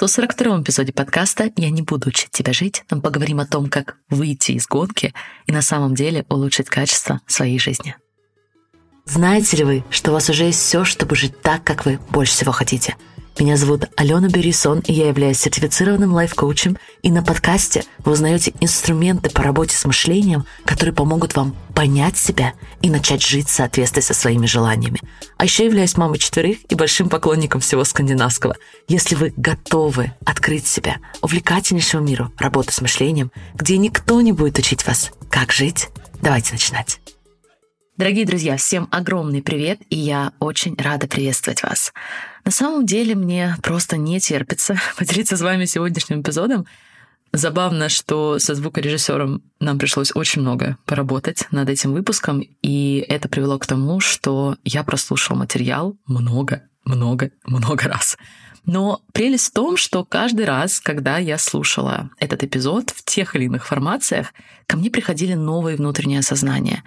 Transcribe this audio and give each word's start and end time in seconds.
142 0.00 0.62
эпизоде 0.62 0.94
подкаста 0.94 1.52
«Я 1.56 1.68
не 1.68 1.82
буду 1.82 2.08
учить 2.08 2.30
тебя 2.30 2.54
жить», 2.54 2.84
мы 2.90 3.02
поговорим 3.02 3.38
о 3.38 3.44
том, 3.44 3.68
как 3.68 3.98
выйти 4.08 4.52
из 4.52 4.66
гонки 4.66 5.12
и 5.44 5.52
на 5.52 5.60
самом 5.60 5.94
деле 5.94 6.24
улучшить 6.30 6.70
качество 6.70 7.20
своей 7.26 7.58
жизни. 7.58 7.94
Знаете 9.04 9.58
ли 9.58 9.64
вы, 9.64 9.84
что 9.90 10.10
у 10.10 10.14
вас 10.14 10.30
уже 10.30 10.44
есть 10.44 10.60
все, 10.60 10.86
чтобы 10.86 11.16
жить 11.16 11.42
так, 11.42 11.64
как 11.64 11.84
вы 11.84 11.98
больше 12.12 12.32
всего 12.32 12.50
хотите– 12.50 12.96
меня 13.38 13.56
зовут 13.56 13.84
Алена 13.96 14.28
Берисон, 14.28 14.80
и 14.80 14.92
я 14.92 15.08
являюсь 15.08 15.38
сертифицированным 15.38 16.12
лайф-коучем. 16.12 16.76
И 17.02 17.10
на 17.10 17.22
подкасте 17.22 17.84
вы 17.98 18.12
узнаете 18.12 18.52
инструменты 18.60 19.30
по 19.30 19.42
работе 19.42 19.76
с 19.76 19.84
мышлением, 19.84 20.44
которые 20.64 20.94
помогут 20.94 21.36
вам 21.36 21.56
понять 21.74 22.18
себя 22.18 22.54
и 22.82 22.90
начать 22.90 23.22
жить 23.22 23.48
в 23.48 23.52
соответствии 23.52 24.02
со 24.02 24.14
своими 24.14 24.46
желаниями. 24.46 25.00
А 25.38 25.44
еще 25.44 25.64
являюсь 25.64 25.96
мамой 25.96 26.18
четверых 26.18 26.58
и 26.68 26.74
большим 26.74 27.08
поклонником 27.08 27.60
всего 27.60 27.84
скандинавского. 27.84 28.56
Если 28.88 29.14
вы 29.14 29.32
готовы 29.36 30.12
открыть 30.26 30.66
себя 30.66 30.98
увлекательнейшему 31.22 32.04
миру 32.04 32.32
работы 32.36 32.72
с 32.72 32.80
мышлением, 32.80 33.32
где 33.54 33.78
никто 33.78 34.20
не 34.20 34.32
будет 34.32 34.58
учить 34.58 34.86
вас, 34.86 35.12
как 35.30 35.52
жить, 35.52 35.88
давайте 36.20 36.52
начинать. 36.52 37.00
Дорогие 38.00 38.24
друзья, 38.24 38.56
всем 38.56 38.88
огромный 38.90 39.42
привет, 39.42 39.78
и 39.90 39.96
я 39.96 40.32
очень 40.38 40.74
рада 40.78 41.06
приветствовать 41.06 41.62
вас. 41.62 41.92
На 42.46 42.50
самом 42.50 42.86
деле 42.86 43.14
мне 43.14 43.54
просто 43.62 43.98
не 43.98 44.18
терпится 44.20 44.80
поделиться 44.96 45.36
с 45.36 45.42
вами 45.42 45.66
сегодняшним 45.66 46.22
эпизодом. 46.22 46.64
Забавно, 47.34 47.90
что 47.90 48.38
со 48.38 48.54
звукорежиссером 48.54 49.42
нам 49.60 49.78
пришлось 49.78 50.12
очень 50.16 50.40
много 50.40 50.78
поработать 50.86 51.46
над 51.50 51.68
этим 51.68 51.92
выпуском, 51.92 52.42
и 52.62 53.04
это 53.06 53.28
привело 53.28 53.58
к 53.58 53.66
тому, 53.66 54.00
что 54.00 54.56
я 54.64 54.82
прослушал 54.82 55.36
материал 55.36 55.94
много, 56.06 56.62
много, 56.86 57.32
много 57.44 57.84
раз. 57.84 58.16
Но 58.72 59.02
прелесть 59.12 59.48
в 59.48 59.52
том, 59.52 59.76
что 59.76 60.04
каждый 60.04 60.44
раз, 60.44 60.78
когда 60.78 61.18
я 61.18 61.38
слушала 61.38 62.08
этот 62.20 62.44
эпизод 62.44 62.90
в 62.90 63.04
тех 63.04 63.34
или 63.34 63.46
иных 63.46 63.66
формациях, 63.66 64.32
ко 64.68 64.76
мне 64.76 64.90
приходили 64.90 65.34
новые 65.34 65.76
внутренние 65.76 66.20
осознания. 66.20 66.84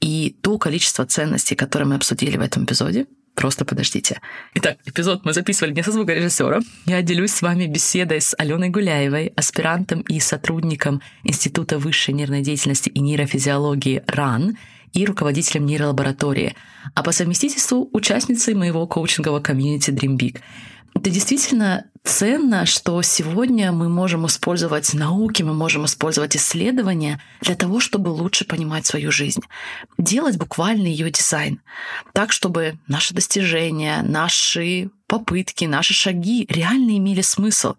И 0.00 0.34
то 0.40 0.56
количество 0.56 1.04
ценностей, 1.04 1.54
которые 1.54 1.88
мы 1.88 1.96
обсудили 1.96 2.38
в 2.38 2.40
этом 2.40 2.64
эпизоде, 2.64 3.04
просто 3.34 3.66
подождите. 3.66 4.18
Итак, 4.54 4.78
эпизод 4.86 5.26
мы 5.26 5.34
записывали 5.34 5.74
не 5.74 5.82
со 5.82 5.92
звукорежиссером. 5.92 6.62
Я 6.86 7.02
делюсь 7.02 7.32
с 7.32 7.42
вами 7.42 7.66
беседой 7.66 8.22
с 8.22 8.34
Аленой 8.38 8.70
Гуляевой, 8.70 9.34
аспирантом 9.36 10.00
и 10.08 10.18
сотрудником 10.20 11.02
Института 11.22 11.78
высшей 11.78 12.14
нервной 12.14 12.40
деятельности 12.40 12.88
и 12.88 13.00
нейрофизиологии 13.00 14.02
РАН 14.06 14.56
и 14.96 15.04
руководителем 15.04 15.66
нейролаборатории, 15.66 16.56
а 16.94 17.02
по 17.02 17.12
совместительству 17.12 17.88
участницей 17.92 18.54
моего 18.54 18.86
коучингового 18.86 19.40
комьюнити 19.40 19.90
Dream 19.90 20.16
Big. 20.16 20.40
Это 20.94 21.10
действительно 21.10 21.84
ценно, 22.02 22.64
что 22.64 23.02
сегодня 23.02 23.72
мы 23.72 23.90
можем 23.90 24.26
использовать 24.26 24.94
науки, 24.94 25.42
мы 25.42 25.52
можем 25.52 25.84
использовать 25.84 26.34
исследования 26.34 27.20
для 27.42 27.54
того, 27.54 27.80
чтобы 27.80 28.08
лучше 28.08 28.46
понимать 28.46 28.86
свою 28.86 29.12
жизнь. 29.12 29.42
Делать 29.98 30.38
буквально 30.38 30.86
ее 30.86 31.10
дизайн. 31.10 31.60
Так, 32.14 32.32
чтобы 32.32 32.78
наши 32.88 33.12
достижения, 33.12 34.00
наши 34.02 34.88
попытки, 35.06 35.66
наши 35.66 35.92
шаги 35.92 36.46
реально 36.48 36.96
имели 36.96 37.20
смысл. 37.20 37.74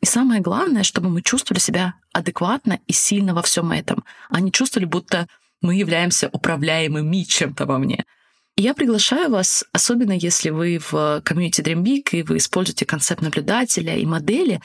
И 0.00 0.06
самое 0.06 0.40
главное, 0.40 0.84
чтобы 0.84 1.08
мы 1.08 1.22
чувствовали 1.22 1.60
себя 1.60 1.94
адекватно 2.12 2.78
и 2.86 2.92
сильно 2.92 3.34
во 3.34 3.42
всем 3.42 3.72
этом, 3.72 4.04
а 4.28 4.40
не 4.40 4.52
чувствовали, 4.52 4.86
будто 4.86 5.26
мы 5.60 5.74
являемся 5.76 6.28
управляемыми 6.32 7.24
чем-то 7.24 7.66
во 7.66 7.78
мне. 7.78 8.04
Я 8.56 8.74
приглашаю 8.74 9.30
вас, 9.30 9.64
особенно 9.72 10.12
если 10.12 10.50
вы 10.50 10.78
в 10.78 11.22
комьюнити 11.24 11.60
Dream 11.60 11.82
Big 11.82 12.10
и 12.12 12.22
вы 12.22 12.38
используете 12.38 12.84
концепт 12.84 13.22
наблюдателя 13.22 13.96
и 13.96 14.04
модели, 14.04 14.60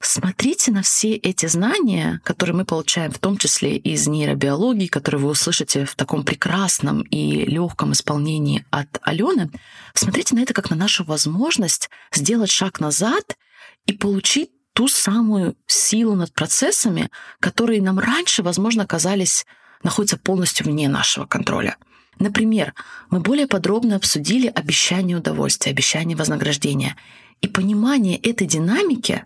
Смотрите 0.00 0.72
на 0.72 0.82
все 0.82 1.14
эти 1.14 1.46
знания, 1.46 2.20
которые 2.22 2.54
мы 2.54 2.64
получаем, 2.66 3.10
в 3.10 3.18
том 3.18 3.38
числе 3.38 3.76
из 3.78 4.06
нейробиологии, 4.06 4.88
которые 4.88 5.22
вы 5.22 5.30
услышите 5.30 5.86
в 5.86 5.94
таком 5.94 6.22
прекрасном 6.22 7.00
и 7.00 7.46
легком 7.46 7.92
исполнении 7.92 8.66
от 8.70 8.88
Алены. 9.02 9.50
Смотрите 9.94 10.34
на 10.34 10.40
это 10.40 10.52
как 10.52 10.68
на 10.68 10.76
нашу 10.76 11.04
возможность 11.04 11.88
сделать 12.12 12.50
шаг 12.50 12.78
назад 12.78 13.38
и 13.86 13.94
получить 13.94 14.50
ту 14.74 14.86
самую 14.86 15.56
силу 15.66 16.14
над 16.14 16.32
процессами, 16.34 17.10
которые 17.40 17.80
нам 17.80 17.98
раньше, 17.98 18.42
возможно, 18.42 18.86
казались 18.86 19.46
находятся 19.82 20.16
полностью 20.16 20.66
вне 20.66 20.88
нашего 20.88 21.26
контроля. 21.26 21.76
Например, 22.18 22.74
мы 23.10 23.20
более 23.20 23.46
подробно 23.46 23.96
обсудили 23.96 24.46
обещание 24.46 25.16
удовольствия, 25.16 25.72
обещание 25.72 26.16
вознаграждения. 26.16 26.96
И 27.42 27.48
понимание 27.48 28.16
этой 28.16 28.46
динамики 28.46 29.24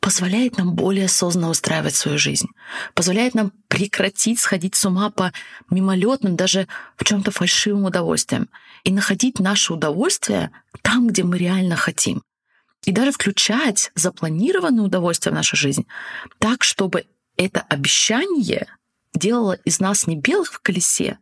позволяет 0.00 0.56
нам 0.58 0.74
более 0.74 1.06
осознанно 1.06 1.50
устраивать 1.50 1.96
свою 1.96 2.18
жизнь, 2.18 2.48
позволяет 2.94 3.34
нам 3.34 3.52
прекратить 3.66 4.38
сходить 4.38 4.76
с 4.76 4.84
ума 4.84 5.10
по 5.10 5.32
мимолетным, 5.70 6.36
даже 6.36 6.68
в 6.96 7.04
чем-то 7.04 7.32
фальшивым 7.32 7.84
удовольствиям, 7.84 8.48
и 8.84 8.92
находить 8.92 9.40
наше 9.40 9.72
удовольствие 9.72 10.52
там, 10.82 11.08
где 11.08 11.24
мы 11.24 11.36
реально 11.36 11.74
хотим. 11.74 12.22
И 12.84 12.92
даже 12.92 13.10
включать 13.10 13.90
запланированное 13.96 14.84
удовольствие 14.84 15.32
в 15.32 15.36
нашу 15.36 15.56
жизнь 15.56 15.86
так, 16.38 16.62
чтобы 16.62 17.06
это 17.36 17.60
обещание 17.68 18.68
делало 19.18 19.52
из 19.64 19.80
нас 19.80 20.06
не 20.06 20.16
белых 20.16 20.52
в 20.52 20.60
колесе, 20.60 21.18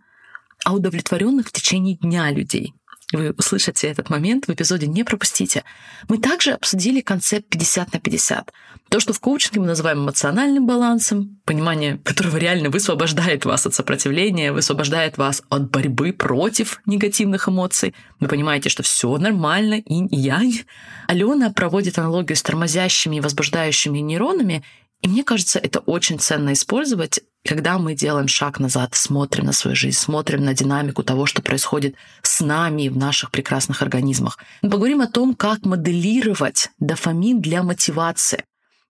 а 0.64 0.74
удовлетворенных 0.74 1.48
в 1.48 1.52
течение 1.52 1.96
дня 1.96 2.30
людей. 2.30 2.74
Вы 3.12 3.30
услышите 3.38 3.86
этот 3.86 4.10
момент 4.10 4.48
в 4.48 4.52
эпизоде, 4.52 4.88
не 4.88 5.04
пропустите. 5.04 5.62
Мы 6.08 6.18
также 6.18 6.52
обсудили 6.52 7.00
концепт 7.00 7.48
50 7.48 7.92
на 7.92 8.00
50. 8.00 8.52
То, 8.88 8.98
что 8.98 9.12
в 9.12 9.20
коучинге 9.20 9.60
мы 9.60 9.66
называем 9.66 9.98
эмоциональным 9.98 10.66
балансом, 10.66 11.38
понимание 11.44 11.98
которого 11.98 12.36
реально 12.36 12.68
высвобождает 12.68 13.44
вас 13.44 13.64
от 13.64 13.74
сопротивления, 13.74 14.50
высвобождает 14.50 15.18
вас 15.18 15.44
от 15.50 15.70
борьбы 15.70 16.12
против 16.12 16.80
негативных 16.84 17.48
эмоций. 17.48 17.94
Вы 18.18 18.26
понимаете, 18.26 18.70
что 18.70 18.82
все 18.82 19.16
нормально, 19.18 19.74
инь 19.74 20.08
и 20.10 20.16
янь. 20.16 20.64
Алена 21.06 21.50
проводит 21.50 22.00
аналогию 22.00 22.36
с 22.36 22.42
тормозящими 22.42 23.16
и 23.16 23.20
возбуждающими 23.20 24.00
нейронами, 24.00 24.64
и 25.06 25.08
мне 25.08 25.22
кажется, 25.22 25.60
это 25.60 25.78
очень 25.78 26.18
ценно 26.18 26.52
использовать 26.52 27.20
когда 27.46 27.78
мы 27.78 27.94
делаем 27.94 28.26
шаг 28.26 28.58
назад, 28.58 28.96
смотрим 28.96 29.44
на 29.44 29.52
свою 29.52 29.76
жизнь, 29.76 29.96
смотрим 29.96 30.44
на 30.44 30.52
динамику 30.52 31.04
того, 31.04 31.26
что 31.26 31.42
происходит 31.42 31.94
с 32.22 32.40
нами 32.40 32.88
в 32.88 32.96
наших 32.96 33.30
прекрасных 33.30 33.82
организмах. 33.82 34.40
Мы 34.62 34.70
поговорим 34.70 35.00
о 35.00 35.06
том, 35.06 35.32
как 35.36 35.64
моделировать 35.64 36.70
дофамин 36.80 37.40
для 37.40 37.62
мотивации. 37.62 38.42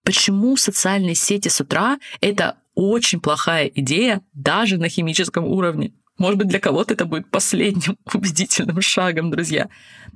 Почему 0.04 0.56
социальные 0.56 1.16
сети 1.16 1.48
с 1.48 1.60
утра— 1.60 1.98
это 2.22 2.56
очень 2.74 3.20
плохая 3.20 3.66
идея 3.66 4.22
даже 4.32 4.78
на 4.78 4.88
химическом 4.88 5.44
уровне. 5.44 5.92
Может 6.16 6.38
быть, 6.38 6.48
для 6.48 6.60
кого-то 6.60 6.94
это 6.94 7.04
будет 7.04 7.30
последним 7.30 7.98
убедительным 8.14 8.80
шагом, 8.80 9.30
друзья. 9.30 9.68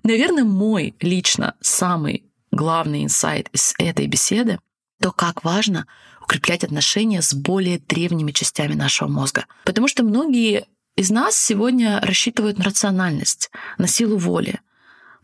Наверное, 0.03 0.44
мой 0.44 0.94
лично 1.00 1.56
самый 1.61 2.25
главный 2.50 3.05
инсайт 3.05 3.50
из 3.53 3.75
этой 3.78 4.06
беседы— 4.06 4.61
то, 5.00 5.12
как 5.12 5.44
важно 5.44 5.87
укреплять 6.22 6.62
отношения 6.62 7.22
с 7.22 7.34
более 7.34 7.78
древними 7.78 8.33
частями 8.33 8.75
нашего 8.75 9.09
мозга. 9.09 9.47
Потому 9.65 9.88
что 9.88 10.05
многие 10.05 10.66
из 10.97 11.11
нас 11.11 11.37
сегодня 11.37 12.00
рассчитывают 12.00 12.59
на 12.59 12.65
рациональность, 12.65 13.50
на 13.78 13.88
силу 13.88 14.19
воли. 14.19 14.61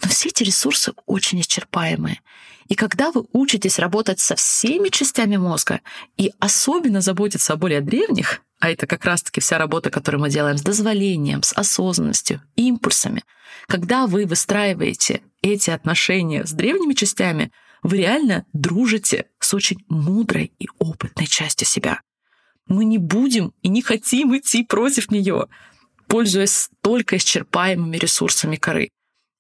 Но 0.02 0.08
все 0.08 0.28
эти 0.30 0.42
ресурсы 0.42 0.92
очень 1.06 1.40
исчерпаемые. 1.40 2.20
И 2.68 2.74
когда 2.74 3.12
вы 3.12 3.26
учитесь 3.32 3.78
работать 3.78 4.18
со 4.18 4.34
всеми 4.34 4.88
частями 4.88 5.36
мозга 5.36 5.80
и 6.16 6.32
особенно 6.38 7.00
заботиться 7.00 7.52
о 7.52 7.56
более 7.56 7.80
древних, 7.80 8.40
а 8.58 8.70
это 8.70 8.86
как 8.86 9.04
раз-таки 9.04 9.40
вся 9.40 9.58
работа, 9.58 9.90
которую 9.90 10.22
мы 10.22 10.30
делаем 10.30 10.58
с 10.58 10.62
дозволением, 10.62 11.42
с 11.42 11.52
осознанностью, 11.52 12.42
импульсами, 12.56 13.22
когда 13.68 14.06
вы 14.06 14.26
выстраиваете 14.26 15.20
эти 15.42 15.70
отношения 15.70 16.44
с 16.44 16.52
древними 16.52 16.94
частями, 16.94 17.52
вы 17.86 17.98
реально 17.98 18.44
дружите 18.52 19.26
с 19.38 19.54
очень 19.54 19.84
мудрой 19.88 20.52
и 20.58 20.66
опытной 20.80 21.28
частью 21.28 21.68
себя. 21.68 22.00
Мы 22.66 22.84
не 22.84 22.98
будем 22.98 23.54
и 23.62 23.68
не 23.68 23.80
хотим 23.80 24.36
идти 24.36 24.64
против 24.64 25.12
нее, 25.12 25.46
пользуясь 26.08 26.68
только 26.80 27.16
исчерпаемыми 27.16 27.96
ресурсами 27.96 28.56
коры. 28.56 28.88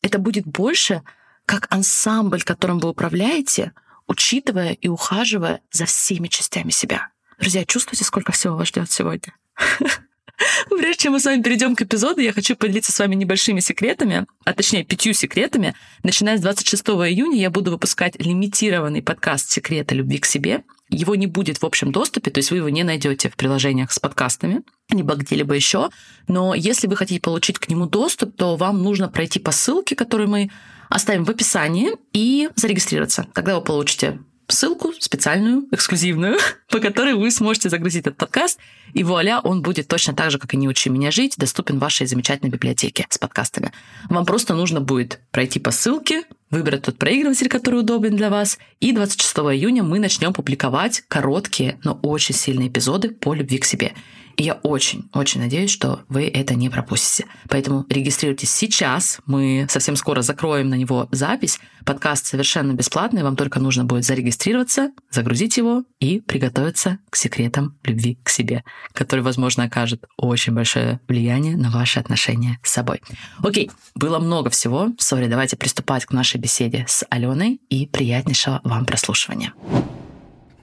Это 0.00 0.20
будет 0.20 0.46
больше 0.46 1.02
как 1.44 1.66
ансамбль, 1.70 2.42
которым 2.42 2.78
вы 2.78 2.90
управляете, 2.90 3.72
учитывая 4.06 4.74
и 4.74 4.86
ухаживая 4.86 5.60
за 5.72 5.86
всеми 5.86 6.28
частями 6.28 6.70
себя. 6.70 7.08
Друзья, 7.40 7.64
чувствуете, 7.64 8.04
сколько 8.04 8.30
всего 8.30 8.56
вас 8.56 8.68
ждет 8.68 8.88
сегодня? 8.92 9.34
Прежде 10.78 11.04
чем 11.04 11.12
мы 11.12 11.20
с 11.20 11.24
вами 11.24 11.42
перейдем 11.42 11.74
к 11.74 11.82
эпизоду, 11.82 12.20
я 12.20 12.32
хочу 12.32 12.54
поделиться 12.54 12.92
с 12.92 12.98
вами 12.98 13.14
небольшими 13.14 13.60
секретами, 13.60 14.26
а 14.44 14.52
точнее 14.52 14.84
пятью 14.84 15.14
секретами. 15.14 15.74
Начиная 16.02 16.36
с 16.36 16.40
26 16.42 16.86
июня 16.88 17.38
я 17.38 17.50
буду 17.50 17.70
выпускать 17.70 18.14
лимитированный 18.18 19.02
подкаст 19.02 19.50
«Секреты 19.50 19.94
любви 19.94 20.18
к 20.18 20.26
себе». 20.26 20.64
Его 20.88 21.14
не 21.14 21.26
будет 21.26 21.62
в 21.62 21.66
общем 21.66 21.92
доступе, 21.92 22.30
то 22.30 22.38
есть 22.38 22.50
вы 22.50 22.58
его 22.58 22.68
не 22.68 22.84
найдете 22.84 23.28
в 23.28 23.36
приложениях 23.36 23.90
с 23.90 23.98
подкастами, 23.98 24.62
либо 24.90 25.14
где-либо 25.14 25.54
еще. 25.54 25.90
Но 26.28 26.54
если 26.54 26.86
вы 26.86 26.96
хотите 26.96 27.20
получить 27.20 27.58
к 27.58 27.68
нему 27.68 27.86
доступ, 27.86 28.36
то 28.36 28.56
вам 28.56 28.82
нужно 28.82 29.08
пройти 29.08 29.40
по 29.40 29.50
ссылке, 29.50 29.96
которую 29.96 30.28
мы 30.28 30.50
оставим 30.88 31.24
в 31.24 31.30
описании, 31.30 31.92
и 32.12 32.50
зарегистрироваться. 32.54 33.26
Тогда 33.34 33.56
вы 33.56 33.64
получите 33.64 34.20
ссылку 34.48 34.92
специальную, 34.98 35.66
эксклюзивную, 35.70 36.38
по 36.70 36.78
которой 36.78 37.14
вы 37.14 37.30
сможете 37.30 37.68
загрузить 37.68 38.02
этот 38.02 38.16
подкаст, 38.16 38.58
и 38.92 39.02
вуаля, 39.04 39.40
он 39.40 39.62
будет 39.62 39.88
точно 39.88 40.14
так 40.14 40.30
же, 40.30 40.38
как 40.38 40.54
и 40.54 40.56
«Не 40.56 40.68
учи 40.68 40.90
меня 40.90 41.10
жить», 41.10 41.34
доступен 41.36 41.76
в 41.76 41.80
вашей 41.80 42.06
замечательной 42.06 42.50
библиотеке 42.50 43.06
с 43.08 43.18
подкастами. 43.18 43.72
Вам 44.08 44.24
просто 44.24 44.54
нужно 44.54 44.80
будет 44.80 45.20
пройти 45.30 45.58
по 45.58 45.70
ссылке, 45.70 46.24
выбрать 46.50 46.82
тот 46.82 46.98
проигрыватель, 46.98 47.48
который 47.48 47.80
удобен 47.80 48.16
для 48.16 48.30
вас, 48.30 48.58
и 48.80 48.92
26 48.92 49.36
июня 49.36 49.82
мы 49.82 49.98
начнем 49.98 50.32
публиковать 50.32 51.02
короткие, 51.08 51.78
но 51.84 51.98
очень 52.02 52.34
сильные 52.34 52.68
эпизоды 52.68 53.10
по 53.10 53.34
любви 53.34 53.58
к 53.58 53.64
себе. 53.64 53.92
И 54.36 54.42
я 54.42 54.54
очень-очень 54.54 55.40
надеюсь, 55.40 55.70
что 55.70 56.00
вы 56.08 56.28
это 56.28 56.54
не 56.54 56.68
пропустите. 56.68 57.26
Поэтому 57.48 57.86
регистрируйтесь 57.88 58.50
сейчас. 58.50 59.18
Мы 59.24 59.66
совсем 59.70 59.96
скоро 59.96 60.20
закроем 60.20 60.68
на 60.68 60.74
него 60.74 61.08
запись. 61.10 61.58
Подкаст 61.86 62.26
совершенно 62.26 62.72
бесплатный. 62.72 63.22
Вам 63.22 63.36
только 63.36 63.60
нужно 63.60 63.84
будет 63.84 64.04
зарегистрироваться, 64.04 64.90
загрузить 65.10 65.56
его 65.56 65.84
и 66.00 66.20
приготовиться 66.20 66.98
к 67.08 67.16
секретам 67.16 67.78
любви 67.82 68.18
к 68.22 68.28
себе, 68.28 68.62
который, 68.92 69.20
возможно, 69.20 69.64
окажет 69.64 70.04
очень 70.18 70.52
большое 70.52 71.00
влияние 71.08 71.56
на 71.56 71.70
ваши 71.70 71.98
отношения 71.98 72.58
с 72.62 72.72
собой. 72.72 73.00
Окей, 73.38 73.70
было 73.94 74.18
много 74.18 74.50
всего. 74.50 74.90
Сори, 74.98 75.28
давайте 75.28 75.56
приступать 75.56 76.04
к 76.04 76.12
нашей 76.12 76.38
беседе 76.38 76.84
с 76.86 77.06
Аленой 77.08 77.60
и 77.70 77.86
приятнейшего 77.86 78.60
вам 78.64 78.84
прослушивания. 78.84 79.54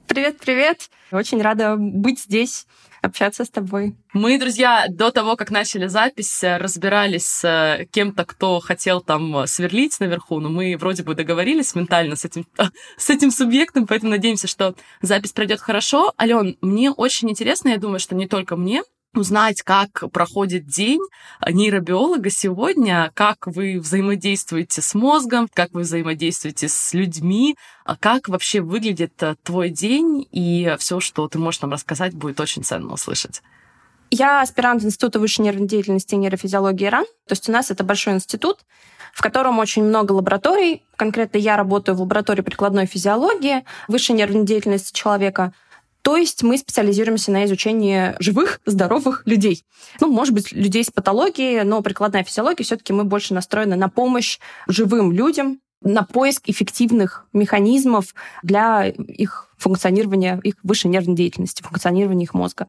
Привет, 0.07 0.37
привет! 0.39 0.91
Очень 1.11 1.41
рада 1.41 1.75
быть 1.75 2.19
здесь 2.19 2.67
общаться 3.03 3.45
с 3.45 3.49
тобой. 3.49 3.95
Мы, 4.13 4.39
друзья, 4.39 4.85
до 4.89 5.11
того, 5.11 5.35
как 5.35 5.51
начали 5.51 5.87
запись, 5.87 6.39
разбирались 6.41 7.25
с 7.25 7.43
э, 7.43 7.85
кем-то, 7.91 8.25
кто 8.25 8.59
хотел 8.59 9.01
там 9.01 9.45
сверлить 9.45 9.99
наверху, 9.99 10.39
но 10.39 10.49
мы 10.49 10.77
вроде 10.77 11.03
бы 11.03 11.13
договорились 11.13 11.75
ментально 11.75 12.15
с 12.15 12.25
этим, 12.25 12.47
с 12.97 13.09
этим 13.09 13.31
субъектом, 13.31 13.87
поэтому 13.87 14.11
надеемся, 14.11 14.47
что 14.47 14.75
запись 15.01 15.33
пройдет 15.33 15.59
хорошо. 15.59 16.13
Ален, 16.19 16.57
мне 16.61 16.91
очень 16.91 17.29
интересно, 17.29 17.69
я 17.69 17.77
думаю, 17.77 17.99
что 17.99 18.15
не 18.15 18.27
только 18.27 18.55
мне, 18.55 18.83
узнать, 19.17 19.61
как 19.61 20.03
проходит 20.11 20.65
день 20.65 21.01
нейробиолога 21.47 22.29
сегодня, 22.29 23.11
как 23.13 23.47
вы 23.47 23.79
взаимодействуете 23.79 24.81
с 24.81 24.93
мозгом, 24.93 25.47
как 25.53 25.71
вы 25.73 25.81
взаимодействуете 25.81 26.67
с 26.67 26.93
людьми, 26.93 27.55
а 27.85 27.95
как 27.95 28.29
вообще 28.29 28.61
выглядит 28.61 29.21
э, 29.21 29.35
твой 29.43 29.69
день, 29.69 30.27
и 30.31 30.75
все, 30.79 30.99
что 30.99 31.27
ты 31.27 31.37
можешь 31.39 31.61
нам 31.61 31.71
рассказать, 31.71 32.13
будет 32.13 32.39
очень 32.39 32.63
ценно 32.63 32.93
услышать. 32.93 33.41
Я 34.15 34.41
аспирант 34.41 34.83
Института 34.83 35.19
высшей 35.19 35.43
нервной 35.43 35.67
деятельности 35.67 36.13
и 36.13 36.17
нейрофизиологии 36.17 36.85
РАН. 36.85 37.05
То 37.27 37.31
есть 37.31 37.49
у 37.49 37.51
нас 37.51 37.71
это 37.71 37.83
большой 37.83 38.13
институт, 38.13 38.59
в 39.11 39.23
котором 39.23 39.57
очень 39.57 39.83
много 39.83 40.11
лабораторий. 40.11 40.83
Конкретно 40.97 41.39
я 41.39 41.57
работаю 41.57 41.95
в 41.95 42.01
лаборатории 42.01 42.41
прикладной 42.41 42.85
физиологии, 42.85 43.65
высшей 43.87 44.15
нервной 44.15 44.45
деятельности 44.45 44.95
человека. 44.95 45.53
То 46.03 46.17
есть 46.17 46.43
мы 46.43 46.57
специализируемся 46.57 47.31
на 47.31 47.45
изучении 47.45 48.15
живых, 48.19 48.59
здоровых 48.65 49.23
людей. 49.25 49.63
Ну, 50.01 50.11
может 50.11 50.33
быть, 50.33 50.51
людей 50.51 50.83
с 50.83 50.91
патологией, 50.91 51.63
но 51.63 51.81
прикладная 51.81 52.23
физиология 52.23 52.65
все-таки 52.65 52.91
мы 52.91 53.05
больше 53.05 53.33
настроены 53.33 53.77
на 53.77 53.87
помощь 53.87 54.37
живым 54.67 55.13
людям, 55.13 55.59
на 55.81 56.03
поиск 56.03 56.43
эффективных 56.49 57.25
механизмов 57.33 58.13
для 58.41 58.87
их 58.87 59.49
функционирования, 59.57 60.39
их 60.43 60.55
высшей 60.63 60.91
нервной 60.91 61.15
деятельности, 61.15 61.63
функционирования 61.63 62.23
их 62.23 62.33
мозга. 62.33 62.67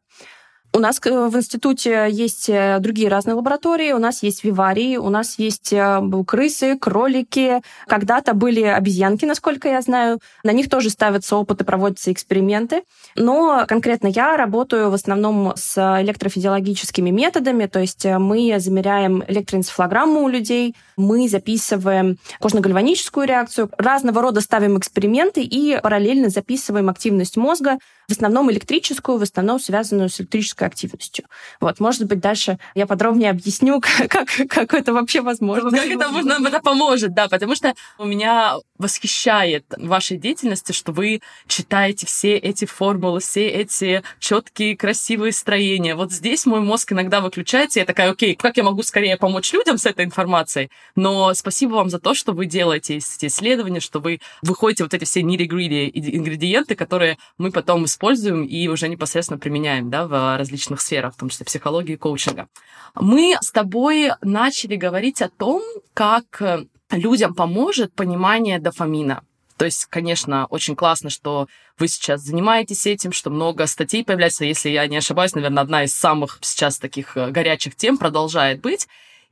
У 0.76 0.80
нас 0.80 1.00
э, 1.04 1.28
в 1.28 1.36
институте 1.36 2.08
есть 2.10 2.48
э, 2.48 2.78
другие 2.80 3.08
разные 3.08 3.34
лаборатории, 3.34 3.92
у 3.92 3.98
нас 3.98 4.24
есть 4.24 4.42
виварии, 4.42 4.96
у 4.96 5.08
нас 5.08 5.38
есть 5.38 5.72
э, 5.72 6.02
крысы, 6.26 6.76
кролики. 6.76 7.60
Когда-то 7.86 8.34
были 8.34 8.62
обезьянки, 8.62 9.24
насколько 9.24 9.68
я 9.68 9.80
знаю. 9.82 10.18
На 10.42 10.50
них 10.50 10.68
тоже 10.68 10.90
ставятся 10.90 11.36
опыты, 11.36 11.62
проводятся 11.62 12.10
эксперименты. 12.10 12.82
Но 13.14 13.66
конкретно 13.68 14.08
я 14.08 14.36
работаю 14.36 14.90
в 14.90 14.94
основном 14.94 15.52
с 15.54 15.78
электрофизиологическими 16.02 17.10
методами, 17.10 17.66
то 17.66 17.78
есть 17.78 18.04
мы 18.04 18.56
замеряем 18.58 19.22
электроэнцефалограмму 19.28 20.24
у 20.24 20.28
людей, 20.28 20.74
мы 20.96 21.28
записываем 21.28 22.18
кожно-гальваническую 22.40 23.28
реакцию, 23.28 23.70
разного 23.78 24.20
рода 24.22 24.40
ставим 24.40 24.76
эксперименты 24.76 25.42
и 25.42 25.78
параллельно 25.80 26.30
записываем 26.30 26.88
активность 26.88 27.36
мозга, 27.36 27.78
в 28.08 28.12
основном 28.12 28.50
электрическую, 28.50 29.18
в 29.18 29.22
основном 29.22 29.58
связанную 29.60 30.08
с 30.08 30.20
электрической 30.20 30.68
активностью. 30.68 31.24
Вот, 31.60 31.80
может 31.80 32.06
быть, 32.06 32.20
дальше 32.20 32.58
я 32.74 32.86
подробнее 32.86 33.30
объясню, 33.30 33.80
как, 34.08 34.28
как 34.48 34.74
это 34.74 34.92
вообще 34.92 35.20
возможно. 35.20 35.70
Как 35.70 35.86
это, 35.86 36.08
можно, 36.08 36.46
это 36.46 36.60
поможет, 36.60 37.14
да, 37.14 37.28
потому 37.28 37.54
что 37.54 37.74
у 37.98 38.04
меня 38.04 38.54
восхищает 38.78 39.64
вашей 39.76 40.16
деятельности, 40.16 40.72
что 40.72 40.92
вы 40.92 41.20
читаете 41.46 42.06
все 42.06 42.36
эти 42.36 42.64
формулы, 42.64 43.20
все 43.20 43.48
эти 43.48 44.02
четкие, 44.18 44.76
красивые 44.76 45.32
строения. 45.32 45.94
Вот 45.94 46.12
здесь 46.12 46.44
мой 46.44 46.60
мозг 46.60 46.92
иногда 46.92 47.20
выключается, 47.20 47.78
я 47.78 47.84
такая, 47.84 48.10
окей, 48.10 48.34
как 48.34 48.56
я 48.56 48.64
могу 48.64 48.82
скорее 48.82 49.16
помочь 49.16 49.52
людям 49.52 49.78
с 49.78 49.86
этой 49.86 50.04
информацией? 50.04 50.70
Но 50.96 51.32
спасибо 51.34 51.74
вам 51.74 51.88
за 51.88 52.00
то, 52.00 52.14
что 52.14 52.32
вы 52.32 52.46
делаете 52.46 52.96
эти 52.96 53.26
исследования, 53.26 53.80
что 53.80 54.00
вы 54.00 54.20
выходите 54.42 54.82
вот 54.82 54.94
эти 54.94 55.04
все 55.04 55.22
nitty 55.22 55.44
ингредиенты, 55.44 56.74
которые 56.74 57.18
мы 57.38 57.52
потом 57.52 57.84
используем 57.84 58.44
и 58.44 58.66
уже 58.68 58.88
непосредственно 58.88 59.38
применяем 59.38 59.88
да, 59.90 60.06
в 60.06 60.36
различных 60.36 60.80
сферах, 60.80 61.14
в 61.14 61.18
том 61.18 61.28
числе 61.28 61.46
психологии 61.46 61.92
и 61.92 61.96
коучинга. 61.96 62.48
Мы 62.94 63.36
с 63.40 63.50
тобой 63.52 64.10
начали 64.22 64.76
говорить 64.76 65.22
о 65.22 65.28
том, 65.28 65.62
как 65.94 66.42
людям 66.90 67.34
поможет 67.34 67.94
понимание 67.94 68.58
дофамина. 68.58 69.24
То 69.56 69.64
есть, 69.64 69.86
конечно, 69.86 70.46
очень 70.46 70.74
классно, 70.74 71.10
что 71.10 71.46
вы 71.78 71.86
сейчас 71.88 72.22
занимаетесь 72.22 72.86
этим, 72.86 73.12
что 73.12 73.30
много 73.30 73.66
статей 73.66 74.04
появляется. 74.04 74.44
Если 74.44 74.70
я 74.70 74.86
не 74.88 74.96
ошибаюсь, 74.96 75.34
наверное, 75.34 75.62
одна 75.62 75.84
из 75.84 75.94
самых 75.94 76.38
сейчас 76.42 76.78
таких 76.78 77.16
э, 77.16 77.30
горячих 77.30 77.76
тем 77.76 77.96
продолжает 77.96 78.60
быть. 78.60 78.88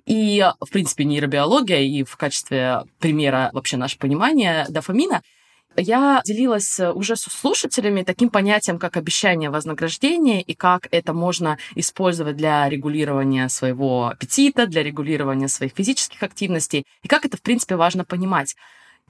И, 0.07 0.45
в 0.61 0.71
принципе, 0.71 1.05
нейробиология 1.05 1.81
и 1.81 2.05
в 2.05 2.17
качестве 2.17 2.85
примера 2.99 3.51
вообще 3.53 3.77
наше 3.77 3.99
понимание 3.99 4.67
дофамина— 4.69 5.23
я 5.77 6.23
делилась 6.25 6.79
э, 6.79 6.93
уже 6.93 7.17
с 7.17 7.23
слушателями 7.23 8.03
таким 8.03 8.31
понятием, 8.31 8.79
как 8.79 8.97
обещание 8.97 9.51
вознаграждения 9.51 10.43
и 10.43 10.55
как 10.55 10.89
это 10.91 11.13
можно 11.13 11.59
использовать 11.75 12.37
для 12.37 12.69
регулирования 12.69 13.49
своего 13.49 14.09
аппетита, 14.09 14.67
для 14.67 14.83
регулирования 14.83 15.49
своих 15.49 15.73
физических 15.73 16.23
активностей, 16.23 16.85
и 17.03 17.09
как 17.09 17.25
это, 17.25 17.37
в 17.37 17.43
принципе, 17.43 17.77
важно 17.77 18.05
понимать. 18.05 18.55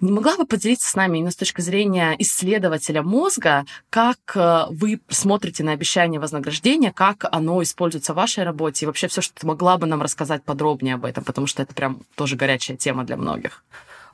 Не 0.01 0.11
могла 0.11 0.37
бы 0.37 0.47
поделиться 0.47 0.89
с 0.89 0.97
нами 0.97 1.19
именно 1.19 1.31
с 1.31 1.37
точки 1.37 1.61
зрения 1.61 2.17
исследователя 2.19 3.03
мозга, 3.03 3.65
как 3.89 4.19
э, 4.35 4.65
вы 4.71 5.01
смотрите 5.09 5.63
на 5.63 5.73
обещание 5.73 6.19
вознаграждения, 6.19 6.93
как 6.93 7.27
оно 7.31 7.63
используется 7.63 8.13
в 8.13 8.17
вашей 8.17 8.43
работе, 8.43 8.85
и 8.85 8.87
вообще 8.87 9.07
все, 9.07 9.21
что 9.21 9.35
ты 9.41 9.47
могла 9.47 9.79
бы 9.79 9.87
нам 9.87 10.03
рассказать 10.03 10.43
подробнее 10.43 10.95
об 10.95 11.05
этом, 11.05 11.23
потому 11.23 11.47
что 11.47 11.63
это 11.63 11.75
прям 11.75 12.01
тоже 12.17 12.37
горячая 12.37 12.77
тема 12.77 13.05
для 13.05 13.17
многих. 13.17 13.65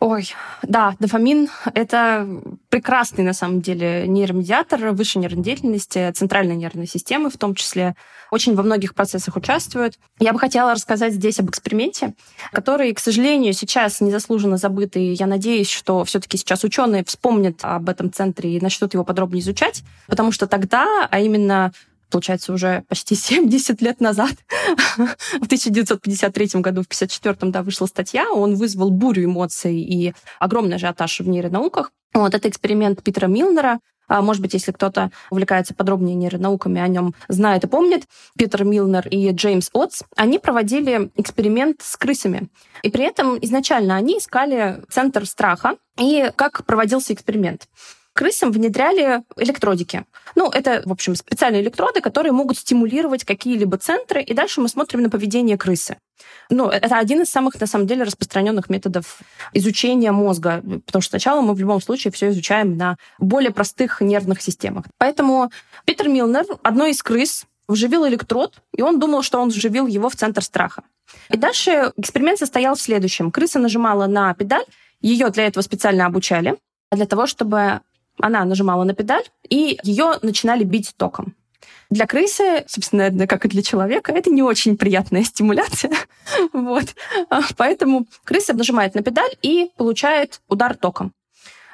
Ой, 0.00 0.30
да, 0.62 0.94
дофамин— 1.00 1.48
это 1.74 2.26
прекрасный, 2.68 3.24
на 3.24 3.32
самом 3.32 3.60
деле, 3.60 4.06
нейромедиатор 4.06 4.92
высшей 4.92 5.20
нервной 5.20 5.42
деятельности, 5.42 6.12
центральной 6.12 6.54
нервной 6.54 6.86
системы 6.86 7.30
в 7.30 7.36
том 7.36 7.56
числе. 7.56 7.96
Очень 8.30 8.54
во 8.54 8.62
многих 8.62 8.94
процессах 8.94 9.34
участвует. 9.34 9.98
Я 10.20 10.32
бы 10.32 10.38
хотела 10.38 10.72
рассказать 10.72 11.14
здесь 11.14 11.40
об 11.40 11.50
эксперименте, 11.50 12.14
который, 12.52 12.92
к 12.94 13.00
сожалению, 13.00 13.52
сейчас 13.54 14.00
незаслуженно 14.00 14.56
забытый. 14.56 15.14
Я 15.14 15.26
надеюсь, 15.26 15.70
что 15.70 16.04
все 16.04 16.20
таки 16.20 16.36
сейчас 16.36 16.62
ученые 16.62 17.02
вспомнят 17.04 17.58
об 17.62 17.88
этом 17.88 18.12
центре 18.12 18.56
и 18.56 18.60
начнут 18.60 18.94
его 18.94 19.02
подробнее 19.02 19.40
изучать, 19.40 19.82
потому 20.06 20.30
что 20.30 20.46
тогда, 20.46 21.08
а 21.10 21.18
именно 21.18 21.72
получается, 22.10 22.52
уже 22.52 22.84
почти 22.88 23.14
70 23.16 23.80
лет 23.82 24.00
назад, 24.00 24.32
в 24.96 25.44
1953 25.44 26.60
году, 26.60 26.82
в 26.82 26.86
1954, 26.86 27.52
да, 27.52 27.62
вышла 27.62 27.86
статья, 27.86 28.30
он 28.30 28.54
вызвал 28.54 28.90
бурю 28.90 29.24
эмоций 29.24 29.78
и 29.78 30.14
огромный 30.38 30.76
ажиотаж 30.76 31.20
в 31.20 31.28
нейронауках. 31.28 31.92
Вот 32.14 32.34
это 32.34 32.48
эксперимент 32.48 33.02
Питера 33.02 33.26
Милнера, 33.26 33.80
а, 34.08 34.22
может 34.22 34.40
быть, 34.42 34.54
если 34.54 34.72
кто-то 34.72 35.10
увлекается 35.30 35.74
подробнее 35.74 36.16
нейронауками, 36.16 36.80
о 36.80 36.88
нем 36.88 37.14
знает 37.28 37.64
и 37.64 37.68
помнит, 37.68 38.04
Питер 38.36 38.64
Милнер 38.64 39.06
и 39.06 39.30
Джеймс 39.30 39.68
Отс, 39.72 40.02
они 40.16 40.38
проводили 40.38 41.10
эксперимент 41.16 41.82
с 41.82 41.96
крысами. 41.96 42.48
И 42.82 42.90
при 42.90 43.04
этом 43.04 43.38
изначально 43.42 43.96
они 43.96 44.18
искали 44.18 44.82
центр 44.88 45.26
страха. 45.26 45.76
И 45.98 46.30
как 46.36 46.64
проводился 46.64 47.12
эксперимент? 47.12 47.68
Крысам 48.18 48.50
внедряли 48.50 49.22
электродики. 49.36 50.04
Ну, 50.34 50.50
это, 50.50 50.82
в 50.84 50.90
общем, 50.90 51.14
специальные 51.14 51.62
электроды, 51.62 52.00
которые 52.00 52.32
могут 52.32 52.58
стимулировать 52.58 53.24
какие-либо 53.24 53.78
центры, 53.78 54.20
и 54.20 54.34
дальше 54.34 54.60
мы 54.60 54.68
смотрим 54.68 55.02
на 55.02 55.08
поведение 55.08 55.56
крысы. 55.56 55.98
Ну, 56.50 56.68
это 56.68 56.98
один 56.98 57.22
из 57.22 57.30
самых, 57.30 57.60
на 57.60 57.68
самом 57.68 57.86
деле, 57.86 58.02
распространенных 58.02 58.70
методов 58.70 59.20
изучения 59.52 60.10
мозга, 60.10 60.64
потому 60.86 61.00
что 61.00 61.10
сначала 61.10 61.42
мы 61.42 61.54
в 61.54 61.60
любом 61.60 61.80
случае 61.80 62.10
все 62.10 62.30
изучаем 62.30 62.76
на 62.76 62.96
более 63.20 63.52
простых 63.52 64.00
нервных 64.00 64.42
системах. 64.42 64.86
Поэтому 64.98 65.52
Питер 65.84 66.08
Милнер, 66.08 66.44
одной 66.64 66.90
из 66.90 67.00
крыс, 67.04 67.44
вживил 67.68 68.04
электрод, 68.08 68.60
и 68.76 68.82
он 68.82 68.98
думал, 68.98 69.22
что 69.22 69.38
он 69.40 69.50
вживил 69.50 69.86
его 69.86 70.08
в 70.08 70.16
центр 70.16 70.42
страха. 70.42 70.82
И 71.30 71.36
дальше 71.36 71.92
эксперимент 71.96 72.40
состоял 72.40 72.74
в 72.74 72.80
следующем. 72.80 73.30
Крыса 73.30 73.60
нажимала 73.60 74.08
на 74.08 74.34
педаль, 74.34 74.64
ее 75.00 75.30
для 75.30 75.46
этого 75.46 75.62
специально 75.62 76.04
обучали, 76.04 76.56
для 76.90 77.06
того, 77.06 77.26
чтобы 77.26 77.80
она 78.20 78.44
нажимала 78.44 78.84
на 78.84 78.94
педаль, 78.94 79.24
и 79.48 79.78
ее 79.82 80.14
начинали 80.22 80.64
бить 80.64 80.94
током. 80.96 81.34
Для 81.90 82.06
крысы, 82.06 82.64
собственно, 82.66 83.26
как 83.26 83.46
и 83.46 83.48
для 83.48 83.62
человека, 83.62 84.12
это 84.12 84.30
не 84.30 84.42
очень 84.42 84.76
приятная 84.76 85.24
стимуляция. 85.24 85.92
вот. 86.52 86.94
А, 87.30 87.40
поэтому 87.56 88.06
крыса 88.24 88.52
нажимает 88.52 88.94
на 88.94 89.02
педаль 89.02 89.34
и 89.40 89.70
получает 89.76 90.42
удар 90.48 90.76
током. 90.76 91.12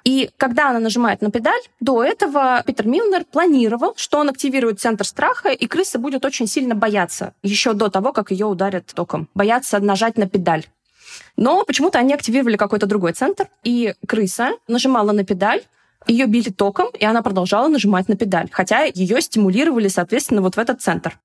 И 0.05 0.31
когда 0.37 0.71
она 0.71 0.81
нажимает 0.81 1.23
на 1.23 1.31
педаль, 1.31 1.63
до 1.81 2.05
этого 2.05 2.63
Питер 2.67 2.87
Милнер 2.87 3.25
планировал, 3.25 3.95
что 3.97 4.19
он 4.19 4.29
активирует 4.29 4.79
центр 4.79 5.05
страха, 5.07 5.49
и 5.49 5.67
крыса 5.67 5.99
будет 5.99 6.25
очень 6.27 6.47
сильно 6.47 6.75
бояться 6.75 7.33
еще 7.43 7.73
до 7.73 7.89
того, 7.89 8.13
как 8.13 8.31
ее 8.31 8.47
ударят 8.47 8.87
током. 8.95 9.29
Бояться 9.35 9.81
нажать 9.81 10.19
на 10.19 10.29
педаль. 10.29 10.67
Но 11.37 11.65
почему-то 11.65 11.99
они 11.99 12.13
активировали 12.13 12.57
какой-то 12.57 12.87
другой 12.87 13.15
центр, 13.15 13.49
и 13.65 13.95
крыса 14.07 14.53
нажимала 14.69 15.13
на 15.13 15.25
педаль, 15.25 15.63
ее 16.07 16.27
били 16.27 16.51
током, 16.51 16.89
и 16.99 17.05
она 17.05 17.23
продолжала 17.23 17.69
нажимать 17.69 18.09
на 18.09 18.17
педаль, 18.17 18.49
хотя 18.51 18.85
ее 18.85 19.21
стимулировали, 19.21 19.89
соответственно, 19.89 20.43
вот 20.43 20.57
в 20.57 20.59
этот 20.59 20.81
центр. 20.81 21.19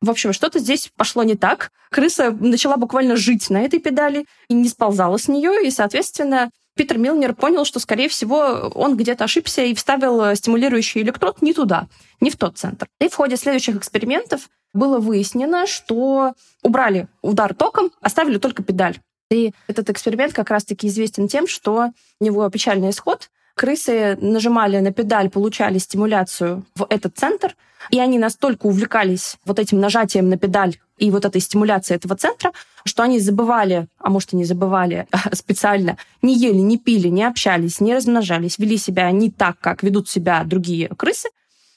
В 0.00 0.08
общем, 0.08 0.32
что-то 0.32 0.58
здесь 0.58 0.90
пошло 0.96 1.22
не 1.22 1.34
так. 1.34 1.70
Крыса 1.90 2.30
начала 2.30 2.76
буквально 2.76 3.16
жить 3.16 3.50
на 3.50 3.60
этой 3.62 3.80
педали 3.80 4.26
и 4.48 4.54
не 4.54 4.68
сползала 4.68 5.18
с 5.18 5.28
нее, 5.28 5.66
и, 5.66 5.70
соответственно, 5.70 6.50
Питер 6.74 6.96
Милнер 6.96 7.34
понял, 7.34 7.64
что, 7.66 7.78
скорее 7.80 8.08
всего, 8.08 8.70
он 8.74 8.96
где-то 8.96 9.24
ошибся 9.24 9.62
и 9.62 9.74
вставил 9.74 10.34
стимулирующий 10.34 11.02
электрод 11.02 11.42
не 11.42 11.52
туда, 11.52 11.88
не 12.20 12.30
в 12.30 12.36
тот 12.36 12.56
центр. 12.56 12.86
И 13.00 13.08
в 13.08 13.14
ходе 13.14 13.36
следующих 13.36 13.76
экспериментов 13.76 14.48
было 14.72 14.98
выяснено, 14.98 15.66
что 15.66 16.32
убрали 16.62 17.08
удар 17.20 17.54
током, 17.54 17.90
оставили 18.00 18.38
только 18.38 18.62
педаль. 18.62 18.98
И 19.30 19.52
этот 19.66 19.90
эксперимент 19.90 20.32
как 20.32 20.50
раз-таки 20.50 20.88
известен 20.88 21.28
тем, 21.28 21.46
что 21.46 21.90
у 22.20 22.24
него 22.24 22.48
печальный 22.48 22.90
исход. 22.90 23.30
Крысы 23.60 24.16
нажимали 24.22 24.78
на 24.78 24.90
педаль, 24.90 25.28
получали 25.28 25.76
стимуляцию 25.76 26.64
в 26.74 26.86
этот 26.88 27.18
центр, 27.18 27.54
и 27.90 28.00
они 28.00 28.18
настолько 28.18 28.64
увлекались 28.64 29.36
вот 29.44 29.58
этим 29.58 29.80
нажатием 29.80 30.30
на 30.30 30.38
педаль 30.38 30.78
и 30.96 31.10
вот 31.10 31.26
этой 31.26 31.42
стимуляцией 31.42 31.98
этого 31.98 32.16
центра, 32.16 32.52
что 32.86 33.02
они 33.02 33.20
забывали, 33.20 33.86
а 33.98 34.08
может 34.08 34.32
и 34.32 34.36
не 34.36 34.46
забывали 34.46 35.06
специально, 35.32 35.98
не 36.22 36.38
ели, 36.38 36.56
не 36.56 36.78
пили, 36.78 37.08
не 37.08 37.22
общались, 37.22 37.80
не 37.80 37.94
размножались, 37.94 38.56
вели 38.56 38.78
себя 38.78 39.10
не 39.10 39.30
так, 39.30 39.58
как 39.60 39.82
ведут 39.82 40.08
себя 40.08 40.42
другие 40.44 40.88
крысы, 40.88 41.28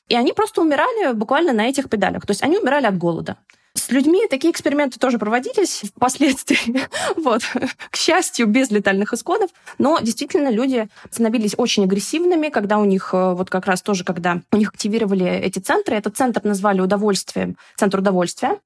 и 0.07 0.15
они 0.15 0.31
просто 0.31 0.61
умирали 0.61 1.11
буквально 1.11 1.51
на 1.51 1.67
этих 1.67 1.89
педалях. 1.89 2.25
То 2.25 2.31
есть 2.31 2.43
они 2.43 2.57
умирали 2.57 2.85
от 2.85 2.97
голода. 2.97 3.35
С 3.75 3.89
людьми 3.89 4.27
такие 4.30 4.51
эксперименты 4.51 5.00
тоже 5.00 5.18
проводились 5.18 5.82
впоследствии, 5.96 6.88
вот, 7.15 7.42
к 7.89 7.96
счастью, 7.96 8.46
без 8.46 8.70
летальных 8.70 9.13
исходов, 9.13 9.50
но 9.80 10.00
действительно 10.00 10.50
люди 10.50 10.88
становились 11.10 11.56
очень 11.58 11.86
агрессивными, 11.86 12.50
когда 12.50 12.77
у 12.77 12.86
них, 12.86 13.10
э, 13.13 13.34
вот 13.34 13.50
как 13.50 13.65
раз 13.65 13.82
тоже, 13.82 14.03
когда 14.03 14.42
у 14.51 14.58
них 14.58 14.70
активировали 14.70 15.25
эти 15.25 15.58
центры, 15.58 15.96
этот 15.96 16.15
центр 16.15 16.42
назвали 16.44 16.82
удовольствием, 16.82 17.58
центр 17.75 18.00
удовольствия, 18.00 18.60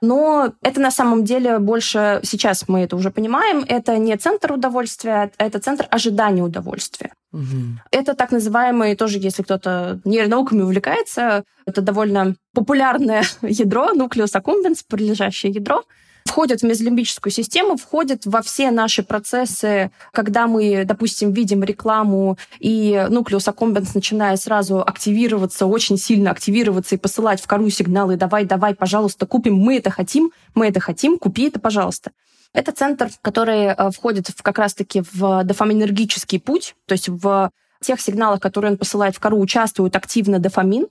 но 0.00 0.52
это 0.62 0.80
на 0.80 0.90
самом 0.90 1.24
деле 1.24 1.58
больше, 1.58 2.20
сейчас 2.24 2.66
мы 2.66 2.80
это 2.80 2.96
уже 2.96 3.10
понимаем, 3.10 3.64
это 3.68 3.98
не 3.98 4.16
центр 4.16 4.52
удовольствия, 4.52 5.30
это 5.38 5.60
центр 5.60 5.86
ожидания 5.90 6.42
удовольствия. 6.42 7.12
Угу. 7.32 7.80
Это 7.92 8.14
так 8.14 8.32
называемый, 8.32 8.96
тоже 8.96 9.18
если 9.18 9.42
кто-то 9.42 10.00
нейронауками 10.04 10.62
увлекается, 10.62 11.44
это 11.64 11.80
довольно 11.80 12.34
популярное 12.54 13.24
ядро, 13.42 13.92
нуклеус 13.94 14.34
аккумбенс, 14.34 14.82
прилежащее 14.82 15.52
ядро, 15.52 15.84
входят 16.24 16.60
в 16.60 16.64
мезолимбическую 16.64 17.32
систему, 17.32 17.76
входят 17.76 18.26
во 18.26 18.42
все 18.42 18.70
наши 18.70 19.02
процессы, 19.02 19.90
когда 20.12 20.46
мы, 20.46 20.84
допустим, 20.84 21.32
видим 21.32 21.62
рекламу, 21.62 22.36
и 22.58 23.06
нуклеус 23.08 23.46
аккумбенс 23.48 23.94
начинает 23.94 24.40
сразу 24.40 24.80
активироваться, 24.80 25.66
очень 25.66 25.98
сильно 25.98 26.30
активироваться 26.30 26.94
и 26.94 26.98
посылать 26.98 27.40
в 27.40 27.46
кору 27.46 27.70
сигналы 27.70 28.16
«давай, 28.16 28.44
давай, 28.44 28.74
пожалуйста, 28.74 29.26
купим, 29.26 29.54
мы 29.54 29.76
это 29.76 29.90
хотим, 29.90 30.32
мы 30.54 30.66
это 30.66 30.80
хотим, 30.80 31.18
купи 31.18 31.48
это, 31.48 31.60
пожалуйста». 31.60 32.10
Это 32.52 32.72
центр, 32.72 33.10
который 33.22 33.66
э, 33.66 33.90
входит 33.90 34.28
в, 34.28 34.42
как 34.42 34.58
раз-таки 34.58 35.02
в 35.12 35.44
дофаминергический 35.44 36.40
путь, 36.40 36.74
то 36.86 36.92
есть 36.92 37.08
в 37.08 37.50
тех 37.80 38.00
сигналах, 38.00 38.40
которые 38.40 38.72
он 38.72 38.78
посылает 38.78 39.16
в 39.16 39.20
кору, 39.20 39.38
участвует 39.38 39.96
активно 39.96 40.38
дофамин. 40.38 40.88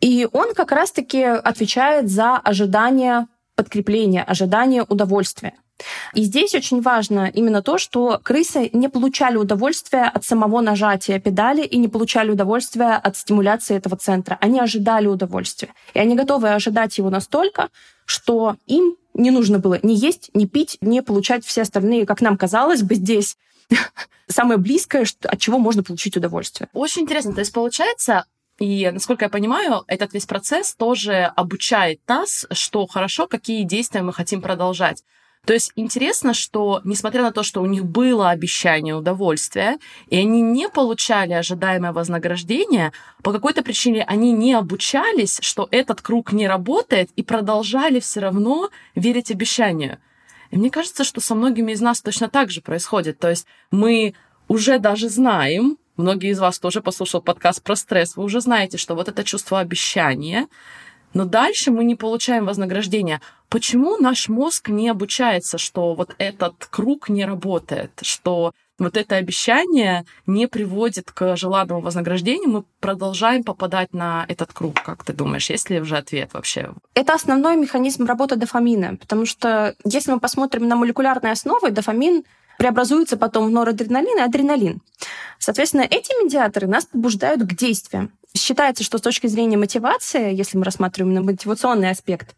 И 0.00 0.26
он 0.32 0.54
как 0.54 0.72
раз-таки 0.72 1.22
отвечает 1.22 2.10
за 2.10 2.36
ожидание 2.36 3.26
подкрепления, 3.54 4.22
ожидания 4.22 4.82
удовольствия. 4.82 5.54
И 6.14 6.24
здесь 6.24 6.54
очень 6.54 6.80
важно 6.82 7.30
именно 7.32 7.62
то, 7.62 7.78
что 7.78 8.20
крысы 8.22 8.70
не 8.72 8.88
получали 8.88 9.36
удовольствия 9.36 10.04
от 10.04 10.24
самого 10.24 10.60
нажатия 10.60 11.18
педали 11.18 11.62
и 11.62 11.78
не 11.78 11.88
получали 11.88 12.30
удовольствия 12.30 12.94
от 12.96 13.16
стимуляции 13.16 13.76
этого 13.76 13.96
центра. 13.96 14.36
Они 14.40 14.60
ожидали 14.60 15.06
удовольствия. 15.06 15.72
И 15.94 15.98
они 15.98 16.16
готовы 16.16 16.50
ожидать 16.50 16.98
его 16.98 17.10
настолько, 17.10 17.68
что 18.10 18.56
им 18.66 18.96
не 19.14 19.30
нужно 19.30 19.60
было 19.60 19.78
ни 19.84 19.92
есть, 19.92 20.30
ни 20.34 20.46
пить, 20.46 20.78
не 20.80 21.00
получать 21.00 21.44
все 21.44 21.62
остальные, 21.62 22.06
как 22.06 22.20
нам 22.20 22.36
казалось 22.36 22.82
бы, 22.82 22.96
здесь 22.96 23.36
самое 24.26 24.58
близкое, 24.58 25.06
от 25.22 25.38
чего 25.38 25.58
можно 25.58 25.84
получить 25.84 26.16
удовольствие. 26.16 26.68
Очень 26.72 27.02
интересно. 27.02 27.32
То 27.32 27.38
есть, 27.38 27.52
получается, 27.52 28.24
и, 28.58 28.90
насколько 28.92 29.26
я 29.26 29.28
понимаю, 29.28 29.84
этот 29.86 30.12
весь 30.12 30.26
процесс 30.26 30.74
тоже 30.74 31.32
обучает 31.36 32.00
нас, 32.08 32.46
что 32.50 32.84
хорошо, 32.88 33.28
какие 33.28 33.62
действия 33.62 34.02
мы 34.02 34.12
хотим 34.12 34.42
продолжать. 34.42 35.04
То 35.46 35.54
есть 35.54 35.72
интересно, 35.74 36.34
что 36.34 36.80
несмотря 36.84 37.22
на 37.22 37.32
то, 37.32 37.42
что 37.42 37.62
у 37.62 37.66
них 37.66 37.84
было 37.84 38.30
обещание 38.30 38.94
удовольствия, 38.94 39.78
и 40.08 40.16
они 40.16 40.42
не 40.42 40.68
получали 40.68 41.32
ожидаемое 41.32 41.92
вознаграждение, 41.92 42.92
по 43.22 43.32
какой-то 43.32 43.62
причине 43.62 44.04
они 44.04 44.32
не 44.32 44.52
обучались, 44.52 45.38
что 45.42 45.66
этот 45.70 46.02
круг 46.02 46.32
не 46.32 46.46
работает, 46.46 47.10
и 47.16 47.22
продолжали 47.22 48.00
все 48.00 48.20
равно 48.20 48.70
верить 48.94 49.30
обещанию. 49.30 49.98
И 50.50 50.58
мне 50.58 50.70
кажется, 50.70 51.04
что 51.04 51.20
со 51.20 51.34
многими 51.34 51.72
из 51.72 51.80
нас 51.80 52.02
точно 52.02 52.28
так 52.28 52.50
же 52.50 52.60
происходит. 52.60 53.18
То 53.18 53.30
есть 53.30 53.46
мы 53.70 54.14
уже 54.48 54.78
даже 54.78 55.08
знаем, 55.08 55.78
Многие 56.00 56.30
из 56.30 56.38
вас 56.38 56.58
тоже 56.58 56.80
послушал 56.80 57.20
подкаст 57.20 57.62
про 57.62 57.76
стресс. 57.76 58.16
Вы 58.16 58.24
уже 58.24 58.40
знаете, 58.40 58.78
что 58.78 58.94
вот 58.94 59.08
это 59.08 59.22
чувство 59.22 59.60
обещания, 59.60 60.48
но 61.14 61.24
дальше 61.24 61.70
мы 61.70 61.84
не 61.84 61.94
получаем 61.94 62.46
вознаграждения. 62.46 63.20
Почему 63.48 63.96
наш 63.96 64.28
мозг 64.28 64.68
не 64.68 64.88
обучается, 64.88 65.58
что 65.58 65.94
вот 65.94 66.14
этот 66.18 66.66
круг 66.70 67.08
не 67.08 67.24
работает, 67.24 67.90
что 68.02 68.52
вот 68.78 68.96
это 68.96 69.16
обещание 69.16 70.04
не 70.26 70.48
приводит 70.48 71.12
к 71.12 71.36
желанному 71.36 71.80
вознаграждению, 71.80 72.48
мы 72.48 72.64
продолжаем 72.80 73.44
попадать 73.44 73.92
на 73.92 74.24
этот 74.28 74.52
круг. 74.52 74.82
Как 74.82 75.04
ты 75.04 75.12
думаешь, 75.12 75.50
есть 75.50 75.68
ли 75.68 75.80
уже 75.80 75.96
ответ 75.96 76.30
вообще? 76.32 76.72
Это 76.94 77.12
основной 77.12 77.56
механизм 77.56 78.06
работы 78.06 78.36
дофамина, 78.36 78.96
потому 78.96 79.26
что 79.26 79.74
если 79.84 80.12
мы 80.12 80.20
посмотрим 80.20 80.66
на 80.66 80.76
молекулярные 80.76 81.32
основы, 81.32 81.70
дофамин 81.70 82.24
преобразуется 82.58 83.16
потом 83.16 83.46
в 83.46 83.50
норадреналин 83.50 84.18
и 84.18 84.22
адреналин. 84.22 84.80
Соответственно, 85.38 85.82
эти 85.82 86.12
медиаторы 86.22 86.66
нас 86.66 86.84
побуждают 86.84 87.42
к 87.42 87.54
действиям. 87.54 88.12
Считается, 88.36 88.84
что 88.84 88.98
с 88.98 89.00
точки 89.00 89.26
зрения 89.26 89.56
мотивации, 89.56 90.34
если 90.34 90.56
мы 90.56 90.64
рассматриваем 90.64 91.14
на 91.14 91.22
мотивационный 91.22 91.90
аспект, 91.90 92.36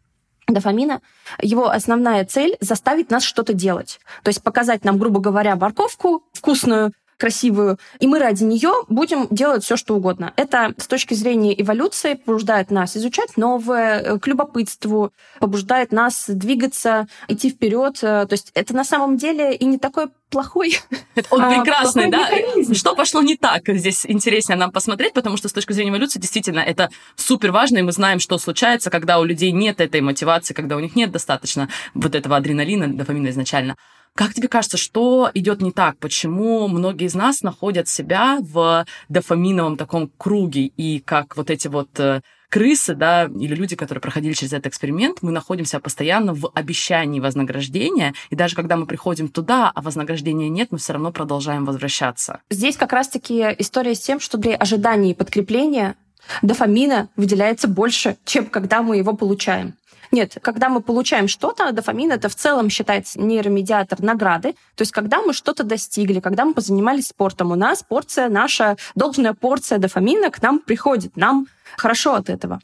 дофамина, 0.48 1.00
его 1.40 1.68
основная 1.68 2.24
цель— 2.24 2.56
заставить 2.60 3.10
нас 3.10 3.22
что-то 3.22 3.52
делать. 3.52 4.00
То 4.22 4.28
есть 4.28 4.42
показать 4.42 4.84
нам, 4.84 4.98
грубо 4.98 5.20
говоря, 5.20 5.56
морковку 5.56 6.24
вкусную, 6.32 6.92
красивую, 7.18 7.78
и 8.00 8.06
мы 8.06 8.18
ради 8.18 8.44
нее 8.44 8.72
будем 8.88 9.28
делать 9.30 9.64
все, 9.64 9.76
что 9.76 9.94
угодно. 9.94 10.32
Это 10.36 10.74
с 10.76 10.86
точки 10.86 11.14
зрения 11.14 11.60
эволюции 11.60 12.14
побуждает 12.14 12.70
нас 12.70 12.96
изучать 12.96 13.36
новое, 13.36 14.00
э, 14.00 14.18
к 14.18 14.26
любопытству, 14.26 15.12
побуждает 15.38 15.92
нас 15.92 16.24
двигаться, 16.28 17.06
идти 17.28 17.50
вперед. 17.50 17.98
Э, 18.02 18.26
то 18.26 18.32
есть 18.32 18.50
это 18.54 18.74
на 18.74 18.84
самом 18.84 19.16
деле 19.16 19.54
и 19.54 19.64
не 19.64 19.78
такой 19.78 20.08
плохой. 20.32 20.78
Он 21.30 21.42
а, 21.42 21.50
прекрасный, 21.50 22.10
да? 22.10 22.28
Механизм. 22.30 22.74
Что 22.74 22.96
пошло 22.96 23.22
не 23.22 23.36
так? 23.36 23.62
Здесь 23.68 24.04
интереснее 24.06 24.56
нам 24.56 24.72
посмотреть, 24.72 25.12
потому 25.12 25.36
что 25.36 25.48
с 25.48 25.52
точки 25.52 25.72
зрения 25.72 25.90
эволюции 25.90 26.18
действительно 26.18 26.60
это 26.60 26.90
супер 27.14 27.52
важно, 27.52 27.78
и 27.78 27.82
мы 27.82 27.92
знаем, 27.92 28.18
что 28.18 28.38
случается, 28.38 28.90
когда 28.90 29.20
у 29.20 29.24
людей 29.24 29.52
нет 29.52 29.80
этой 29.80 30.00
мотивации, 30.00 30.54
когда 30.54 30.76
у 30.76 30.80
них 30.80 30.96
нет 30.96 31.12
достаточно 31.12 31.68
вот 31.94 32.14
этого 32.14 32.36
адреналина, 32.36 32.88
дофамина 32.88 33.28
изначально. 33.28 33.76
Как 34.14 34.34
тебе 34.34 34.48
кажется, 34.48 34.76
что 34.76 35.30
идет 35.32 35.62
не 35.62 35.72
так? 35.72 35.96
Почему 35.98 36.68
многие 36.68 37.06
из 37.06 37.14
нас 37.14 37.42
находят 37.42 37.88
себя 37.88 38.38
в 38.40 38.84
дофаминовом 39.08 39.76
таком 39.76 40.10
круге, 40.18 40.66
и 40.66 41.00
как 41.00 41.34
вот 41.36 41.48
эти 41.48 41.68
вот 41.68 41.98
э, 41.98 42.20
крысы, 42.50 42.94
да, 42.94 43.24
или 43.24 43.54
люди, 43.54 43.74
которые 43.74 44.02
проходили 44.02 44.34
через 44.34 44.52
этот 44.52 44.66
эксперимент, 44.66 45.18
мы 45.22 45.32
находимся 45.32 45.80
постоянно 45.80 46.34
в 46.34 46.50
обещании 46.54 47.20
вознаграждения, 47.20 48.12
и 48.28 48.36
даже 48.36 48.54
когда 48.54 48.76
мы 48.76 48.84
приходим 48.84 49.28
туда, 49.28 49.72
а 49.74 49.80
вознаграждения 49.80 50.50
нет, 50.50 50.68
мы 50.70 50.76
все 50.76 50.92
равно 50.92 51.10
продолжаем 51.10 51.64
возвращаться. 51.64 52.42
Здесь 52.50 52.76
как 52.76 52.92
раз-таки 52.92 53.40
история 53.58 53.94
с 53.94 54.00
тем, 54.00 54.20
что 54.20 54.36
при 54.36 54.52
ожидании 54.52 55.14
подкрепления 55.14 55.96
дофамина 56.42 57.08
выделяется 57.16 57.66
больше, 57.66 58.18
чем 58.26 58.44
когда 58.44 58.82
мы 58.82 58.98
его 58.98 59.14
получаем. 59.14 59.74
Нет, 60.12 60.36
когда 60.42 60.68
мы 60.68 60.82
получаем 60.82 61.26
что-то, 61.26 61.72
дофамин 61.72 62.12
это 62.12 62.28
в 62.28 62.34
целом 62.34 62.68
считается 62.68 63.18
нейромедиатор 63.18 64.02
награды. 64.02 64.52
То 64.74 64.82
есть 64.82 64.92
когда 64.92 65.22
мы 65.22 65.32
что-то 65.32 65.64
достигли, 65.64 66.20
когда 66.20 66.44
мы 66.44 66.52
позанимались 66.52 67.08
спортом, 67.08 67.50
у 67.50 67.54
нас 67.54 67.82
порция 67.82 68.28
наша, 68.28 68.76
должная 68.94 69.32
порция 69.32 69.78
дофамина 69.78 70.30
к 70.30 70.42
нам 70.42 70.58
приходит. 70.58 71.16
Нам 71.16 71.46
хорошо 71.78 72.14
от 72.14 72.28
этого. 72.28 72.60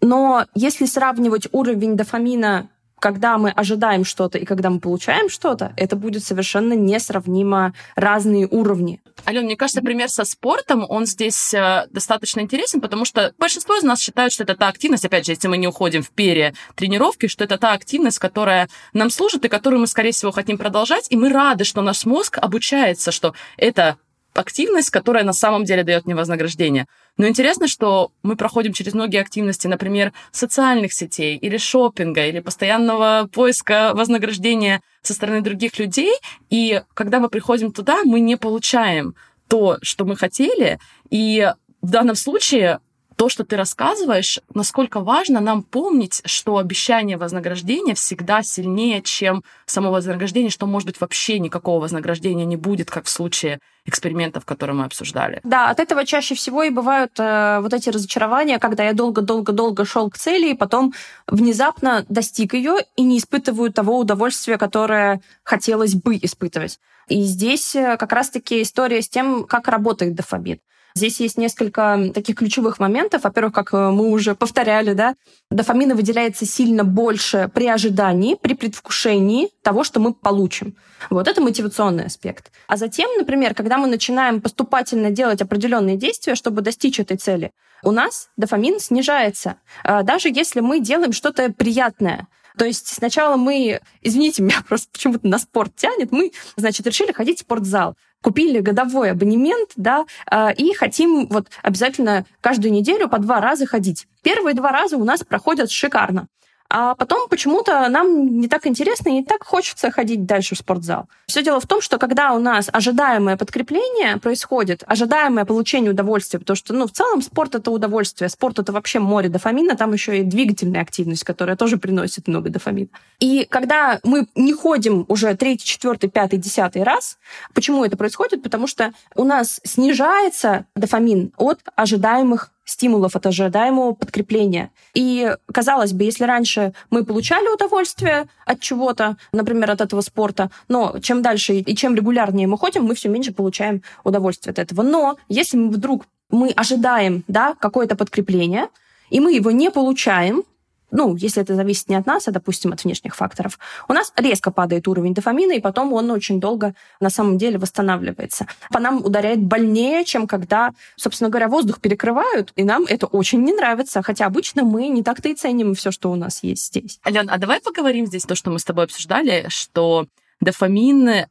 Но 0.00 0.46
если 0.54 0.86
сравнивать 0.86 1.48
уровень 1.52 1.96
дофамина 1.96 2.70
когда 2.98 3.38
мы 3.38 3.50
ожидаем 3.50 4.04
что-то 4.04 4.38
и 4.38 4.44
когда 4.44 4.70
мы 4.70 4.80
получаем 4.80 5.28
что-то, 5.28 5.72
это 5.76 5.96
будет 5.96 6.24
совершенно 6.24 6.72
несравнимо 6.72 7.74
разные 7.94 8.46
уровни. 8.46 9.00
Ален, 9.26 9.44
мне 9.44 9.56
кажется, 9.56 9.82
пример 9.82 10.08
со 10.08 10.24
спортом, 10.24 10.84
он 10.88 11.06
здесь 11.06 11.54
э, 11.54 11.86
достаточно 11.90 12.40
интересен, 12.40 12.80
потому 12.80 13.04
что 13.04 13.32
большинство 13.38 13.76
из 13.76 13.82
нас 13.82 14.00
считают, 14.00 14.32
что 14.32 14.44
это 14.44 14.54
та 14.54 14.68
активность, 14.68 15.04
опять 15.04 15.26
же, 15.26 15.32
если 15.32 15.48
мы 15.48 15.56
не 15.56 15.66
уходим 15.66 16.02
в 16.02 16.10
пере 16.10 16.54
тренировки, 16.74 17.26
что 17.26 17.44
это 17.44 17.58
та 17.58 17.72
активность, 17.72 18.18
которая 18.18 18.68
нам 18.92 19.10
служит 19.10 19.44
и 19.44 19.48
которую 19.48 19.80
мы, 19.80 19.86
скорее 19.86 20.12
всего, 20.12 20.32
хотим 20.32 20.58
продолжать, 20.58 21.06
и 21.10 21.16
мы 21.16 21.30
рады, 21.30 21.64
что 21.64 21.82
наш 21.82 22.04
мозг 22.04 22.38
обучается, 22.40 23.10
что 23.10 23.34
это 23.56 23.96
активность, 24.36 24.90
которая 24.90 25.24
на 25.24 25.32
самом 25.32 25.64
деле 25.64 25.82
дает 25.82 26.06
мне 26.06 26.14
вознаграждение. 26.14 26.86
Но 27.16 27.26
интересно, 27.26 27.66
что 27.68 28.10
мы 28.22 28.36
проходим 28.36 28.72
через 28.72 28.94
многие 28.94 29.20
активности, 29.20 29.66
например, 29.66 30.12
социальных 30.32 30.92
сетей 30.92 31.36
или 31.36 31.56
шопинга, 31.56 32.26
или 32.26 32.40
постоянного 32.40 33.28
поиска 33.32 33.92
вознаграждения 33.94 34.82
со 35.02 35.14
стороны 35.14 35.40
других 35.40 35.78
людей. 35.78 36.14
И 36.50 36.82
когда 36.94 37.20
мы 37.20 37.28
приходим 37.28 37.72
туда, 37.72 38.02
мы 38.04 38.20
не 38.20 38.36
получаем 38.36 39.14
то, 39.48 39.78
что 39.82 40.04
мы 40.04 40.16
хотели. 40.16 40.78
И 41.10 41.52
в 41.82 41.90
данном 41.90 42.16
случае 42.16 42.80
то, 43.16 43.28
что 43.28 43.44
ты 43.44 43.56
рассказываешь, 43.56 44.40
насколько 44.54 45.00
важно 45.00 45.40
нам 45.40 45.62
помнить, 45.62 46.20
что 46.24 46.58
обещание 46.58 47.16
вознаграждения 47.16 47.94
всегда 47.94 48.42
сильнее, 48.42 49.02
чем 49.02 49.42
само 49.64 49.90
вознаграждение, 49.90 50.50
что, 50.50 50.66
может 50.66 50.86
быть, 50.86 51.00
вообще 51.00 51.38
никакого 51.38 51.80
вознаграждения 51.80 52.44
не 52.44 52.56
будет, 52.56 52.90
как 52.90 53.06
в 53.06 53.08
случае 53.08 53.58
экспериментов, 53.86 54.44
которые 54.44 54.76
мы 54.76 54.84
обсуждали. 54.84 55.40
Да, 55.44 55.70
от 55.70 55.80
этого 55.80 56.04
чаще 56.04 56.34
всего 56.34 56.64
и 56.64 56.70
бывают 56.70 57.12
э, 57.18 57.60
вот 57.60 57.72
эти 57.72 57.88
разочарования, 57.88 58.58
когда 58.58 58.84
я 58.84 58.92
долго-долго-долго 58.92 59.84
шел 59.84 60.10
к 60.10 60.18
цели, 60.18 60.50
и 60.50 60.54
потом 60.54 60.92
внезапно 61.26 62.04
достиг 62.08 62.54
ее 62.54 62.78
и 62.96 63.02
не 63.02 63.18
испытываю 63.18 63.72
того 63.72 63.98
удовольствия, 63.98 64.58
которое 64.58 65.20
хотелось 65.44 65.94
бы 65.94 66.16
испытывать. 66.16 66.78
И 67.08 67.22
здесь 67.22 67.76
э, 67.76 67.96
как 67.96 68.12
раз-таки 68.12 68.60
история 68.60 69.00
с 69.00 69.08
тем, 69.08 69.44
как 69.44 69.68
работает 69.68 70.14
дофамин. 70.14 70.58
Здесь 70.96 71.20
есть 71.20 71.36
несколько 71.36 72.10
таких 72.14 72.36
ключевых 72.36 72.78
моментов. 72.78 73.24
Во-первых, 73.24 73.52
как 73.52 73.74
э, 73.74 73.90
мы 73.90 74.08
уже 74.08 74.34
повторяли, 74.34 74.94
да, 74.94 75.14
дофамина 75.50 75.94
выделяется 75.94 76.46
сильно 76.46 76.84
больше 76.84 77.50
при 77.52 77.66
ожидании, 77.68 78.34
при 78.34 78.54
предвкушении 78.54 79.50
того, 79.60 79.84
что 79.84 80.00
мы 80.00 80.14
получим. 80.14 80.74
Вот 81.10 81.28
это 81.28 81.42
мотивационный 81.42 82.06
аспект. 82.06 82.50
А 82.66 82.78
затем, 82.78 83.10
например, 83.18 83.54
когда 83.54 83.76
мы 83.76 83.88
начинаем 83.88 84.40
поступательно 84.40 85.10
делать 85.10 85.42
определенные 85.42 85.98
действия, 85.98 86.34
чтобы 86.34 86.62
достичь 86.62 86.98
этой 86.98 87.18
цели, 87.18 87.50
у 87.84 87.90
нас 87.90 88.30
дофамин 88.38 88.80
снижается. 88.80 89.56
А 89.84 90.02
даже 90.02 90.30
если 90.30 90.60
мы 90.60 90.80
делаем 90.80 91.12
что-то 91.12 91.52
приятное, 91.52 92.26
то 92.56 92.64
есть 92.64 92.88
сначала 92.88 93.36
мы, 93.36 93.80
извините, 94.02 94.42
меня 94.42 94.62
просто 94.68 94.88
почему-то 94.92 95.26
на 95.26 95.38
спорт 95.38 95.74
тянет, 95.76 96.12
мы, 96.12 96.32
значит, 96.56 96.86
решили 96.86 97.12
ходить 97.12 97.38
в 97.38 97.42
спортзал 97.42 97.96
купили 98.22 98.58
годовой 98.58 99.12
абонемент, 99.12 99.70
да, 99.76 100.04
а, 100.28 100.50
и 100.50 100.72
хотим 100.72 101.28
вот 101.28 101.46
обязательно 101.62 102.26
каждую 102.40 102.72
неделю 102.72 103.08
по 103.08 103.20
два 103.20 103.40
раза 103.40 103.66
ходить. 103.66 104.08
Первые 104.22 104.54
два 104.54 104.72
раза 104.72 104.96
у 104.96 105.04
нас 105.04 105.22
проходят 105.22 105.70
шикарно. 105.70 106.26
А 106.68 106.94
потом 106.94 107.28
почему-то 107.28 107.88
нам 107.88 108.40
не 108.40 108.48
так 108.48 108.66
интересно 108.66 109.08
и 109.08 109.12
не 109.12 109.24
так 109.24 109.44
хочется 109.44 109.90
ходить 109.90 110.26
дальше 110.26 110.54
в 110.54 110.58
спортзал. 110.58 111.08
Все 111.26 111.42
дело 111.42 111.60
в 111.60 111.66
том, 111.66 111.80
что 111.80 111.98
когда 111.98 112.32
у 112.32 112.38
нас 112.38 112.68
ожидаемое 112.72 113.36
подкрепление 113.36 114.16
происходит, 114.18 114.84
ожидаемое 114.86 115.44
получение 115.44 115.90
удовольствия, 115.90 116.38
потому 116.38 116.56
что, 116.56 116.74
ну, 116.74 116.86
в 116.86 116.92
целом 116.92 117.22
спорт— 117.22 117.54
это 117.56 117.70
удовольствие, 117.70 118.28
спорт— 118.28 118.58
это 118.60 118.72
вообще 118.72 118.98
море 118.98 119.28
дофамина, 119.28 119.76
там 119.76 119.92
еще 119.92 120.20
и 120.20 120.22
двигательная 120.22 120.82
активность, 120.82 121.24
которая 121.24 121.56
тоже 121.56 121.76
приносит 121.76 122.28
много 122.28 122.50
дофамина. 122.50 122.88
И 123.20 123.46
когда 123.48 124.00
мы 124.04 124.26
не 124.34 124.52
ходим 124.52 125.04
уже 125.08 125.34
третий, 125.34 125.66
четвертый, 125.66 126.10
пятый, 126.10 126.38
десятый 126.38 126.82
раз, 126.82 127.18
почему 127.54 127.84
это 127.84 127.96
происходит? 127.96 128.42
Потому 128.42 128.66
что 128.66 128.92
у 129.14 129.24
нас 129.24 129.60
снижается 129.64 130.66
дофамин 130.74 131.32
от 131.36 131.60
ожидаемых 131.74 132.52
стимулов 132.66 133.16
от 133.16 133.24
ожидаемого 133.24 133.92
подкрепления. 133.92 134.70
И, 134.92 135.34
казалось 135.50 135.92
бы, 135.92 136.04
если 136.04 136.24
раньше 136.24 136.74
мы 136.90 137.04
получали 137.04 137.48
удовольствие 137.48 138.26
от 138.44 138.60
чего-то, 138.60 139.16
например, 139.32 139.70
от 139.70 139.80
этого 139.80 140.02
спорта, 140.02 140.50
но 140.68 140.98
чем 141.00 141.22
дальше 141.22 141.54
и 141.54 141.76
чем 141.76 141.94
регулярнее 141.94 142.46
мы 142.46 142.58
ходим, 142.58 142.84
мы 142.84 142.94
все 142.94 143.08
меньше 143.08 143.32
получаем 143.32 143.82
удовольствие 144.04 144.52
от 144.52 144.58
этого. 144.58 144.82
Но 144.82 145.16
если 145.28 145.56
мы 145.56 145.70
вдруг 145.70 146.04
мы 146.28 146.50
ожидаем 146.50 147.24
да, 147.28 147.54
какое-то 147.54 147.94
подкрепление, 147.94 148.68
и 149.10 149.20
мы 149.20 149.32
его 149.32 149.52
не 149.52 149.70
получаем, 149.70 150.42
ну, 150.90 151.16
если 151.16 151.42
это 151.42 151.54
зависит 151.54 151.88
не 151.88 151.96
от 151.96 152.06
нас, 152.06 152.28
а, 152.28 152.30
допустим, 152.30 152.72
от 152.72 152.84
внешних 152.84 153.16
факторов, 153.16 153.58
у 153.88 153.92
нас 153.92 154.12
резко 154.16 154.50
падает 154.50 154.86
уровень 154.88 155.14
дофамина, 155.14 155.52
и 155.52 155.60
потом 155.60 155.92
он 155.92 156.10
очень 156.10 156.40
долго 156.40 156.74
на 157.00 157.10
самом 157.10 157.38
деле 157.38 157.58
восстанавливается. 157.58 158.46
По 158.70 158.78
нам 158.78 159.04
ударяет 159.04 159.42
больнее, 159.42 160.04
чем 160.04 160.26
когда, 160.26 160.72
собственно 160.96 161.30
говоря, 161.30 161.48
воздух 161.48 161.80
перекрывают, 161.80 162.52
и 162.56 162.64
нам 162.64 162.84
это 162.84 163.06
очень 163.06 163.42
не 163.42 163.52
нравится, 163.52 164.02
хотя 164.02 164.26
обычно 164.26 164.62
мы 164.62 164.88
не 164.88 165.02
так-то 165.02 165.28
и 165.28 165.34
ценим 165.34 165.74
все, 165.74 165.90
что 165.90 166.10
у 166.10 166.16
нас 166.16 166.42
есть 166.42 166.66
здесь. 166.66 167.00
Ален, 167.06 167.28
а 167.30 167.38
давай 167.38 167.60
поговорим 167.60 168.06
здесь 168.06 168.24
то, 168.24 168.34
что 168.34 168.50
мы 168.50 168.58
с 168.58 168.64
тобой 168.64 168.84
обсуждали, 168.84 169.46
что 169.48 170.06
дофамин 170.40 171.26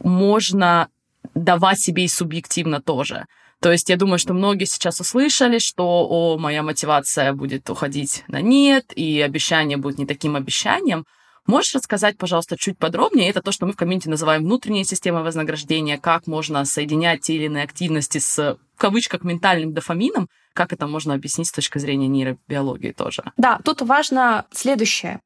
можно 0.00 0.88
давать 1.34 1.80
себе 1.80 2.04
и 2.04 2.08
субъективно 2.08 2.80
тоже. 2.80 3.26
То 3.66 3.72
есть 3.72 3.90
я 3.90 3.96
думаю, 3.96 4.20
что 4.20 4.32
многие 4.32 4.64
сейчас 4.64 5.00
услышали, 5.00 5.58
что 5.58 6.06
о, 6.08 6.38
моя 6.38 6.62
мотивация 6.62 7.32
будет 7.32 7.68
уходить 7.68 8.22
на 8.28 8.40
нет, 8.40 8.92
и 8.94 9.20
обещание 9.20 9.76
будет 9.76 9.98
не 9.98 10.06
таким 10.06 10.36
обещанием. 10.36 11.04
Можешь 11.48 11.74
рассказать, 11.74 12.16
пожалуйста, 12.16 12.56
чуть 12.56 12.78
подробнее? 12.78 13.28
Это 13.28 13.42
то, 13.42 13.50
что 13.50 13.66
мы 13.66 13.72
в 13.72 13.76
комьюнити 13.76 14.08
называем 14.08 14.44
внутренняя 14.44 14.84
система 14.84 15.24
вознаграждения, 15.24 15.98
как 15.98 16.28
можно 16.28 16.64
соединять 16.64 17.22
те 17.22 17.34
или 17.34 17.46
иные 17.46 17.64
активности 17.64 18.18
с, 18.18 18.56
в 18.76 18.78
кавычках, 18.78 19.24
ментальным 19.24 19.74
дофамином, 19.74 20.28
как 20.52 20.72
это 20.72 20.86
можно 20.86 21.14
объяснить 21.14 21.48
с 21.48 21.52
точки 21.52 21.78
зрения 21.78 22.06
нейробиологии 22.06 22.92
тоже? 22.92 23.24
Да, 23.36 23.58
тут 23.64 23.82
важно 23.82 24.46
следующее. 24.52 25.18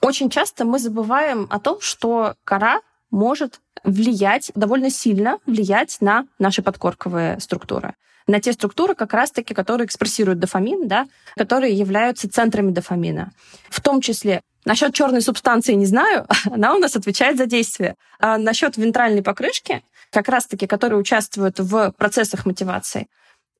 Очень 0.00 0.30
часто 0.30 0.64
мы 0.64 0.78
забываем 0.78 1.46
о 1.50 1.60
том, 1.60 1.82
что 1.82 2.34
кора 2.44 2.80
может 3.12 3.60
влиять, 3.84 4.50
довольно 4.56 4.90
сильно 4.90 5.38
влиять 5.46 5.98
на 6.00 6.26
наши 6.40 6.62
подкорковые 6.62 7.38
структуры 7.38 7.94
на 8.26 8.40
те 8.40 8.52
структуры, 8.52 8.94
как 8.94 9.12
раз-таки, 9.14 9.54
которые 9.54 9.86
экспрессируют 9.86 10.38
дофамин, 10.38 10.86
да, 10.86 11.06
которые 11.36 11.74
являются 11.74 12.30
центрами 12.30 12.70
дофамина. 12.70 13.32
В 13.68 13.80
том 13.80 14.00
числе 14.00 14.42
насчет 14.64 14.94
черной 14.94 15.22
субстанции 15.22 15.74
не 15.74 15.86
знаю, 15.86 16.26
она 16.50 16.74
у 16.74 16.78
нас 16.78 16.96
отвечает 16.96 17.36
за 17.36 17.46
действие. 17.46 17.96
А 18.20 18.38
насчет 18.38 18.76
вентральной 18.76 19.22
покрышки, 19.22 19.82
как 20.10 20.28
раз-таки, 20.28 20.66
которые 20.66 21.00
участвуют 21.00 21.58
в 21.58 21.92
процессах 21.96 22.46
мотивации, 22.46 23.08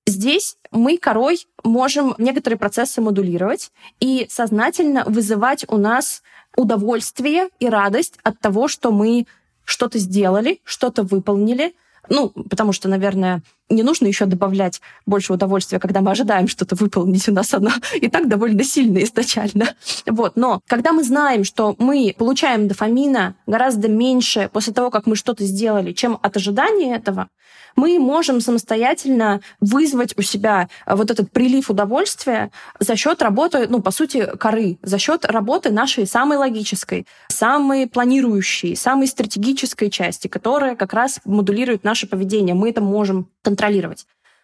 Здесь 0.05 0.57
мы 0.73 0.99
корой 0.99 1.47
можем 1.63 2.17
некоторые 2.19 2.59
процессы 2.59 3.01
модулировать 3.01 3.71
и 4.01 4.27
сознательно 4.29 5.05
вызывать 5.05 5.65
у 5.69 5.77
нас 5.77 6.25
удовольствие 6.57 7.51
и 7.61 7.69
радость 7.69 8.19
от 8.25 8.41
того, 8.41 8.67
что 8.67 8.91
мы 8.91 9.29
что-то 9.65 9.99
сделали, 9.99 10.61
что-то 10.65 11.03
выполнили, 11.03 11.75
ну, 12.09 12.31
потому 12.31 12.73
что, 12.73 12.89
наверное, 12.89 13.43
не 13.73 13.83
нужно 13.83 14.07
еще 14.07 14.27
добавлять 14.27 14.81
больше 15.07 15.33
удовольствия, 15.33 15.79
когда 15.79 16.01
мы 16.01 16.11
ожидаем 16.11 16.49
что-то 16.49 16.75
выполнить. 16.77 17.29
У 17.29 17.33
нас 17.33 17.53
оно 17.55 17.71
и 17.95 18.09
так 18.09 18.29
довольно 18.29 18.65
сильно 18.65 19.03
изначально. 19.03 19.75
Вот. 20.07 20.37
Но 20.37 20.61
когда 20.69 20.93
мы 20.93 21.03
знаем, 21.05 21.45
что 21.45 21.75
мы 21.79 22.15
получаем 22.17 22.69
дофамина 22.69 23.35
гораздо 23.47 23.89
меньше 23.89 24.51
после 24.53 24.73
того, 24.73 24.91
как 24.91 25.07
мы 25.07 25.17
что-то 25.17 25.45
сделали, 25.45 25.93
чем 25.93 26.19
от 26.23 26.37
ожидания 26.37 26.95
этого, 26.95 27.29
мы 27.77 27.99
можем 27.99 28.41
самостоятельно 28.41 29.41
вызвать 29.61 30.17
у 30.19 30.23
себя 30.23 30.69
вот 30.87 31.11
этот 31.11 31.31
прилив 31.31 31.71
удовольствия 31.71 32.51
за 32.79 32.97
счет 32.97 33.23
работы, 33.23 33.67
ну, 33.69 33.81
по 33.81 33.91
сути, 33.91 34.29
коры, 34.39 34.79
за 34.83 34.99
счет 34.99 35.25
работы 35.25 35.71
нашей 35.71 36.07
самой 36.07 36.39
логической, 36.39 37.07
самой 37.29 37.87
планирующей, 37.87 38.77
самой 38.77 39.07
стратегической 39.07 39.91
части, 39.91 40.29
которая 40.29 40.77
как 40.77 40.93
раз 40.93 41.21
модулирует 41.25 41.85
наше 41.85 42.07
поведение. 42.07 42.55
Мы 42.55 42.71
это 42.71 42.81
можем 42.81 43.29
контролировать. 43.43 43.62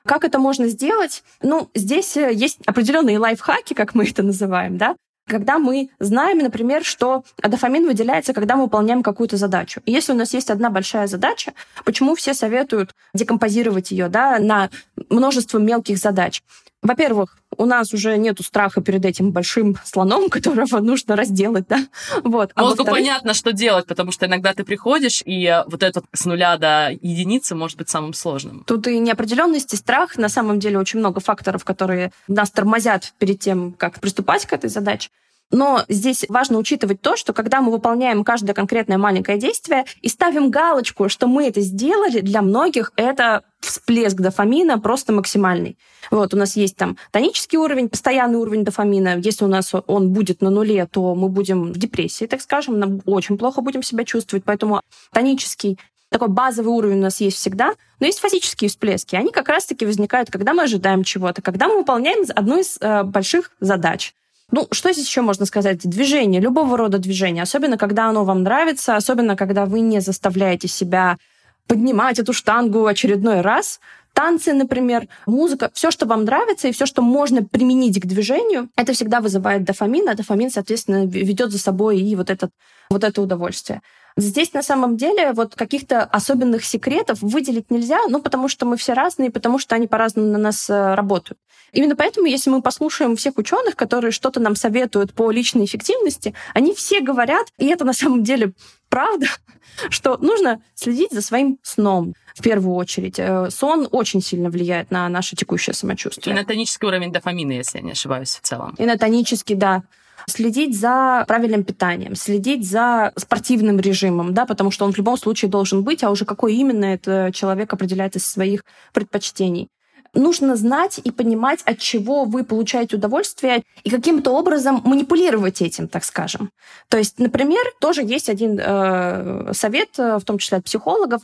Как 0.04 0.24
это 0.24 0.38
можно 0.38 0.68
сделать? 0.68 1.22
Ну, 1.42 1.70
здесь 1.74 2.16
есть 2.16 2.58
определенные 2.66 3.18
лайфхаки, 3.18 3.74
как 3.74 3.94
мы 3.94 4.04
это 4.04 4.22
называем, 4.22 4.78
да 4.78 4.96
когда 5.28 5.58
мы 5.58 5.90
знаем, 6.00 6.38
например, 6.38 6.84
что 6.84 7.22
дофамин 7.40 7.86
выделяется, 7.86 8.32
когда 8.32 8.56
мы 8.56 8.64
выполняем 8.64 9.02
какую-то 9.02 9.36
задачу. 9.36 9.80
И 9.84 9.92
если 9.92 10.12
у 10.12 10.16
нас 10.16 10.34
есть 10.34 10.50
одна 10.50 10.70
большая 10.70 11.06
задача, 11.06 11.52
почему 11.84 12.14
все 12.16 12.34
советуют 12.34 12.94
декомпозировать 13.14 13.90
ее 13.90 14.08
да, 14.08 14.38
на 14.38 14.70
множество 15.10 15.58
мелких 15.58 15.98
задач? 15.98 16.42
Во-первых, 16.82 17.38
у 17.58 17.66
нас 17.66 17.92
уже 17.92 18.16
нету 18.16 18.42
страха 18.42 18.80
перед 18.80 19.04
этим 19.04 19.32
большим 19.32 19.76
слоном, 19.84 20.28
которого 20.30 20.80
нужно 20.80 21.16
разделать, 21.16 21.66
да. 21.68 21.80
Вот. 22.22 22.52
А 22.54 22.62
Мозгу 22.62 22.84
понятно, 22.84 23.34
что 23.34 23.52
делать, 23.52 23.86
потому 23.86 24.12
что 24.12 24.26
иногда 24.26 24.54
ты 24.54 24.64
приходишь, 24.64 25.22
и 25.24 25.62
вот 25.66 25.82
этот 25.82 26.04
с 26.14 26.24
нуля 26.24 26.56
до 26.56 26.90
единицы 26.90 27.54
может 27.54 27.76
быть 27.76 27.88
самым 27.88 28.14
сложным. 28.14 28.64
Тут 28.66 28.86
и 28.86 28.98
неопределенность, 28.98 29.74
и 29.74 29.76
страх. 29.76 30.16
На 30.16 30.28
самом 30.28 30.58
деле 30.60 30.78
очень 30.78 31.00
много 31.00 31.20
факторов, 31.20 31.64
которые 31.64 32.12
нас 32.28 32.50
тормозят 32.50 33.12
перед 33.18 33.40
тем, 33.40 33.72
как 33.72 34.00
приступать 34.00 34.46
к 34.46 34.52
этой 34.52 34.70
задаче. 34.70 35.10
Но 35.50 35.84
здесь 35.88 36.26
важно 36.28 36.58
учитывать 36.58 37.00
то, 37.00 37.16
что 37.16 37.32
когда 37.32 37.60
мы 37.60 37.70
выполняем 37.70 38.22
каждое 38.22 38.52
конкретное 38.52 38.98
маленькое 38.98 39.38
действие 39.38 39.86
и 40.02 40.08
ставим 40.08 40.50
галочку, 40.50 41.08
что 41.08 41.26
мы 41.26 41.46
это 41.46 41.60
сделали, 41.60 42.20
для 42.20 42.42
многих 42.42 42.92
это 42.96 43.42
всплеск 43.60 44.16
дофамина 44.16 44.78
просто 44.78 45.12
максимальный. 45.12 45.78
Вот, 46.10 46.34
у 46.34 46.36
нас 46.36 46.54
есть 46.56 46.76
там 46.76 46.96
тонический 47.10 47.58
уровень, 47.58 47.88
постоянный 47.88 48.38
уровень 48.38 48.64
дофамина. 48.64 49.18
Если 49.18 49.44
у 49.44 49.48
нас 49.48 49.72
он 49.86 50.10
будет 50.10 50.42
на 50.42 50.50
нуле, 50.50 50.86
то 50.86 51.14
мы 51.14 51.28
будем 51.28 51.72
в 51.72 51.78
депрессии, 51.78 52.26
так 52.26 52.40
скажем, 52.42 52.78
нам 52.78 53.00
очень 53.06 53.38
плохо 53.38 53.62
будем 53.62 53.82
себя 53.82 54.04
чувствовать. 54.04 54.44
Поэтому 54.44 54.82
тонический 55.12 55.78
такой 56.10 56.28
базовый 56.28 56.72
уровень 56.72 56.98
у 56.98 57.02
нас 57.02 57.20
есть 57.20 57.36
всегда, 57.36 57.74
но 58.00 58.06
есть 58.06 58.20
фазические 58.20 58.70
всплески. 58.70 59.16
Они 59.16 59.30
как 59.30 59.48
раз-таки 59.48 59.84
возникают, 59.84 60.30
когда 60.30 60.54
мы 60.54 60.62
ожидаем 60.62 61.04
чего-то, 61.04 61.42
когда 61.42 61.68
мы 61.68 61.78
выполняем 61.78 62.24
одну 62.34 62.58
из 62.58 62.78
э, 62.80 63.02
больших 63.02 63.52
задач. 63.60 64.14
Ну, 64.50 64.66
что 64.70 64.92
здесь 64.92 65.06
еще 65.06 65.20
можно 65.20 65.44
сказать? 65.44 65.78
Движение, 65.88 66.40
любого 66.40 66.76
рода 66.76 66.98
движение, 66.98 67.42
особенно 67.42 67.76
когда 67.76 68.08
оно 68.08 68.24
вам 68.24 68.42
нравится, 68.42 68.96
особенно 68.96 69.36
когда 69.36 69.66
вы 69.66 69.80
не 69.80 70.00
заставляете 70.00 70.68
себя 70.68 71.18
поднимать 71.66 72.18
эту 72.18 72.32
штангу 72.32 72.86
очередной 72.86 73.42
раз. 73.42 73.78
Танцы, 74.14 74.54
например, 74.54 75.06
музыка, 75.26 75.70
все, 75.74 75.90
что 75.90 76.06
вам 76.06 76.24
нравится 76.24 76.66
и 76.66 76.72
все, 76.72 76.86
что 76.86 77.02
можно 77.02 77.44
применить 77.44 78.00
к 78.00 78.06
движению, 78.06 78.70
это 78.74 78.94
всегда 78.94 79.20
вызывает 79.20 79.64
дофамин, 79.64 80.08
а 80.08 80.14
дофамин, 80.14 80.50
соответственно, 80.50 81.04
ведет 81.06 81.52
за 81.52 81.58
собой 81.58 82.00
и 82.00 82.16
вот, 82.16 82.30
этот, 82.30 82.50
вот 82.90 83.04
это 83.04 83.20
удовольствие. 83.20 83.82
Здесь 84.18 84.52
на 84.52 84.64
самом 84.64 84.96
деле 84.96 85.32
вот 85.32 85.54
каких-то 85.54 86.02
особенных 86.02 86.64
секретов 86.64 87.22
выделить 87.22 87.70
нельзя, 87.70 88.00
ну, 88.08 88.20
потому 88.20 88.48
что 88.48 88.66
мы 88.66 88.76
все 88.76 88.92
разные, 88.92 89.30
потому 89.30 89.60
что 89.60 89.76
они 89.76 89.86
по-разному 89.86 90.26
на 90.26 90.38
нас 90.38 90.68
э, 90.68 90.94
работают. 90.94 91.38
Именно 91.72 91.94
поэтому, 91.94 92.26
если 92.26 92.50
мы 92.50 92.60
послушаем 92.60 93.14
всех 93.14 93.38
ученых, 93.38 93.76
которые 93.76 94.10
что-то 94.10 94.40
нам 94.40 94.56
советуют 94.56 95.14
по 95.14 95.30
личной 95.30 95.66
эффективности, 95.66 96.34
они 96.52 96.74
все 96.74 97.00
говорят, 97.00 97.46
и 97.58 97.66
это 97.66 97.84
на 97.84 97.92
самом 97.92 98.24
деле 98.24 98.54
правда, 98.88 99.28
что 99.88 100.16
нужно 100.16 100.62
следить 100.74 101.12
за 101.12 101.22
своим 101.22 101.60
сном 101.62 102.14
в 102.34 102.42
первую 102.42 102.74
очередь. 102.74 103.20
Э, 103.20 103.50
сон 103.50 103.88
очень 103.92 104.20
сильно 104.20 104.50
влияет 104.50 104.90
на 104.90 105.08
наше 105.08 105.36
текущее 105.36 105.74
самочувствие. 105.74 106.34
И 106.34 106.36
на 106.36 106.44
тонический 106.44 106.88
уровень 106.88 107.12
дофамина, 107.12 107.52
если 107.52 107.78
я 107.78 107.84
не 107.84 107.92
ошибаюсь, 107.92 108.30
в 108.30 108.40
целом. 108.40 108.74
И 108.78 108.84
на 108.84 108.98
тонический, 108.98 109.54
да 109.54 109.84
следить 110.26 110.78
за 110.78 111.24
правильным 111.28 111.64
питанием, 111.64 112.14
следить 112.14 112.68
за 112.68 113.12
спортивным 113.16 113.78
режимом, 113.78 114.34
да, 114.34 114.46
потому 114.46 114.70
что 114.70 114.84
он 114.84 114.92
в 114.92 114.98
любом 114.98 115.16
случае 115.16 115.50
должен 115.50 115.82
быть, 115.82 116.02
а 116.02 116.10
уже 116.10 116.24
какой 116.24 116.54
именно 116.54 116.84
это 116.84 117.30
человек 117.32 117.72
определяет 117.72 118.16
из 118.16 118.26
своих 118.26 118.64
предпочтений. 118.92 119.68
Нужно 120.14 120.56
знать 120.56 121.00
и 121.04 121.10
понимать, 121.10 121.60
от 121.64 121.78
чего 121.78 122.24
вы 122.24 122.42
получаете 122.42 122.96
удовольствие, 122.96 123.62
и 123.84 123.90
каким-то 123.90 124.32
образом 124.32 124.80
манипулировать 124.84 125.60
этим, 125.60 125.86
так 125.86 126.02
скажем. 126.04 126.50
То 126.88 126.96
есть, 126.96 127.18
например, 127.18 127.62
тоже 127.78 128.02
есть 128.02 128.30
один 128.30 128.58
э, 128.58 129.52
совет, 129.52 129.90
э, 129.98 130.18
в 130.18 130.24
том 130.24 130.38
числе 130.38 130.58
от 130.58 130.64
психологов, 130.64 131.22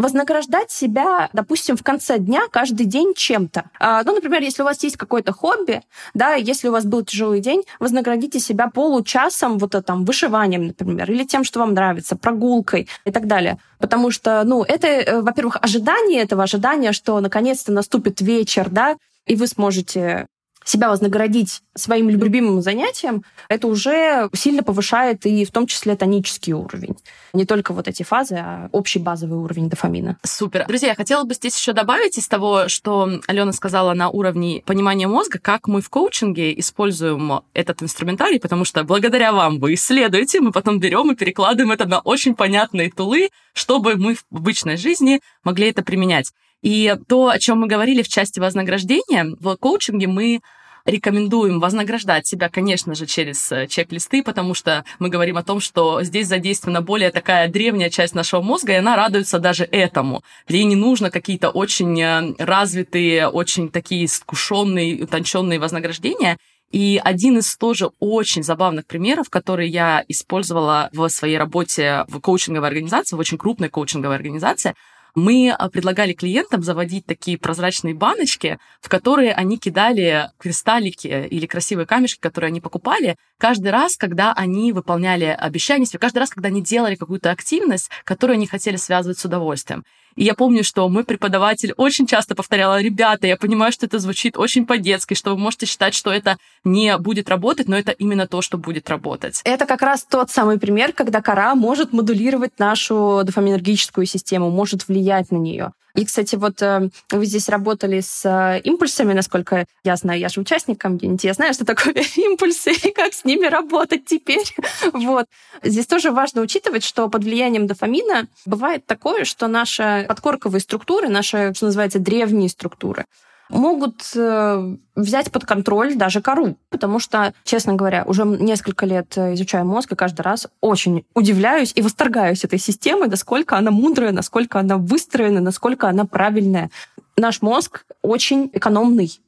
вознаграждать 0.00 0.70
себя, 0.70 1.28
допустим, 1.32 1.76
в 1.76 1.82
конце 1.82 2.18
дня 2.18 2.42
каждый 2.50 2.86
день 2.86 3.14
чем-то. 3.14 3.70
А, 3.78 4.02
ну, 4.04 4.14
например, 4.14 4.42
если 4.42 4.62
у 4.62 4.64
вас 4.64 4.82
есть 4.82 4.96
какое-то 4.96 5.32
хобби, 5.32 5.82
да, 6.14 6.34
если 6.34 6.68
у 6.68 6.72
вас 6.72 6.84
был 6.84 7.04
тяжелый 7.04 7.40
день, 7.40 7.64
вознаградите 7.78 8.40
себя 8.40 8.68
получасом 8.68 9.58
вот 9.58 9.74
это, 9.74 9.82
там, 9.82 10.04
вышиванием, 10.04 10.68
например, 10.68 11.10
или 11.10 11.24
тем, 11.24 11.44
что 11.44 11.60
вам 11.60 11.74
нравится, 11.74 12.16
прогулкой 12.16 12.88
и 13.04 13.10
так 13.10 13.26
далее. 13.26 13.58
Потому 13.78 14.10
что, 14.10 14.42
ну, 14.44 14.62
это, 14.62 14.86
э, 14.86 15.20
во-первых, 15.20 15.58
ожидание 15.60 16.22
этого, 16.22 16.42
ожидания, 16.42 16.92
что 16.92 17.20
наконец-то 17.20 17.72
наступит 17.72 18.20
вечер, 18.20 18.68
да, 18.70 18.96
и 19.26 19.36
вы 19.36 19.46
сможете 19.46 20.26
себя 20.64 20.90
вознаградить 20.90 21.62
своим 21.74 22.10
любимым 22.10 22.62
занятием, 22.62 23.24
это 23.48 23.66
уже 23.66 24.28
сильно 24.34 24.62
повышает 24.62 25.26
и 25.26 25.44
в 25.44 25.50
том 25.50 25.66
числе 25.66 25.96
тонический 25.96 26.52
уровень. 26.52 26.96
Не 27.32 27.44
только 27.44 27.72
вот 27.72 27.88
эти 27.88 28.02
фазы, 28.02 28.36
а 28.36 28.68
общий 28.72 28.98
базовый 28.98 29.38
уровень 29.38 29.68
дофамина. 29.68 30.18
Супер. 30.22 30.66
Друзья, 30.66 30.88
я 30.88 30.94
хотела 30.94 31.24
бы 31.24 31.34
здесь 31.34 31.56
еще 31.56 31.72
добавить 31.72 32.18
из 32.18 32.28
того, 32.28 32.68
что 32.68 33.08
Алена 33.26 33.52
сказала 33.52 33.94
на 33.94 34.10
уровне 34.10 34.62
понимания 34.66 35.06
мозга, 35.06 35.38
как 35.38 35.66
мы 35.68 35.80
в 35.80 35.88
коучинге 35.88 36.58
используем 36.58 37.42
этот 37.54 37.82
инструментарий, 37.82 38.40
потому 38.40 38.64
что 38.64 38.84
благодаря 38.84 39.32
вам 39.32 39.58
вы 39.58 39.74
исследуете, 39.74 40.40
мы 40.40 40.52
потом 40.52 40.80
берем 40.80 41.10
и 41.10 41.14
перекладываем 41.14 41.72
это 41.72 41.86
на 41.86 42.00
очень 42.00 42.34
понятные 42.34 42.90
тулы, 42.90 43.30
чтобы 43.52 43.96
мы 43.96 44.14
в 44.14 44.24
обычной 44.36 44.76
жизни 44.76 45.20
могли 45.44 45.70
это 45.70 45.82
применять. 45.82 46.32
И 46.62 46.94
то, 47.08 47.28
о 47.28 47.38
чем 47.38 47.60
мы 47.60 47.66
говорили 47.66 48.02
в 48.02 48.08
части 48.08 48.38
вознаграждения, 48.38 49.26
в 49.40 49.56
коучинге 49.56 50.06
мы 50.06 50.40
рекомендуем 50.84 51.60
вознаграждать 51.60 52.26
себя, 52.26 52.48
конечно 52.48 52.94
же, 52.94 53.06
через 53.06 53.50
э, 53.52 53.66
чек-листы, 53.66 54.22
потому 54.22 54.54
что 54.54 54.84
мы 54.98 55.08
говорим 55.08 55.36
о 55.36 55.42
том, 55.42 55.60
что 55.60 56.02
здесь 56.02 56.26
задействована 56.26 56.80
более 56.80 57.10
такая 57.10 57.48
древняя 57.48 57.90
часть 57.90 58.14
нашего 58.14 58.40
мозга, 58.40 58.72
и 58.72 58.76
она 58.76 58.96
радуется 58.96 59.38
даже 59.38 59.64
этому. 59.64 60.22
Ей 60.48 60.64
не 60.64 60.76
нужно 60.76 61.10
какие-то 61.10 61.50
очень 61.50 62.00
э, 62.00 62.34
развитые, 62.38 63.28
очень 63.28 63.68
такие 63.68 64.06
искушенные, 64.06 65.04
утонченные 65.04 65.58
вознаграждения. 65.58 66.38
И 66.70 67.00
один 67.02 67.38
из 67.38 67.56
тоже 67.56 67.90
очень 67.98 68.44
забавных 68.44 68.86
примеров, 68.86 69.28
который 69.28 69.68
я 69.68 70.04
использовала 70.06 70.88
в 70.92 71.08
своей 71.08 71.36
работе 71.36 72.04
в 72.06 72.20
коучинговой 72.20 72.68
организации, 72.68 73.16
в 73.16 73.18
очень 73.18 73.38
крупной 73.38 73.68
коучинговой 73.68 74.14
организации, 74.14 74.74
мы 75.14 75.50
а, 75.50 75.68
предлагали 75.68 76.12
клиентам 76.12 76.62
заводить 76.62 77.06
такие 77.06 77.38
прозрачные 77.38 77.94
баночки, 77.94 78.58
в 78.80 78.88
которые 78.88 79.32
они 79.32 79.58
кидали 79.58 80.30
кристаллики 80.38 81.28
или 81.30 81.46
красивые 81.46 81.86
камешки, 81.86 82.20
которые 82.20 82.48
они 82.48 82.60
покупали, 82.60 83.16
каждый 83.38 83.70
раз, 83.70 83.96
когда 83.96 84.32
они 84.32 84.72
выполняли 84.72 85.24
обещания 85.24 85.86
каждый 85.98 86.18
раз, 86.18 86.30
когда 86.30 86.48
они 86.48 86.62
делали 86.62 86.94
какую-то 86.94 87.30
активность, 87.30 87.90
которую 88.04 88.34
они 88.34 88.46
хотели 88.46 88.76
связывать 88.76 89.18
с 89.18 89.24
удовольствием. 89.24 89.84
И 90.16 90.24
я 90.24 90.34
помню, 90.34 90.64
что 90.64 90.88
мой 90.88 91.04
преподаватель 91.04 91.72
очень 91.76 92.06
часто 92.06 92.34
повторяла, 92.34 92.80
ребята, 92.80 93.26
я 93.26 93.36
понимаю, 93.36 93.72
что 93.72 93.86
это 93.86 93.98
звучит 93.98 94.36
очень 94.36 94.66
по-детски, 94.66 95.14
что 95.14 95.30
вы 95.30 95.38
можете 95.38 95.66
считать, 95.66 95.94
что 95.94 96.10
это 96.10 96.36
не 96.64 96.96
будет 96.98 97.28
работать, 97.28 97.68
но 97.68 97.76
это 97.76 97.92
именно 97.92 98.26
то, 98.26 98.42
что 98.42 98.58
будет 98.58 98.88
работать. 98.90 99.40
Это 99.44 99.66
как 99.66 99.82
раз 99.82 100.04
тот 100.04 100.30
самый 100.30 100.58
пример, 100.58 100.92
когда 100.92 101.22
кора 101.22 101.54
может 101.54 101.92
модулировать 101.92 102.58
нашу 102.58 103.22
дофаминергическую 103.24 104.06
систему, 104.06 104.50
может 104.50 104.88
влиять 104.88 105.30
на 105.30 105.36
нее. 105.36 105.72
И, 105.94 106.04
кстати, 106.04 106.36
вот 106.36 106.62
э, 106.62 106.88
вы 107.10 107.24
здесь 107.26 107.48
работали 107.48 108.00
с 108.00 108.24
э, 108.24 108.60
импульсами, 108.62 109.12
насколько 109.12 109.66
я 109.84 109.96
знаю, 109.96 110.20
я 110.20 110.28
же 110.28 110.40
участник 110.40 110.80
комьюнити, 110.80 111.26
я 111.26 111.34
знаю, 111.34 111.54
что 111.54 111.64
такое 111.64 111.94
импульсы 112.16 112.72
и 112.72 112.92
как 112.92 113.12
с 113.12 113.24
ними 113.24 113.46
работать 113.46 114.04
теперь. 114.04 114.44
вот. 114.92 115.26
Здесь 115.62 115.86
тоже 115.86 116.10
важно 116.10 116.42
учитывать, 116.42 116.84
что 116.84 117.08
под 117.08 117.24
влиянием 117.24 117.66
дофамина 117.66 118.26
бывает 118.46 118.86
такое, 118.86 119.24
что 119.24 119.48
наши 119.48 120.04
подкорковые 120.08 120.60
структуры, 120.60 121.08
наши, 121.08 121.52
что 121.54 121.66
называется, 121.66 121.98
древние 121.98 122.48
структуры, 122.48 123.06
могут 123.50 124.02
э, 124.14 124.76
взять 124.96 125.30
под 125.30 125.44
контроль 125.44 125.94
даже 125.94 126.20
кору. 126.20 126.56
Потому 126.70 126.98
что, 126.98 127.34
честно 127.44 127.74
говоря, 127.74 128.04
уже 128.06 128.24
несколько 128.24 128.86
лет 128.86 129.16
э, 129.16 129.34
изучаю 129.34 129.66
мозг, 129.66 129.92
и 129.92 129.96
каждый 129.96 130.22
раз 130.22 130.48
очень 130.60 131.04
удивляюсь 131.14 131.72
и 131.74 131.82
восторгаюсь 131.82 132.44
этой 132.44 132.58
системой, 132.58 133.08
насколько 133.08 133.56
она 133.56 133.70
мудрая, 133.70 134.12
насколько 134.12 134.58
она 134.58 134.76
выстроена, 134.76 135.40
насколько 135.40 135.88
она 135.88 136.04
правильная. 136.04 136.70
Наш 137.16 137.42
мозг 137.42 137.84
очень 138.02 138.50
экономный. 138.52 139.20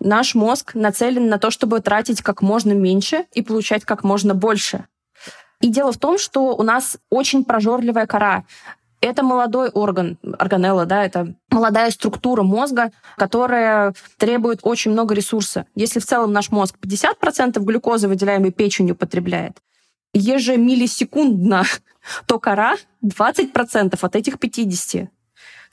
Наш 0.00 0.34
мозг 0.34 0.74
нацелен 0.74 1.28
на 1.28 1.38
то, 1.38 1.50
чтобы 1.50 1.80
тратить 1.80 2.22
как 2.22 2.42
можно 2.42 2.72
меньше 2.72 3.24
и 3.32 3.42
получать 3.42 3.84
как 3.84 4.04
можно 4.04 4.34
больше. 4.34 4.86
И 5.60 5.68
дело 5.68 5.92
в 5.92 5.98
том, 5.98 6.18
что 6.18 6.54
у 6.54 6.62
нас 6.62 6.98
очень 7.08 7.44
прожорливая 7.44 8.06
кора. 8.06 8.44
Это 9.04 9.22
молодой 9.22 9.68
орган, 9.68 10.16
органелла, 10.38 10.86
да, 10.86 11.04
это 11.04 11.34
молодая 11.50 11.90
структура 11.90 12.42
мозга, 12.42 12.90
которая 13.18 13.92
требует 14.16 14.60
очень 14.62 14.92
много 14.92 15.14
ресурса. 15.14 15.66
Если 15.74 16.00
в 16.00 16.06
целом 16.06 16.32
наш 16.32 16.50
мозг 16.50 16.76
50% 16.80 17.60
глюкозы, 17.60 18.08
выделяемой 18.08 18.50
печенью, 18.50 18.96
потребляет, 18.96 19.58
ежемиллисекундно, 20.14 21.64
то 22.26 22.38
кора 22.38 22.76
20% 23.04 23.98
от 24.00 24.16
этих 24.16 24.36
50%. 24.36 25.08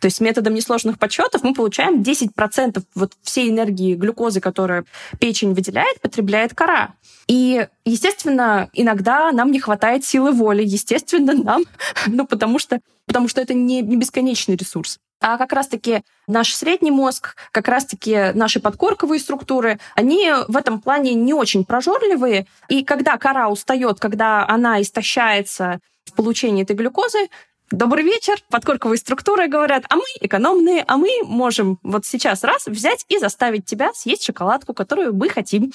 То 0.02 0.08
есть 0.08 0.20
методом 0.20 0.56
несложных 0.56 0.98
подсчетов 0.98 1.44
мы 1.44 1.54
получаем 1.54 2.02
10% 2.02 2.84
вот 2.96 3.14
всей 3.22 3.50
энергии 3.52 3.94
глюкозы, 3.94 4.42
которую 4.42 4.86
печень 5.20 5.54
выделяет, 5.54 6.02
потребляет 6.02 6.56
кора. 6.56 6.96
И, 7.28 7.68
естественно, 7.86 8.70
иногда 8.74 9.32
нам 9.32 9.52
не 9.52 9.60
хватает 9.60 10.04
силы 10.04 10.32
воли. 10.32 10.64
Естественно, 10.64 11.34
нам, 11.34 11.64
ну, 12.08 12.26
потому 12.26 12.58
что, 12.58 12.82
потому 13.06 13.28
что 13.28 13.42
это 13.42 13.54
не, 13.54 13.82
не 13.82 13.96
бесконечный 13.96 14.56
ресурс. 14.56 14.98
А 15.22 15.38
как 15.38 15.54
раз-таки 15.54 16.02
наш 16.28 16.52
средний 16.56 16.90
мозг, 16.90 17.36
как 17.52 17.68
раз-таки 17.68 18.32
наши 18.34 18.60
подкорковые 18.60 19.20
структуры, 19.20 19.80
они 19.94 20.32
в 20.48 20.58
этом 20.58 20.82
плане 20.82 21.14
не 21.14 21.36
очень 21.36 21.64
прожорливые. 21.64 22.48
И 22.70 22.84
когда 22.84 23.20
кора 23.20 23.50
устает, 23.50 24.00
когда 24.00 24.48
она 24.48 24.82
истощается 24.82 25.80
в 26.06 26.14
получении 26.14 26.64
этой 26.64 26.76
глюкозы, 26.76 27.30
Добрый 27.72 28.04
вечер. 28.04 28.36
Подкорковые 28.50 28.98
структуры 28.98 29.48
говорят, 29.48 29.86
а 29.90 29.96
мы 29.96 30.04
экономные, 30.20 30.84
а 30.86 30.98
мы 30.98 31.22
можем 31.24 31.80
вот 31.84 32.06
сейчас 32.06 32.44
раз 32.44 32.68
взять 32.68 33.06
и 33.08 33.18
заставить 33.18 33.64
тебя 33.64 33.94
съесть 33.94 34.26
шоколадку, 34.26 34.74
которую 34.74 35.14
мы 35.14 35.30
хотим. 35.30 35.72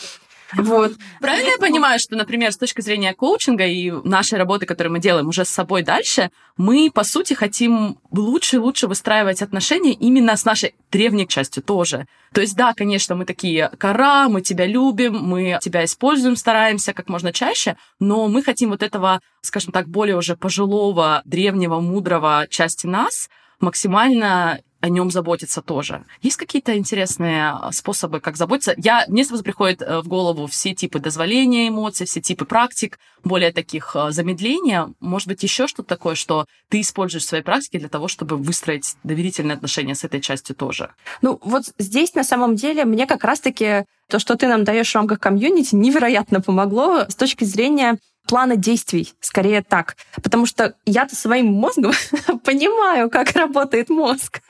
Вот. 0.55 0.93
Правильно 1.21 1.51
я 1.51 1.59
понимаю, 1.59 1.99
что, 1.99 2.17
например, 2.17 2.53
с 2.53 2.57
точки 2.57 2.81
зрения 2.81 3.15
коучинга 3.15 3.67
и 3.67 3.91
нашей 3.91 4.39
работы, 4.39 4.67
которую 4.67 4.93
мы 4.93 5.01
делаем 5.01 5.29
уже 5.29 5.45
с 5.45 5.51
собой 5.51 5.83
дальше, 5.83 6.31
мы, 6.57 6.91
по 6.93 7.05
сути, 7.05 7.35
хотим 7.35 7.99
лучше 8.11 8.57
и 8.57 8.59
лучше 8.59 8.87
выстраивать 8.87 9.43
отношения 9.43 9.93
именно 9.93 10.37
с 10.37 10.45
нашей 10.45 10.75
древней 10.91 11.27
частью 11.27 11.63
тоже. 11.63 12.07
То 12.33 12.41
есть, 12.41 12.57
да, 12.57 12.73
конечно, 12.75 13.15
мы 13.15 13.25
такие, 13.25 13.71
кора, 13.79 14.29
мы 14.29 14.41
тебя 14.41 14.67
любим, 14.67 15.19
мы 15.19 15.59
тебя 15.61 15.85
используем, 15.85 16.37
стараемся 16.37 16.93
как 16.93 17.09
можно 17.09 17.33
чаще, 17.33 17.77
но 17.99 18.29
мы 18.29 18.43
хотим 18.43 18.71
вот 18.71 18.83
этого, 18.83 19.21
скажем 19.43 19.73
так, 19.73 19.89
более 19.89 20.17
уже 20.17 20.37
пожилого, 20.37 21.23
древнего, 21.25 21.81
мудрого 21.81 22.47
части 22.49 22.87
нас 22.87 23.29
максимально 23.61 24.61
о 24.81 24.89
нем 24.89 25.11
заботиться 25.11 25.63
тоже. 25.63 26.05
Есть 26.23 26.37
какие-то 26.37 26.77
интересные 26.77 27.51
а, 27.51 27.73
способы, 27.73 28.21
как 28.21 28.37
заботиться? 28.37 28.75
Я, 28.77 29.05
мне 29.09 29.25
сразу 29.25 29.43
приходит 29.43 29.83
э, 29.83 30.01
в 30.01 30.09
голову 30.09 30.47
все 30.47 30.75
типы 30.75 30.99
дозволения 30.99 31.69
эмоций, 31.69 32.07
все 32.07 32.21
типы 32.21 32.45
практик, 32.45 32.99
более 33.25 33.53
таких 33.53 33.97
а, 33.97 34.11
замедления. 34.11 34.93
Может 35.01 35.29
быть, 35.29 35.43
еще 35.43 35.67
что-то 35.67 35.89
такое, 35.89 36.15
что 36.15 36.47
ты 36.69 36.81
используешь 36.81 37.25
в 37.25 37.29
своей 37.29 37.43
практике 37.43 37.79
для 37.79 37.89
того, 37.89 38.07
чтобы 38.09 38.37
выстроить 38.37 38.97
доверительные 39.03 39.55
отношения 39.55 39.95
с 39.95 40.05
этой 40.05 40.21
частью 40.21 40.55
тоже? 40.55 40.91
Ну, 41.23 41.41
вот 41.43 41.65
здесь 41.79 42.15
на 42.15 42.25
самом 42.25 42.55
деле 42.55 42.85
мне 42.85 43.07
как 43.07 43.25
раз-таки 43.25 43.85
то, 44.09 44.19
что 44.19 44.37
ты 44.37 44.47
нам 44.47 44.65
даешь 44.65 44.91
в 44.91 44.95
рамках 44.95 45.21
комьюнити, 45.21 45.75
невероятно 45.75 46.41
помогло 46.41 47.07
с 47.09 47.15
точки 47.15 47.45
зрения 47.45 47.99
плана 48.27 48.57
действий, 48.57 49.13
скорее 49.21 49.63
так. 49.63 49.97
Потому 50.23 50.47
что 50.47 50.75
я-то 50.85 51.17
своим 51.17 51.47
мозгом 51.53 51.93
понимаю, 52.45 53.11
как 53.11 53.33
работает 53.33 53.89
мозг. 53.89 54.41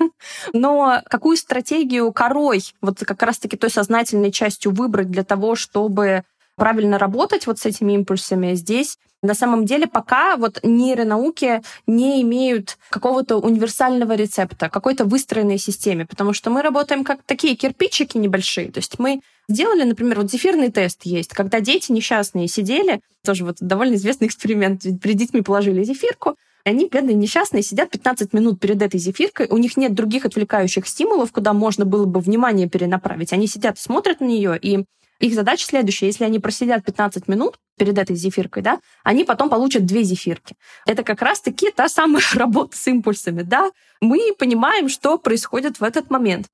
Но 0.52 1.02
какую 1.08 1.36
стратегию 1.36 2.12
корой, 2.12 2.62
вот 2.80 2.98
как 3.00 3.22
раз-таки 3.22 3.56
той 3.56 3.70
сознательной 3.70 4.32
частью 4.32 4.72
выбрать 4.72 5.10
для 5.10 5.24
того, 5.24 5.54
чтобы 5.54 6.24
правильно 6.56 6.98
работать 6.98 7.46
вот 7.46 7.58
с 7.58 7.66
этими 7.66 7.92
импульсами 7.92 8.54
здесь, 8.54 8.98
на 9.22 9.34
самом 9.34 9.64
деле 9.64 9.86
пока 9.86 10.36
вот 10.36 10.60
нейронауки 10.62 11.62
не 11.86 12.22
имеют 12.22 12.78
какого-то 12.90 13.38
универсального 13.38 14.14
рецепта, 14.14 14.68
какой-то 14.68 15.04
выстроенной 15.04 15.58
системе, 15.58 16.06
потому 16.06 16.32
что 16.32 16.50
мы 16.50 16.62
работаем 16.62 17.04
как 17.04 17.22
такие 17.24 17.56
кирпичики 17.56 18.18
небольшие. 18.18 18.70
То 18.70 18.78
есть 18.78 18.98
мы 18.98 19.20
сделали, 19.48 19.84
например, 19.84 20.20
вот 20.20 20.30
зефирный 20.30 20.70
тест 20.70 21.02
есть, 21.04 21.32
когда 21.32 21.60
дети 21.60 21.92
несчастные 21.92 22.48
сидели, 22.48 23.00
тоже 23.24 23.44
вот 23.44 23.56
довольно 23.60 23.94
известный 23.94 24.26
эксперимент, 24.26 24.82
перед 24.82 25.16
детьми 25.16 25.42
положили 25.42 25.82
зефирку, 25.84 26.36
они, 26.64 26.88
бедные, 26.88 27.14
несчастные, 27.14 27.62
сидят 27.62 27.90
15 27.90 28.32
минут 28.32 28.58
перед 28.58 28.82
этой 28.82 28.98
зефиркой, 28.98 29.46
у 29.48 29.56
них 29.56 29.76
нет 29.76 29.94
других 29.94 30.24
отвлекающих 30.24 30.88
стимулов, 30.88 31.30
куда 31.30 31.52
можно 31.52 31.84
было 31.84 32.06
бы 32.06 32.18
внимание 32.18 32.68
перенаправить. 32.68 33.32
Они 33.32 33.46
сидят, 33.46 33.78
смотрят 33.78 34.20
на 34.20 34.24
нее, 34.24 34.58
и 34.60 34.84
их 35.18 35.34
задача 35.34 35.66
следующая. 35.66 36.06
Если 36.06 36.24
они 36.24 36.38
просидят 36.38 36.84
15 36.84 37.28
минут 37.28 37.58
перед 37.78 37.96
этой 37.98 38.16
зефиркой, 38.16 38.62
да, 38.62 38.80
они 39.04 39.24
потом 39.24 39.48
получат 39.48 39.84
две 39.86 40.02
зефирки. 40.02 40.56
Это 40.86 41.02
как 41.02 41.22
раз-таки 41.22 41.70
та 41.70 41.88
самая 41.88 42.22
работа 42.34 42.76
с 42.76 42.86
импульсами, 42.86 43.42
да. 43.42 43.70
Мы 44.00 44.34
понимаем, 44.38 44.88
что 44.88 45.18
происходит 45.18 45.80
в 45.80 45.84
этот 45.84 46.10
момент. 46.10 46.46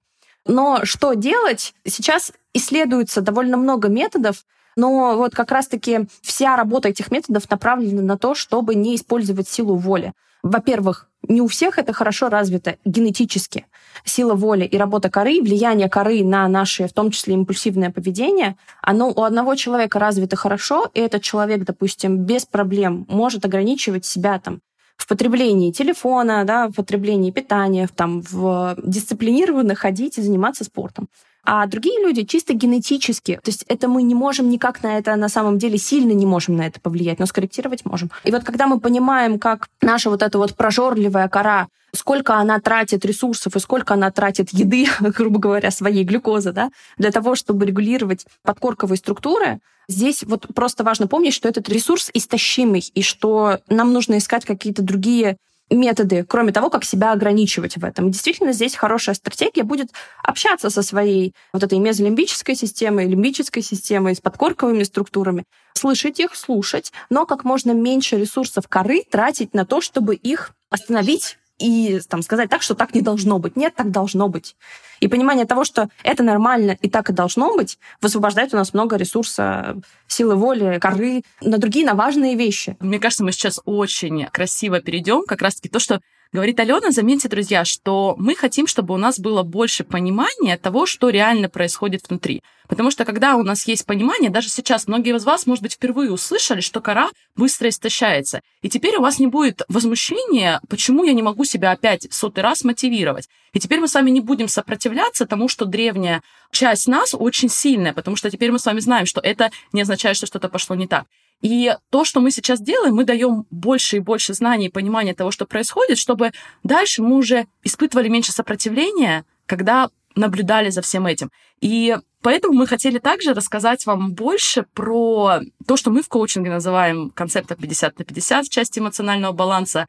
Но 0.46 0.84
что 0.84 1.14
делать? 1.14 1.74
Сейчас 1.86 2.32
исследуется 2.52 3.20
довольно 3.20 3.56
много 3.56 3.88
методов, 3.88 4.44
но 4.76 5.16
вот 5.16 5.34
как 5.34 5.52
раз-таки 5.52 6.06
вся 6.22 6.56
работа 6.56 6.88
этих 6.88 7.10
методов 7.10 7.48
направлена 7.50 8.02
на 8.02 8.18
то, 8.18 8.34
чтобы 8.34 8.74
не 8.74 8.96
использовать 8.96 9.48
силу 9.48 9.76
воли. 9.76 10.12
Во-первых, 10.42 11.08
не 11.28 11.40
у 11.40 11.46
всех 11.46 11.78
это 11.78 11.92
хорошо 11.92 12.28
развито 12.28 12.76
генетически. 12.84 13.66
Сила 14.04 14.34
воли 14.34 14.64
и 14.64 14.76
работа 14.76 15.10
коры, 15.10 15.40
влияние 15.40 15.88
коры 15.88 16.24
на 16.24 16.48
наше, 16.48 16.88
в 16.88 16.92
том 16.92 17.10
числе 17.10 17.34
импульсивное 17.34 17.90
поведение, 17.90 18.56
оно 18.80 19.10
у 19.10 19.22
одного 19.22 19.54
человека 19.54 19.98
развито 19.98 20.36
хорошо, 20.36 20.90
и 20.94 21.00
этот 21.00 21.22
человек, 21.22 21.64
допустим, 21.64 22.18
без 22.18 22.44
проблем 22.44 23.06
может 23.08 23.44
ограничивать 23.44 24.04
себя 24.04 24.38
там 24.38 24.60
в 24.96 25.06
потреблении 25.06 25.72
телефона, 25.72 26.44
да, 26.44 26.68
в 26.68 26.74
потреблении 26.74 27.30
питания, 27.30 27.86
в, 27.86 27.92
там, 27.92 28.22
в 28.22 28.76
дисциплинированно 28.82 29.74
ходить 29.74 30.18
и 30.18 30.22
заниматься 30.22 30.64
спортом. 30.64 31.08
А 31.44 31.66
другие 31.66 32.00
люди 32.00 32.22
чисто 32.22 32.54
генетически, 32.54 33.40
то 33.42 33.48
есть 33.48 33.64
это 33.68 33.88
мы 33.88 34.04
не 34.04 34.14
можем 34.14 34.48
никак 34.48 34.82
на 34.82 34.98
это, 34.98 35.16
на 35.16 35.28
самом 35.28 35.58
деле 35.58 35.76
сильно 35.76 36.12
не 36.12 36.24
можем 36.24 36.56
на 36.56 36.66
это 36.66 36.80
повлиять, 36.80 37.18
но 37.18 37.26
скорректировать 37.26 37.84
можем. 37.84 38.10
И 38.22 38.30
вот 38.30 38.44
когда 38.44 38.68
мы 38.68 38.78
понимаем, 38.78 39.40
как 39.40 39.68
наша 39.80 40.08
вот 40.08 40.22
эта 40.22 40.38
вот 40.38 40.54
прожорливая 40.54 41.28
кора, 41.28 41.66
сколько 41.94 42.36
она 42.36 42.60
тратит 42.60 43.04
ресурсов 43.04 43.56
и 43.56 43.60
сколько 43.60 43.94
она 43.94 44.10
тратит 44.10 44.50
еды, 44.50 44.86
грубо 45.00 45.40
говоря, 45.40 45.70
своей 45.70 46.04
глюкозы, 46.04 46.52
да, 46.52 46.70
для 46.96 47.10
того, 47.10 47.34
чтобы 47.34 47.66
регулировать 47.66 48.24
подкорковые 48.42 48.96
структуры, 48.96 49.58
здесь 49.88 50.22
вот 50.22 50.46
просто 50.54 50.84
важно 50.84 51.08
помнить, 51.08 51.34
что 51.34 51.48
этот 51.48 51.68
ресурс 51.68 52.10
истощимый, 52.14 52.88
и 52.94 53.02
что 53.02 53.58
нам 53.68 53.92
нужно 53.92 54.18
искать 54.18 54.44
какие-то 54.44 54.82
другие 54.82 55.36
методы, 55.70 56.24
кроме 56.24 56.52
того, 56.52 56.70
как 56.70 56.84
себя 56.84 57.12
ограничивать 57.12 57.76
в 57.76 57.84
этом. 57.84 58.10
действительно, 58.10 58.52
здесь 58.52 58.74
хорошая 58.74 59.14
стратегия 59.14 59.62
будет 59.62 59.90
общаться 60.22 60.70
со 60.70 60.82
своей 60.82 61.34
вот 61.52 61.62
этой 61.62 61.78
мезолимбической 61.78 62.54
системой, 62.54 63.08
лимбической 63.08 63.62
системой, 63.62 64.14
с 64.14 64.20
подкорковыми 64.20 64.82
структурами, 64.82 65.44
слышать 65.74 66.20
их, 66.20 66.34
слушать, 66.36 66.92
но 67.10 67.26
как 67.26 67.44
можно 67.44 67.72
меньше 67.72 68.18
ресурсов 68.18 68.68
коры 68.68 69.02
тратить 69.10 69.54
на 69.54 69.64
то, 69.64 69.80
чтобы 69.80 70.14
их 70.14 70.52
остановить, 70.70 71.38
и 71.62 72.00
там, 72.08 72.22
сказать 72.22 72.50
так, 72.50 72.62
что 72.62 72.74
так 72.74 72.94
не 72.94 73.00
должно 73.00 73.38
быть. 73.38 73.56
Нет, 73.56 73.74
так 73.76 73.90
должно 73.90 74.28
быть. 74.28 74.56
И 75.00 75.08
понимание 75.08 75.46
того, 75.46 75.64
что 75.64 75.88
это 76.02 76.22
нормально 76.22 76.76
и 76.80 76.90
так 76.90 77.10
и 77.10 77.12
должно 77.12 77.56
быть, 77.56 77.78
высвобождает 78.00 78.52
у 78.52 78.56
нас 78.56 78.74
много 78.74 78.96
ресурса, 78.96 79.76
силы 80.06 80.36
воли, 80.36 80.78
коры, 80.80 81.22
на 81.40 81.58
другие, 81.58 81.86
на 81.86 81.94
важные 81.94 82.36
вещи. 82.36 82.76
Мне 82.80 82.98
кажется, 82.98 83.24
мы 83.24 83.32
сейчас 83.32 83.60
очень 83.64 84.26
красиво 84.26 84.80
перейдем 84.80 85.24
как 85.26 85.42
раз-таки 85.42 85.68
то, 85.68 85.78
что 85.78 86.00
Говорит 86.32 86.58
Алена, 86.60 86.90
заметьте, 86.92 87.28
друзья, 87.28 87.62
что 87.66 88.14
мы 88.16 88.34
хотим, 88.34 88.66
чтобы 88.66 88.94
у 88.94 88.96
нас 88.96 89.20
было 89.20 89.42
больше 89.42 89.84
понимания 89.84 90.56
того, 90.56 90.86
что 90.86 91.10
реально 91.10 91.50
происходит 91.50 92.08
внутри. 92.08 92.42
Потому 92.68 92.90
что 92.90 93.04
когда 93.04 93.36
у 93.36 93.42
нас 93.42 93.68
есть 93.68 93.84
понимание, 93.84 94.30
даже 94.30 94.48
сейчас 94.48 94.86
многие 94.86 95.14
из 95.14 95.26
вас, 95.26 95.46
может 95.46 95.62
быть, 95.62 95.74
впервые 95.74 96.10
услышали, 96.10 96.62
что 96.62 96.80
кора 96.80 97.10
быстро 97.36 97.68
истощается. 97.68 98.40
И 98.62 98.70
теперь 98.70 98.96
у 98.96 99.02
вас 99.02 99.18
не 99.18 99.26
будет 99.26 99.60
возмущения, 99.68 100.62
почему 100.70 101.04
я 101.04 101.12
не 101.12 101.20
могу 101.20 101.44
себя 101.44 101.70
опять 101.70 102.10
сотый 102.10 102.42
раз 102.42 102.64
мотивировать. 102.64 103.28
И 103.52 103.60
теперь 103.60 103.80
мы 103.80 103.86
с 103.86 103.92
вами 103.92 104.08
не 104.08 104.20
будем 104.20 104.48
сопротивляться 104.48 105.26
тому, 105.26 105.48
что 105.48 105.66
древняя 105.66 106.22
часть 106.50 106.88
нас 106.88 107.14
очень 107.14 107.50
сильная, 107.50 107.92
потому 107.92 108.16
что 108.16 108.30
теперь 108.30 108.52
мы 108.52 108.58
с 108.58 108.64
вами 108.64 108.80
знаем, 108.80 109.04
что 109.04 109.20
это 109.20 109.50
не 109.74 109.82
означает, 109.82 110.16
что 110.16 110.24
что-то 110.24 110.48
пошло 110.48 110.74
не 110.76 110.86
так. 110.86 111.04
И 111.42 111.74
то, 111.90 112.04
что 112.04 112.20
мы 112.20 112.30
сейчас 112.30 112.60
делаем, 112.60 112.94
мы 112.94 113.04
даем 113.04 113.46
больше 113.50 113.96
и 113.96 114.00
больше 114.00 114.32
знаний 114.32 114.66
и 114.66 114.70
понимания 114.70 115.12
того, 115.12 115.32
что 115.32 115.44
происходит, 115.44 115.98
чтобы 115.98 116.32
дальше 116.62 117.02
мы 117.02 117.16
уже 117.16 117.46
испытывали 117.64 118.08
меньше 118.08 118.32
сопротивления, 118.32 119.24
когда 119.46 119.90
наблюдали 120.14 120.70
за 120.70 120.82
всем 120.82 121.06
этим. 121.06 121.30
И 121.60 121.96
поэтому 122.22 122.54
мы 122.54 122.66
хотели 122.68 122.98
также 122.98 123.34
рассказать 123.34 123.86
вам 123.86 124.12
больше 124.12 124.66
про 124.74 125.40
то, 125.66 125.76
что 125.76 125.90
мы 125.90 126.02
в 126.02 126.08
коучинге 126.08 126.50
называем 126.50 127.10
концептом 127.10 127.58
50 127.58 127.98
на 127.98 128.04
50 128.04 128.46
в 128.46 128.48
части 128.48 128.78
эмоционального 128.78 129.32
баланса. 129.32 129.86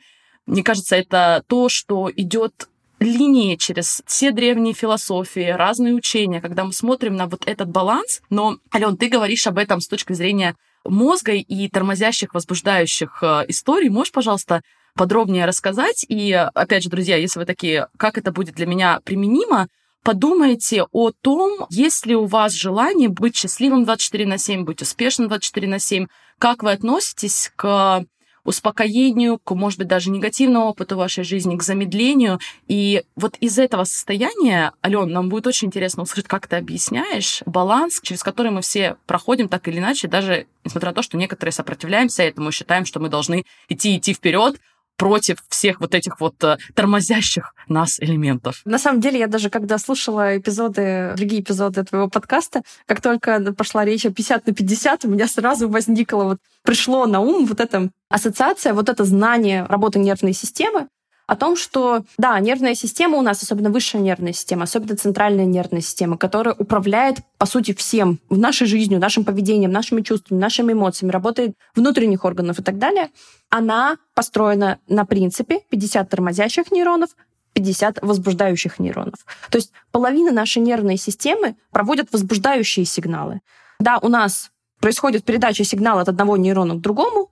Мне 0.48 0.64
кажется, 0.64 0.96
это 0.96 1.44
то, 1.48 1.70
что 1.70 2.10
идет 2.16 2.68
линии 3.00 3.58
через 3.58 4.02
все 4.08 4.32
древние 4.32 4.74
философии, 4.74 5.52
разные 5.52 5.94
учения, 5.94 6.42
когда 6.42 6.64
мы 6.64 6.74
смотрим 6.74 7.16
на 7.16 7.28
вот 7.28 7.44
этот 7.46 7.70
баланс. 7.70 8.22
Но, 8.30 8.58
Ален, 8.74 8.98
ты 8.98 9.10
говоришь 9.10 9.46
об 9.46 9.58
этом 9.60 9.82
с 9.82 9.88
точки 9.88 10.14
зрения 10.14 10.56
мозга 10.86 11.34
и 11.34 11.70
тормозящих, 11.70 12.34
возбуждающих 12.34 13.20
э, 13.22 13.46
историй. 13.48 13.90
Можешь, 13.90 14.12
пожалуйста, 14.12 14.62
подробнее 14.96 15.46
рассказать? 15.46 16.06
И, 16.08 16.32
опять 16.34 16.84
же, 16.84 16.90
друзья, 16.90 17.18
если 17.18 17.40
вы 17.40 17.46
такие, 17.46 17.88
как 17.98 18.18
это 18.18 18.32
будет 18.32 18.56
для 18.56 18.66
меня 18.66 19.00
применимо, 19.04 19.68
подумайте 20.04 20.86
о 20.92 21.12
том, 21.12 21.66
есть 21.70 22.06
ли 22.06 22.16
у 22.16 22.26
вас 22.26 22.54
желание 22.54 23.10
быть 23.10 23.36
счастливым 23.36 23.86
24 23.86 24.26
на 24.26 24.38
7, 24.38 24.64
быть 24.64 24.82
успешным 24.82 25.28
24 25.30 25.68
на 25.68 25.80
7, 25.80 26.08
как 26.40 26.64
вы 26.64 26.72
относитесь 26.72 27.52
к 27.56 28.06
успокоению, 28.44 29.40
к, 29.40 29.56
может 29.56 29.80
быть, 29.80 29.88
даже 29.88 30.10
негативному 30.10 30.68
опыту 30.68 30.98
вашей 30.98 31.24
жизни, 31.24 31.58
к 31.58 31.64
замедлению. 31.64 32.40
И 32.68 33.04
вот 33.16 33.36
из 33.40 33.58
этого 33.58 33.84
состояния, 33.84 34.74
Ален, 34.86 35.10
нам 35.10 35.30
будет 35.30 35.48
очень 35.48 35.68
интересно 35.68 36.04
услышать, 36.04 36.28
как 36.28 36.48
ты 36.48 36.58
объясняешь 36.58 37.42
баланс, 37.46 38.00
через 38.02 38.24
который 38.24 38.52
мы 38.52 38.62
все 38.62 38.98
проходим 39.06 39.48
так 39.48 39.68
или 39.68 39.80
иначе, 39.80 40.08
даже 40.08 40.48
несмотря 40.64 40.90
на 40.90 40.96
то, 40.96 41.02
что 41.02 41.18
некоторые 41.18 41.54
сопротивляемся 41.54 42.24
этому, 42.24 42.52
считаем, 42.52 42.86
что 42.86 43.00
мы 43.00 43.10
должны 43.10 43.46
идти 43.70 43.98
идти 43.98 44.14
вперед, 44.14 44.60
против 44.98 45.38
всех 45.50 45.80
вот 45.82 45.96
этих 45.96 46.20
вот 46.20 46.44
э, 46.44 46.58
тормозящих 46.76 47.54
нас 47.68 48.00
элементов. 48.00 48.62
На 48.66 48.78
самом 48.78 49.02
деле, 49.02 49.20
я 49.20 49.28
даже 49.28 49.50
когда 49.50 49.78
слушала 49.78 50.38
эпизоды, 50.38 51.14
другие 51.18 51.42
эпизоды 51.42 51.84
твоего 51.84 52.10
подкаста, 52.10 52.62
как 52.86 53.02
только 53.02 53.54
пошла 53.54 53.86
речь 53.86 54.06
о 54.06 54.12
50 54.12 54.48
на 54.48 54.54
50, 54.54 55.06
у 55.06 55.10
меня 55.10 55.28
сразу 55.28 55.70
возникло, 55.70 56.24
вот 56.24 56.38
пришло 56.64 57.06
на 57.06 57.20
ум 57.20 57.46
вот 57.46 57.60
эта 57.60 57.90
ассоциация, 58.10 58.74
вот 58.74 58.90
это 58.90 59.04
знание 59.04 59.66
работы 59.66 60.00
нервной 60.00 60.34
системы, 60.34 60.88
о 61.26 61.36
том, 61.36 61.56
что, 61.56 62.04
да, 62.18 62.40
нервная 62.40 62.76
система 62.76 63.18
у 63.18 63.22
нас, 63.22 63.42
особенно 63.42 63.70
высшая 63.70 64.00
нервная 64.00 64.34
система, 64.34 64.64
особенно 64.64 64.98
центральная 64.98 65.46
нервная 65.46 65.82
система, 65.82 66.18
которая 66.18 66.54
управляет, 66.54 67.18
по 67.38 67.46
сути, 67.46 67.74
всем 67.74 68.20
в 68.30 68.38
нашей 68.38 68.68
жизни, 68.68 68.98
нашим 68.98 69.24
поведением, 69.24 69.72
нашими 69.72 70.02
чувствами, 70.02 70.40
нашими 70.40 70.74
эмоциями, 70.74 71.12
работает 71.12 71.56
внутренних 71.76 72.26
органов 72.26 72.60
и 72.60 72.64
так 72.64 72.78
далее, 72.78 73.10
она 73.50 73.98
построена 74.14 74.80
на 74.88 75.06
принципе 75.06 75.62
50 75.70 76.10
тормозящих 76.10 76.72
нейронов, 76.72 77.12
50 77.54 78.02
возбуждающих 78.02 78.80
нейронов. 78.80 79.26
То 79.50 79.58
есть 79.58 79.72
половина 79.92 80.32
нашей 80.32 80.62
нервной 80.62 80.98
системы 80.98 81.56
проводят 81.72 82.12
возбуждающие 82.12 82.86
сигналы. 82.86 83.42
Да, 83.80 84.00
у 84.02 84.10
нас 84.10 84.52
происходит 84.80 85.24
передача 85.24 85.64
сигнала 85.64 86.02
от 86.02 86.10
одного 86.10 86.36
нейрона 86.36 86.76
к 86.76 86.82
другому, 86.82 87.30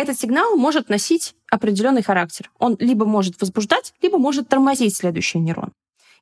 этот 0.00 0.18
сигнал 0.18 0.56
может 0.56 0.88
носить 0.88 1.34
определенный 1.50 2.02
характер. 2.02 2.50
Он 2.58 2.76
либо 2.78 3.04
может 3.04 3.38
возбуждать, 3.40 3.92
либо 4.00 4.16
может 4.16 4.48
тормозить 4.48 4.96
следующий 4.96 5.38
нейрон. 5.38 5.72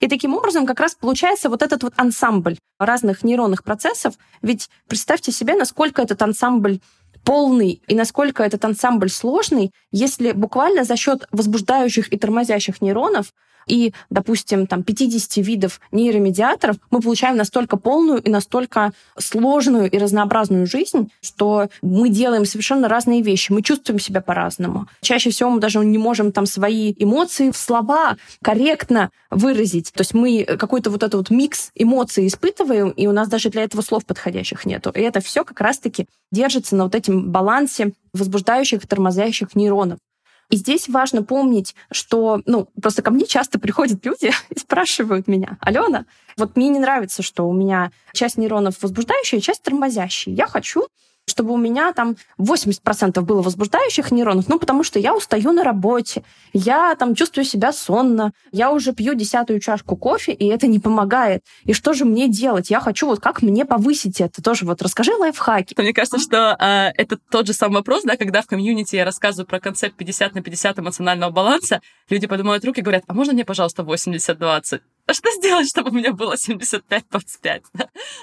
И 0.00 0.08
таким 0.08 0.34
образом 0.34 0.66
как 0.66 0.80
раз 0.80 0.94
получается 0.94 1.48
вот 1.48 1.62
этот 1.62 1.82
вот 1.84 1.92
ансамбль 1.96 2.56
разных 2.78 3.22
нейронных 3.22 3.62
процессов. 3.62 4.14
Ведь 4.42 4.68
представьте 4.88 5.30
себе, 5.30 5.54
насколько 5.54 6.02
этот 6.02 6.20
ансамбль 6.22 6.80
полный 7.24 7.80
и 7.86 7.94
насколько 7.94 8.42
этот 8.42 8.64
ансамбль 8.64 9.10
сложный, 9.10 9.70
если 9.92 10.32
буквально 10.32 10.84
за 10.84 10.96
счет 10.96 11.26
возбуждающих 11.30 12.12
и 12.12 12.18
тормозящих 12.18 12.80
нейронов 12.80 13.32
и, 13.68 13.92
допустим, 14.11 14.66
там 14.66 14.83
50 14.83 15.44
видов 15.44 15.81
нейромедиаторов, 15.92 16.76
мы 16.90 17.00
получаем 17.00 17.37
настолько 17.37 17.76
полную 17.76 18.20
и 18.20 18.31
настолько 18.31 18.92
сложную 19.18 19.90
и 19.90 19.98
разнообразную 19.98 20.66
жизнь, 20.66 21.11
что 21.20 21.68
мы 21.83 22.09
делаем 22.09 22.44
совершенно 22.44 22.88
разные 22.88 23.22
вещи, 23.22 23.52
мы 23.52 23.62
чувствуем 23.62 24.00
себя 24.00 24.20
по-разному. 24.20 24.88
Чаще 25.00 25.31
всего 25.31 25.50
мы 25.50 25.61
даже 25.61 25.78
не 25.85 25.98
можем 25.98 26.33
там 26.33 26.46
свои 26.46 26.94
эмоции 26.98 27.50
в 27.50 27.57
слова 27.57 28.16
корректно 28.42 29.11
выразить. 29.31 29.92
То 29.92 30.00
есть 30.00 30.14
мы 30.14 30.44
какой-то 30.44 30.90
вот 30.90 31.02
этот 31.02 31.14
вот 31.14 31.31
микс 31.31 31.70
эмоций 31.74 32.26
испытываем, 32.26 32.90
и 32.90 33.07
у 33.07 33.12
нас 33.12 33.28
даже 33.28 33.50
для 33.50 33.64
этого 33.64 33.83
слов 33.83 34.04
подходящих 34.07 34.64
нету. 34.64 34.90
И 34.90 35.00
это 35.00 35.20
все 35.20 35.44
как 35.44 35.61
раз-таки 35.61 36.07
держится 36.33 36.76
на 36.76 36.85
вот 36.85 36.94
этом 36.94 37.31
балансе 37.31 37.92
возбуждающих 38.12 38.85
и 38.85 38.87
тормозящих 38.87 39.54
нейронов. 39.54 39.98
И 40.50 40.56
здесь 40.56 40.88
важно 40.88 41.22
помнить, 41.22 41.74
что, 41.90 42.40
ну, 42.46 42.68
просто 42.80 43.02
ко 43.02 43.11
мне 43.11 43.26
часто 43.26 43.58
приходят 43.58 44.04
люди 44.04 44.32
и 44.50 44.58
спрашивают 44.58 45.28
меня, 45.28 45.58
Алена, 45.61 46.06
вот 46.37 46.56
мне 46.56 46.68
не 46.68 46.78
нравится, 46.78 47.22
что 47.22 47.48
у 47.48 47.52
меня 47.52 47.90
часть 48.12 48.38
нейронов 48.38 48.82
возбуждающая, 48.82 49.40
часть 49.40 49.62
тормозящая. 49.62 50.34
Я 50.34 50.46
хочу 50.46 50.87
чтобы 51.28 51.52
у 51.52 51.56
меня 51.56 51.92
там 51.92 52.16
80% 52.38 53.20
было 53.22 53.42
возбуждающих 53.42 54.10
нейронов, 54.10 54.48
ну, 54.48 54.58
потому 54.58 54.82
что 54.82 54.98
я 54.98 55.14
устаю 55.14 55.52
на 55.52 55.64
работе, 55.64 56.22
я 56.52 56.94
там 56.94 57.14
чувствую 57.14 57.44
себя 57.44 57.72
сонно, 57.72 58.32
я 58.52 58.72
уже 58.72 58.92
пью 58.92 59.14
десятую 59.14 59.60
чашку 59.60 59.96
кофе, 59.96 60.32
и 60.32 60.46
это 60.46 60.66
не 60.66 60.78
помогает. 60.78 61.42
И 61.64 61.72
что 61.72 61.92
же 61.92 62.04
мне 62.04 62.28
делать? 62.28 62.70
Я 62.70 62.80
хочу 62.80 63.06
вот 63.06 63.20
как 63.20 63.42
мне 63.42 63.64
повысить 63.64 64.20
это 64.20 64.42
тоже. 64.42 64.64
Вот 64.64 64.82
расскажи 64.82 65.12
лайфхаки. 65.12 65.74
Мне 65.78 65.92
кажется, 65.92 66.18
что 66.18 66.56
э, 66.58 66.90
это 66.96 67.18
тот 67.30 67.46
же 67.46 67.52
самый 67.52 67.76
вопрос, 67.76 68.02
да, 68.04 68.16
когда 68.16 68.42
в 68.42 68.46
комьюнити 68.46 68.96
я 68.96 69.04
рассказываю 69.04 69.46
про 69.46 69.60
концепт 69.60 69.96
50 69.96 70.34
на 70.34 70.42
50 70.42 70.78
эмоционального 70.78 71.30
баланса, 71.30 71.80
люди 72.08 72.26
поднимают 72.26 72.64
руки 72.64 72.80
и 72.80 72.82
говорят, 72.82 73.04
а 73.06 73.14
можно 73.14 73.32
мне, 73.32 73.44
пожалуйста, 73.44 73.82
80-20? 73.82 74.80
А 75.08 75.14
что 75.14 75.30
сделать, 75.32 75.66
чтобы 75.66 75.88
у 75.90 75.94
меня 75.94 76.12
было 76.12 76.34
75-25? 76.34 77.62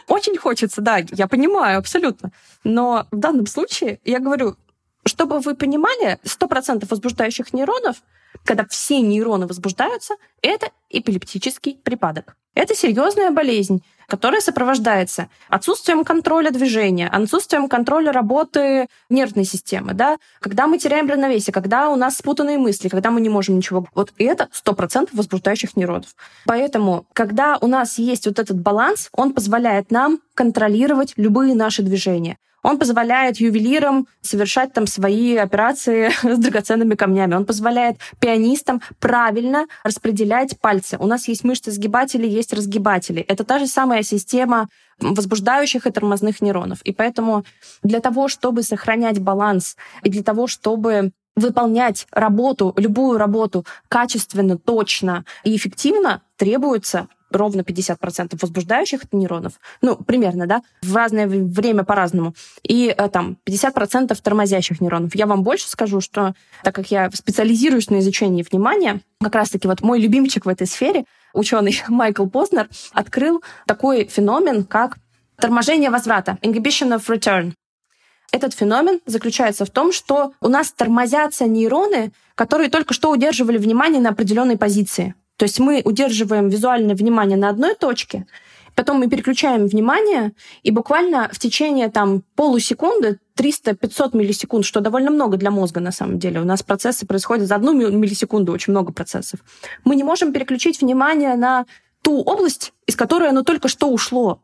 Очень 0.08 0.38
хочется, 0.38 0.82
да, 0.82 1.02
я 1.14 1.28
понимаю, 1.28 1.80
абсолютно. 1.80 2.32
Но 2.64 3.08
в 3.12 3.18
данном 3.18 3.48
случае, 3.48 4.00
я 4.06 4.20
говорю, 4.20 4.56
чтобы 5.04 5.40
вы 5.40 5.56
понимали, 5.56 6.20
100% 6.24 6.86
возбуждающих 6.88 7.54
нейронов, 7.54 7.98
когда 8.44 8.68
все 8.68 9.02
нейроны 9.02 9.48
возбуждаются, 9.48 10.14
это 10.44 10.70
эпилептический 10.92 11.80
припадок. 11.84 12.38
Это 12.54 12.76
серьезная 12.76 13.32
болезнь, 13.32 13.84
которая 14.08 14.42
сопровождается 14.42 15.30
отсутствием 15.50 16.04
контроля 16.04 16.52
движения, 16.52 17.08
отсутствием 17.08 17.68
контроля 17.68 18.12
работы 18.12 18.88
нервной 19.10 19.46
системы, 19.46 19.94
да, 19.94 20.18
когда 20.40 20.68
мы 20.68 20.78
теряем 20.78 21.10
равновесие, 21.10 21.54
когда 21.54 21.90
у 21.90 21.96
нас 21.96 22.18
спутанные 22.18 22.58
мысли, 22.58 22.90
когда 22.90 23.12
мы 23.12 23.22
не 23.22 23.30
можем 23.30 23.58
ничего. 23.58 23.88
Вот 23.94 24.14
это 24.18 24.50
100% 24.66 25.10
возбуждающих 25.14 25.76
нейронов. 25.76 26.16
Поэтому, 26.46 27.06
когда 27.14 27.58
у 27.62 27.68
нас 27.68 27.98
есть 27.98 28.26
вот 28.26 28.40
этот 28.40 28.60
баланс, 28.60 29.10
он 29.14 29.34
позволяет 29.34 29.92
нам 29.92 30.20
контролировать 30.34 31.14
любые 31.18 31.56
наши 31.56 31.82
движения. 31.82 32.38
Он 32.66 32.80
позволяет 32.80 33.38
ювелирам 33.38 34.08
совершать 34.22 34.74
там 34.74 34.88
свои 34.88 35.36
операции 35.36 36.10
с 36.24 36.38
драгоценными 36.40 36.96
камнями. 36.96 37.36
Он 37.36 37.46
позволяет 37.46 37.98
пианистам 38.20 38.82
правильно 39.00 39.68
распределять 39.84 40.60
пальцы. 40.60 40.98
У 41.00 41.06
нас 41.06 41.28
есть 41.28 41.44
мышцы 41.44 41.70
сгибатели, 41.70 42.26
есть 42.26 42.54
разгибатели. 42.54 43.22
Это 43.22 43.44
та 43.44 43.60
же 43.60 43.68
самая 43.68 44.02
система 44.02 44.68
возбуждающих 45.00 45.86
и 45.86 45.92
тормозных 45.92 46.42
нейронов. 46.42 46.82
И 46.82 46.92
поэтому 46.92 47.46
для 47.84 48.00
того, 48.00 48.28
чтобы 48.28 48.64
сохранять 48.64 49.20
баланс 49.20 49.76
и 50.02 50.10
для 50.10 50.24
того, 50.24 50.48
чтобы 50.48 51.12
выполнять 51.36 52.08
работу, 52.12 52.74
любую 52.78 53.20
работу 53.20 53.64
качественно, 53.90 54.58
точно 54.58 55.24
и 55.44 55.56
эффективно, 55.56 56.24
требуется 56.36 57.10
ровно 57.36 57.62
50% 57.62 58.38
возбуждающих 58.42 59.02
нейронов, 59.12 59.54
ну, 59.82 59.96
примерно, 59.96 60.48
да, 60.48 60.62
в 60.82 60.96
разное 60.96 61.28
время 61.28 61.84
по-разному, 61.84 62.34
и 62.64 62.94
э, 62.96 63.10
там 63.10 63.38
50% 63.48 64.18
тормозящих 64.22 64.82
нейронов. 64.82 65.16
Я 65.16 65.28
вам 65.28 65.44
больше 65.44 65.68
скажу, 65.68 66.02
что 66.02 66.34
так 66.64 66.76
как 66.76 66.92
я 66.92 67.10
специализируюсь 67.12 67.90
на 67.90 68.00
изучении 68.00 68.44
внимания, 68.50 69.02
как 69.22 69.36
раз-таки 69.36 69.68
вот 69.68 69.82
мой 69.82 70.00
любимчик 70.00 70.46
в 70.46 70.50
этой 70.50 70.68
сфере, 70.68 71.06
ученый 71.34 71.82
Майкл 71.88 72.28
Познер, 72.28 72.70
открыл 72.92 73.44
такой 73.66 74.06
феномен, 74.06 74.64
как 74.64 74.98
торможение 75.38 75.90
возврата, 75.90 76.38
inhibition 76.42 76.98
of 76.98 77.06
return. 77.08 77.54
Этот 78.32 78.54
феномен 78.54 79.00
заключается 79.06 79.66
в 79.66 79.70
том, 79.70 79.94
что 79.94 80.34
у 80.42 80.48
нас 80.50 80.72
тормозятся 80.72 81.46
нейроны, 81.46 82.12
которые 82.36 82.70
только 82.70 82.94
что 82.94 83.12
удерживали 83.12 83.58
внимание 83.58 84.02
на 84.02 84.10
определенной 84.10 84.58
позиции. 84.58 85.16
То 85.38 85.44
есть 85.44 85.60
мы 85.60 85.82
удерживаем 85.84 86.50
визуальное 86.50 86.96
внимание 86.96 87.38
на 87.38 87.50
одной 87.50 87.76
точке, 87.76 88.26
потом 88.74 89.00
мы 89.00 89.10
переключаем 89.10 89.68
внимание, 89.68 90.34
и 90.64 90.72
буквально 90.72 91.30
в 91.32 91.40
течение 91.40 91.90
там 91.90 92.24
полусекунды, 92.36 93.20
300-500 93.38 94.16
миллисекунд, 94.16 94.66
что 94.66 94.80
довольно 94.80 95.12
много 95.12 95.36
для 95.38 95.52
мозга 95.52 95.82
на 95.82 95.92
самом 95.92 96.20
деле. 96.20 96.40
У 96.40 96.46
нас 96.46 96.64
процессы 96.64 97.06
происходят 97.06 97.48
за 97.48 97.56
одну 97.56 97.74
миллисекунду, 97.74 98.54
очень 98.54 98.72
много 98.72 98.94
процессов. 98.94 99.42
Мы 99.84 99.96
не 99.96 100.04
можем 100.04 100.32
переключить 100.32 100.82
внимание 100.82 101.36
на 101.36 101.66
ту 102.02 102.22
область, 102.22 102.72
из 102.88 102.96
которой 102.96 103.30
оно 103.30 103.44
только 103.44 103.68
что 103.68 103.90
ушло. 103.90 104.40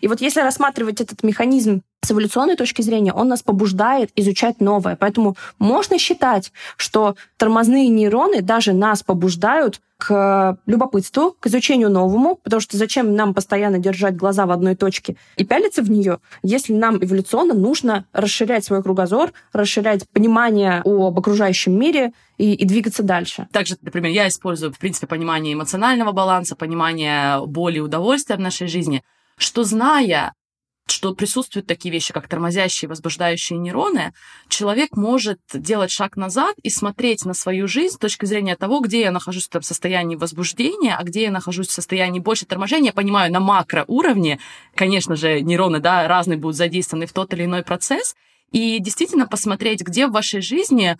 И 0.00 0.08
вот 0.08 0.20
если 0.20 0.40
рассматривать 0.40 1.00
этот 1.00 1.22
механизм 1.22 1.82
с 2.04 2.10
эволюционной 2.10 2.56
точки 2.56 2.82
зрения, 2.82 3.12
он 3.12 3.28
нас 3.28 3.42
побуждает 3.42 4.10
изучать 4.14 4.60
новое. 4.60 4.96
Поэтому 4.96 5.36
можно 5.58 5.98
считать, 5.98 6.52
что 6.76 7.16
тормозные 7.36 7.88
нейроны 7.88 8.42
даже 8.42 8.72
нас 8.72 9.02
побуждают 9.02 9.80
к 9.96 10.58
любопытству, 10.66 11.36
к 11.40 11.46
изучению 11.46 11.88
новому, 11.88 12.36
потому 12.36 12.60
что 12.60 12.76
зачем 12.76 13.14
нам 13.14 13.32
постоянно 13.32 13.78
держать 13.78 14.16
глаза 14.16 14.44
в 14.44 14.50
одной 14.50 14.74
точке 14.74 15.16
и 15.36 15.44
пялиться 15.44 15.82
в 15.82 15.90
нее, 15.90 16.18
если 16.42 16.74
нам 16.74 17.02
эволюционно 17.02 17.54
нужно 17.54 18.04
расширять 18.12 18.64
свой 18.64 18.82
кругозор, 18.82 19.32
расширять 19.52 20.08
понимание 20.10 20.82
об 20.84 21.18
окружающем 21.18 21.78
мире 21.78 22.12
и, 22.36 22.54
и 22.54 22.64
двигаться 22.66 23.02
дальше. 23.02 23.48
Также, 23.52 23.76
например, 23.80 24.10
я 24.12 24.28
использую, 24.28 24.72
в 24.72 24.78
принципе, 24.78 25.06
понимание 25.06 25.54
эмоционального 25.54 26.12
баланса, 26.12 26.56
понимание 26.56 27.44
боли 27.46 27.78
и 27.78 27.80
удовольствия 27.80 28.36
в 28.36 28.40
нашей 28.40 28.66
жизни– 28.66 29.02
что 29.36 29.64
зная, 29.64 30.32
что 30.86 31.14
присутствуют 31.14 31.66
такие 31.66 31.92
вещи, 31.92 32.12
как 32.12 32.28
тормозящие, 32.28 32.88
возбуждающие 32.88 33.58
нейроны, 33.58 34.12
человек 34.48 34.96
может 34.96 35.40
делать 35.52 35.90
шаг 35.90 36.16
назад 36.16 36.56
и 36.62 36.68
смотреть 36.68 37.24
на 37.24 37.32
свою 37.32 37.66
жизнь 37.66 37.94
с 37.94 37.98
точки 37.98 38.26
зрения 38.26 38.54
того, 38.54 38.80
где 38.80 39.00
я 39.00 39.10
нахожусь 39.10 39.48
в 39.48 39.62
состоянии 39.62 40.16
возбуждения, 40.16 40.94
а 40.96 41.02
где 41.02 41.22
я 41.22 41.30
нахожусь 41.30 41.68
в 41.68 41.72
состоянии 41.72 42.20
больше 42.20 42.44
торможения. 42.44 42.88
Я 42.88 42.92
понимаю 42.92 43.32
на 43.32 43.40
макроуровне, 43.40 44.38
конечно 44.74 45.16
же, 45.16 45.40
нейроны 45.40 45.80
да, 45.80 46.06
разные 46.06 46.38
будут 46.38 46.56
задействованы 46.56 47.06
в 47.06 47.12
тот 47.12 47.32
или 47.32 47.44
иной 47.44 47.62
процесс, 47.62 48.14
и 48.52 48.78
действительно 48.78 49.26
посмотреть, 49.26 49.80
где 49.80 50.06
в 50.06 50.12
вашей 50.12 50.40
жизни 50.40 50.96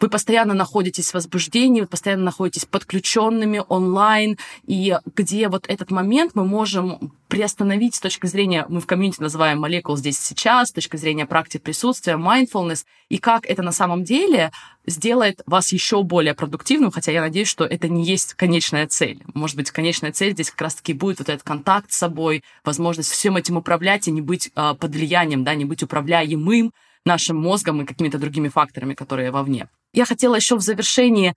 вы 0.00 0.08
постоянно 0.08 0.54
находитесь 0.54 1.10
в 1.10 1.14
возбуждении, 1.14 1.80
вы 1.80 1.86
постоянно 1.86 2.24
находитесь 2.24 2.64
подключенными 2.64 3.62
онлайн, 3.68 4.38
и 4.66 4.96
где 5.16 5.48
вот 5.48 5.66
этот 5.68 5.90
момент 5.90 6.32
мы 6.34 6.44
можем 6.44 7.12
приостановить 7.28 7.94
с 7.94 8.00
точки 8.00 8.26
зрения, 8.26 8.64
мы 8.68 8.80
в 8.80 8.86
комьюнити 8.86 9.20
называем 9.20 9.60
молекул 9.60 9.96
здесь 9.96 10.18
сейчас, 10.18 10.68
с 10.68 10.72
точки 10.72 10.96
зрения 10.96 11.26
практик 11.26 11.62
присутствия, 11.62 12.14
mindfulness, 12.14 12.84
и 13.08 13.18
как 13.18 13.44
это 13.46 13.62
на 13.62 13.72
самом 13.72 14.04
деле 14.04 14.50
сделает 14.86 15.42
вас 15.46 15.72
еще 15.72 16.02
более 16.02 16.34
продуктивным, 16.34 16.90
хотя 16.90 17.12
я 17.12 17.20
надеюсь, 17.20 17.48
что 17.48 17.64
это 17.64 17.88
не 17.88 18.04
есть 18.04 18.34
конечная 18.34 18.86
цель. 18.86 19.22
Может 19.34 19.56
быть, 19.56 19.70
конечная 19.70 20.12
цель 20.12 20.32
здесь 20.32 20.50
как 20.50 20.62
раз-таки 20.62 20.94
будет 20.94 21.18
вот 21.18 21.28
этот 21.28 21.42
контакт 21.42 21.92
с 21.92 21.98
собой, 21.98 22.42
возможность 22.64 23.10
всем 23.10 23.36
этим 23.36 23.58
управлять 23.58 24.08
и 24.08 24.10
не 24.10 24.22
быть 24.22 24.50
э, 24.54 24.74
под 24.74 24.94
влиянием, 24.94 25.44
да, 25.44 25.54
не 25.54 25.66
быть 25.66 25.82
управляемым 25.82 26.72
нашим 27.04 27.36
мозгом 27.36 27.82
и 27.82 27.86
какими-то 27.86 28.18
другими 28.18 28.48
факторами, 28.48 28.94
которые 28.94 29.30
вовне. 29.30 29.68
Я 29.92 30.04
хотела 30.04 30.34
еще 30.34 30.56
в 30.56 30.60
завершении 30.60 31.34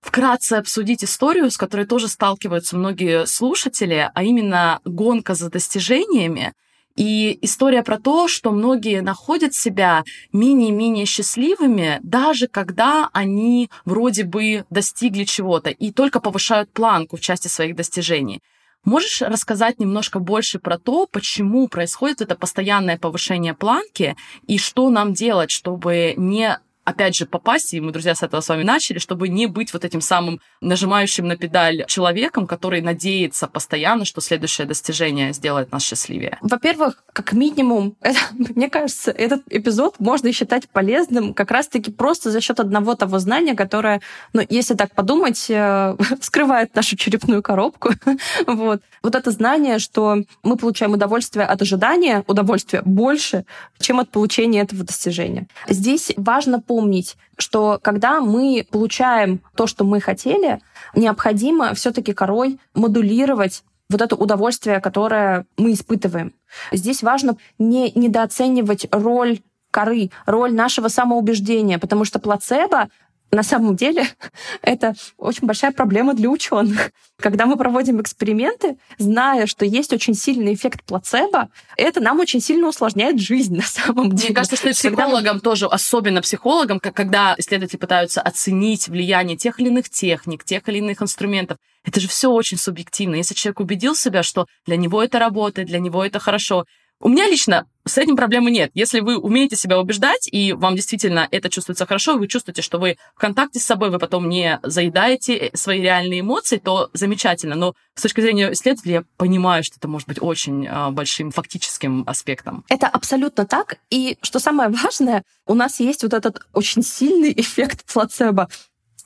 вкратце 0.00 0.54
обсудить 0.54 1.04
историю, 1.04 1.50
с 1.50 1.56
которой 1.56 1.86
тоже 1.86 2.08
сталкиваются 2.08 2.76
многие 2.76 3.26
слушатели, 3.26 4.10
а 4.14 4.22
именно 4.22 4.80
гонка 4.84 5.34
за 5.34 5.50
достижениями. 5.50 6.54
И 6.96 7.38
история 7.42 7.82
про 7.82 7.98
то, 7.98 8.26
что 8.28 8.50
многие 8.50 9.00
находят 9.00 9.54
себя 9.54 10.04
менее-менее 10.32 11.06
счастливыми, 11.06 12.00
даже 12.02 12.48
когда 12.48 13.08
они 13.12 13.70
вроде 13.84 14.24
бы 14.24 14.64
достигли 14.70 15.24
чего-то 15.24 15.70
и 15.70 15.92
только 15.92 16.20
повышают 16.20 16.72
планку 16.72 17.16
в 17.16 17.20
части 17.20 17.48
своих 17.48 17.76
достижений. 17.76 18.42
Можешь 18.84 19.20
рассказать 19.20 19.78
немножко 19.78 20.18
больше 20.18 20.58
про 20.58 20.78
то, 20.78 21.06
почему 21.06 21.68
происходит 21.68 22.22
это 22.22 22.34
постоянное 22.34 22.98
повышение 22.98 23.54
планки 23.54 24.16
и 24.46 24.58
что 24.58 24.88
нам 24.88 25.12
делать, 25.12 25.50
чтобы 25.50 26.14
не 26.16 26.58
опять 26.84 27.14
же, 27.14 27.26
попасть, 27.26 27.74
и 27.74 27.80
мы, 27.80 27.92
друзья, 27.92 28.14
с 28.14 28.22
этого 28.22 28.40
с 28.40 28.48
вами 28.48 28.62
начали, 28.62 28.98
чтобы 28.98 29.28
не 29.28 29.46
быть 29.46 29.72
вот 29.72 29.84
этим 29.84 30.00
самым 30.00 30.40
нажимающим 30.60 31.26
на 31.26 31.36
педаль 31.36 31.84
человеком, 31.86 32.46
который 32.46 32.80
надеется 32.80 33.46
постоянно, 33.46 34.04
что 34.04 34.20
следующее 34.20 34.66
достижение 34.66 35.32
сделает 35.32 35.72
нас 35.72 35.82
счастливее? 35.82 36.38
Во-первых, 36.40 37.02
как 37.12 37.32
минимум, 37.32 37.96
это, 38.00 38.18
мне 38.32 38.68
кажется, 38.68 39.10
этот 39.10 39.42
эпизод 39.50 40.00
можно 40.00 40.32
считать 40.32 40.68
полезным 40.68 41.34
как 41.34 41.50
раз-таки 41.50 41.90
просто 41.90 42.30
за 42.30 42.40
счет 42.40 42.60
одного 42.60 42.94
того 42.94 43.18
знания, 43.18 43.54
которое, 43.54 44.00
ну, 44.32 44.42
если 44.48 44.74
так 44.74 44.94
подумать, 44.94 45.46
э, 45.48 45.96
вскрывает 46.20 46.74
нашу 46.74 46.96
черепную 46.96 47.42
коробку. 47.42 47.90
вот. 48.46 48.82
вот 49.02 49.14
это 49.14 49.30
знание, 49.30 49.78
что 49.78 50.16
мы 50.42 50.56
получаем 50.56 50.92
удовольствие 50.92 51.46
от 51.46 51.62
ожидания, 51.62 52.24
удовольствие 52.26 52.82
больше, 52.84 53.44
чем 53.78 54.00
от 54.00 54.10
получения 54.10 54.60
этого 54.60 54.84
достижения. 54.84 55.46
Здесь 55.68 56.12
важно 56.16 56.60
помнить, 56.70 57.16
что 57.36 57.80
когда 57.82 58.20
мы 58.20 58.64
получаем 58.70 59.40
то, 59.56 59.66
что 59.66 59.82
мы 59.82 60.00
хотели, 60.00 60.60
необходимо 60.94 61.74
все-таки 61.74 62.12
корой 62.12 62.60
модулировать 62.74 63.64
вот 63.88 64.00
это 64.00 64.14
удовольствие, 64.14 64.78
которое 64.78 65.46
мы 65.56 65.72
испытываем. 65.72 66.32
Здесь 66.70 67.02
важно 67.02 67.36
не 67.58 67.90
недооценивать 67.96 68.86
роль 68.92 69.40
коры, 69.72 70.12
роль 70.26 70.54
нашего 70.54 70.86
самоубеждения, 70.86 71.80
потому 71.80 72.04
что 72.04 72.20
плацебо 72.20 72.88
на 73.30 73.42
самом 73.42 73.76
деле 73.76 74.06
это 74.62 74.94
очень 75.16 75.46
большая 75.46 75.72
проблема 75.72 76.14
для 76.14 76.28
ученых. 76.28 76.90
Когда 77.18 77.46
мы 77.46 77.56
проводим 77.56 78.00
эксперименты, 78.00 78.76
зная, 78.98 79.46
что 79.46 79.64
есть 79.64 79.92
очень 79.92 80.14
сильный 80.14 80.54
эффект 80.54 80.84
плацебо, 80.84 81.50
это 81.76 82.00
нам 82.00 82.18
очень 82.18 82.40
сильно 82.40 82.68
усложняет 82.68 83.20
жизнь 83.20 83.56
на 83.56 83.62
самом 83.62 84.10
деле. 84.10 84.28
Мне 84.28 84.34
кажется, 84.34 84.56
что 84.56 84.70
и 84.70 84.72
психологам 84.72 85.36
мы... 85.36 85.40
тоже, 85.40 85.66
особенно 85.66 86.22
психологам, 86.22 86.80
когда 86.80 87.34
исследователи 87.38 87.78
пытаются 87.78 88.20
оценить 88.20 88.88
влияние 88.88 89.36
тех 89.36 89.60
или 89.60 89.68
иных 89.68 89.88
техник, 89.88 90.44
тех 90.44 90.68
или 90.68 90.78
иных 90.78 91.02
инструментов, 91.02 91.58
это 91.84 92.00
же 92.00 92.08
все 92.08 92.30
очень 92.30 92.58
субъективно. 92.58 93.14
Если 93.16 93.34
человек 93.34 93.60
убедил 93.60 93.94
себя, 93.94 94.22
что 94.22 94.46
для 94.66 94.76
него 94.76 95.02
это 95.02 95.18
работает, 95.18 95.68
для 95.68 95.78
него 95.78 96.04
это 96.04 96.18
хорошо, 96.18 96.64
у 97.00 97.08
меня 97.08 97.26
лично 97.26 97.66
с 97.86 97.98
этим 97.98 98.16
проблемы 98.16 98.50
нет. 98.50 98.70
Если 98.74 99.00
вы 99.00 99.16
умеете 99.18 99.56
себя 99.56 99.80
убеждать, 99.80 100.28
и 100.30 100.52
вам 100.52 100.76
действительно 100.76 101.26
это 101.30 101.48
чувствуется 101.48 101.86
хорошо, 101.86 102.16
вы 102.16 102.28
чувствуете, 102.28 102.62
что 102.62 102.78
вы 102.78 102.96
в 103.14 103.18
контакте 103.18 103.58
с 103.58 103.64
собой, 103.64 103.90
вы 103.90 103.98
потом 103.98 104.28
не 104.28 104.60
заедаете 104.62 105.36
э, 105.36 105.56
свои 105.56 105.80
реальные 105.80 106.20
эмоции, 106.20 106.58
то 106.58 106.90
замечательно. 106.92 107.54
Но 107.54 107.74
с 107.94 108.02
точки 108.02 108.20
зрения 108.20 108.52
исследователя 108.52 108.92
я 108.92 109.04
понимаю, 109.16 109.64
что 109.64 109.76
это 109.78 109.88
может 109.88 110.08
быть 110.08 110.18
очень 110.20 110.66
э, 110.66 110.90
большим 110.90 111.30
фактическим 111.30 112.04
аспектом. 112.06 112.64
Это 112.68 112.86
абсолютно 112.86 113.46
так. 113.46 113.78
И 113.90 114.18
что 114.22 114.38
самое 114.38 114.70
важное, 114.84 115.24
у 115.46 115.54
нас 115.54 115.80
есть 115.80 116.02
вот 116.02 116.12
этот 116.12 116.40
очень 116.52 116.82
сильный 116.82 117.32
эффект 117.36 117.84
плацебо 117.90 118.48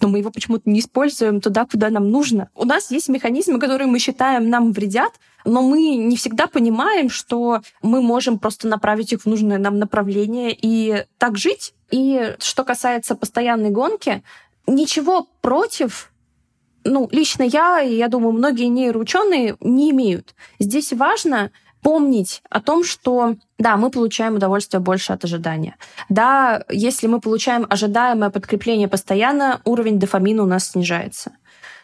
но 0.01 0.09
мы 0.09 0.18
его 0.18 0.30
почему-то 0.30 0.68
не 0.68 0.80
используем 0.80 1.40
туда, 1.40 1.66
куда 1.66 1.90
нам 1.90 2.11
нужно. 2.11 2.49
У 2.55 2.64
нас 2.64 2.90
есть 2.90 3.09
механизмы, 3.09 3.59
которые 3.59 3.86
мы 3.86 3.99
считаем 3.99 4.49
нам 4.49 4.72
вредят, 4.72 5.12
но 5.45 5.62
мы 5.62 5.97
не 5.97 6.16
всегда 6.16 6.47
понимаем, 6.47 7.11
что 7.11 7.61
мы 7.82 8.03
можем 8.03 8.38
просто 8.38 8.68
направить 8.68 9.12
их 9.12 9.22
в 9.22 9.26
нужное 9.26 9.59
нам 9.59 9.78
направление 9.78 10.57
и 10.59 11.05
так 11.18 11.36
жить. 11.36 11.74
И 11.90 12.34
что 12.38 12.64
касается 12.64 13.14
постоянной 13.14 13.70
гонки, 13.70 14.22
ничего 14.66 15.28
против 15.40 16.11
ну, 16.84 17.09
лично 17.11 17.42
я, 17.42 17.80
и 17.80 17.97
я 17.97 18.09
думаю, 18.09 18.32
многие 18.32 18.66
нейроученые 18.66 19.57
не 19.61 19.90
имеют. 19.90 20.34
Здесь 20.59 20.92
важно 20.92 21.51
помнить 21.85 22.43
о 22.49 22.62
том, 22.62 22.82
что 22.82 23.37
да, 23.59 23.76
мы 23.76 23.91
получаем 23.91 24.37
удовольствие 24.37 24.80
больше 24.80 25.12
от 25.12 25.22
ожидания. 25.24 25.76
Да, 26.09 26.64
если 26.70 27.07
мы 27.07 27.20
получаем 27.20 27.66
ожидаемое 27.68 28.30
подкрепление 28.30 28.89
постоянно, 28.89 29.61
уровень 29.66 30.01
дофамина 30.01 30.43
у 30.43 30.47
нас 30.47 30.70
снижается. 30.70 31.32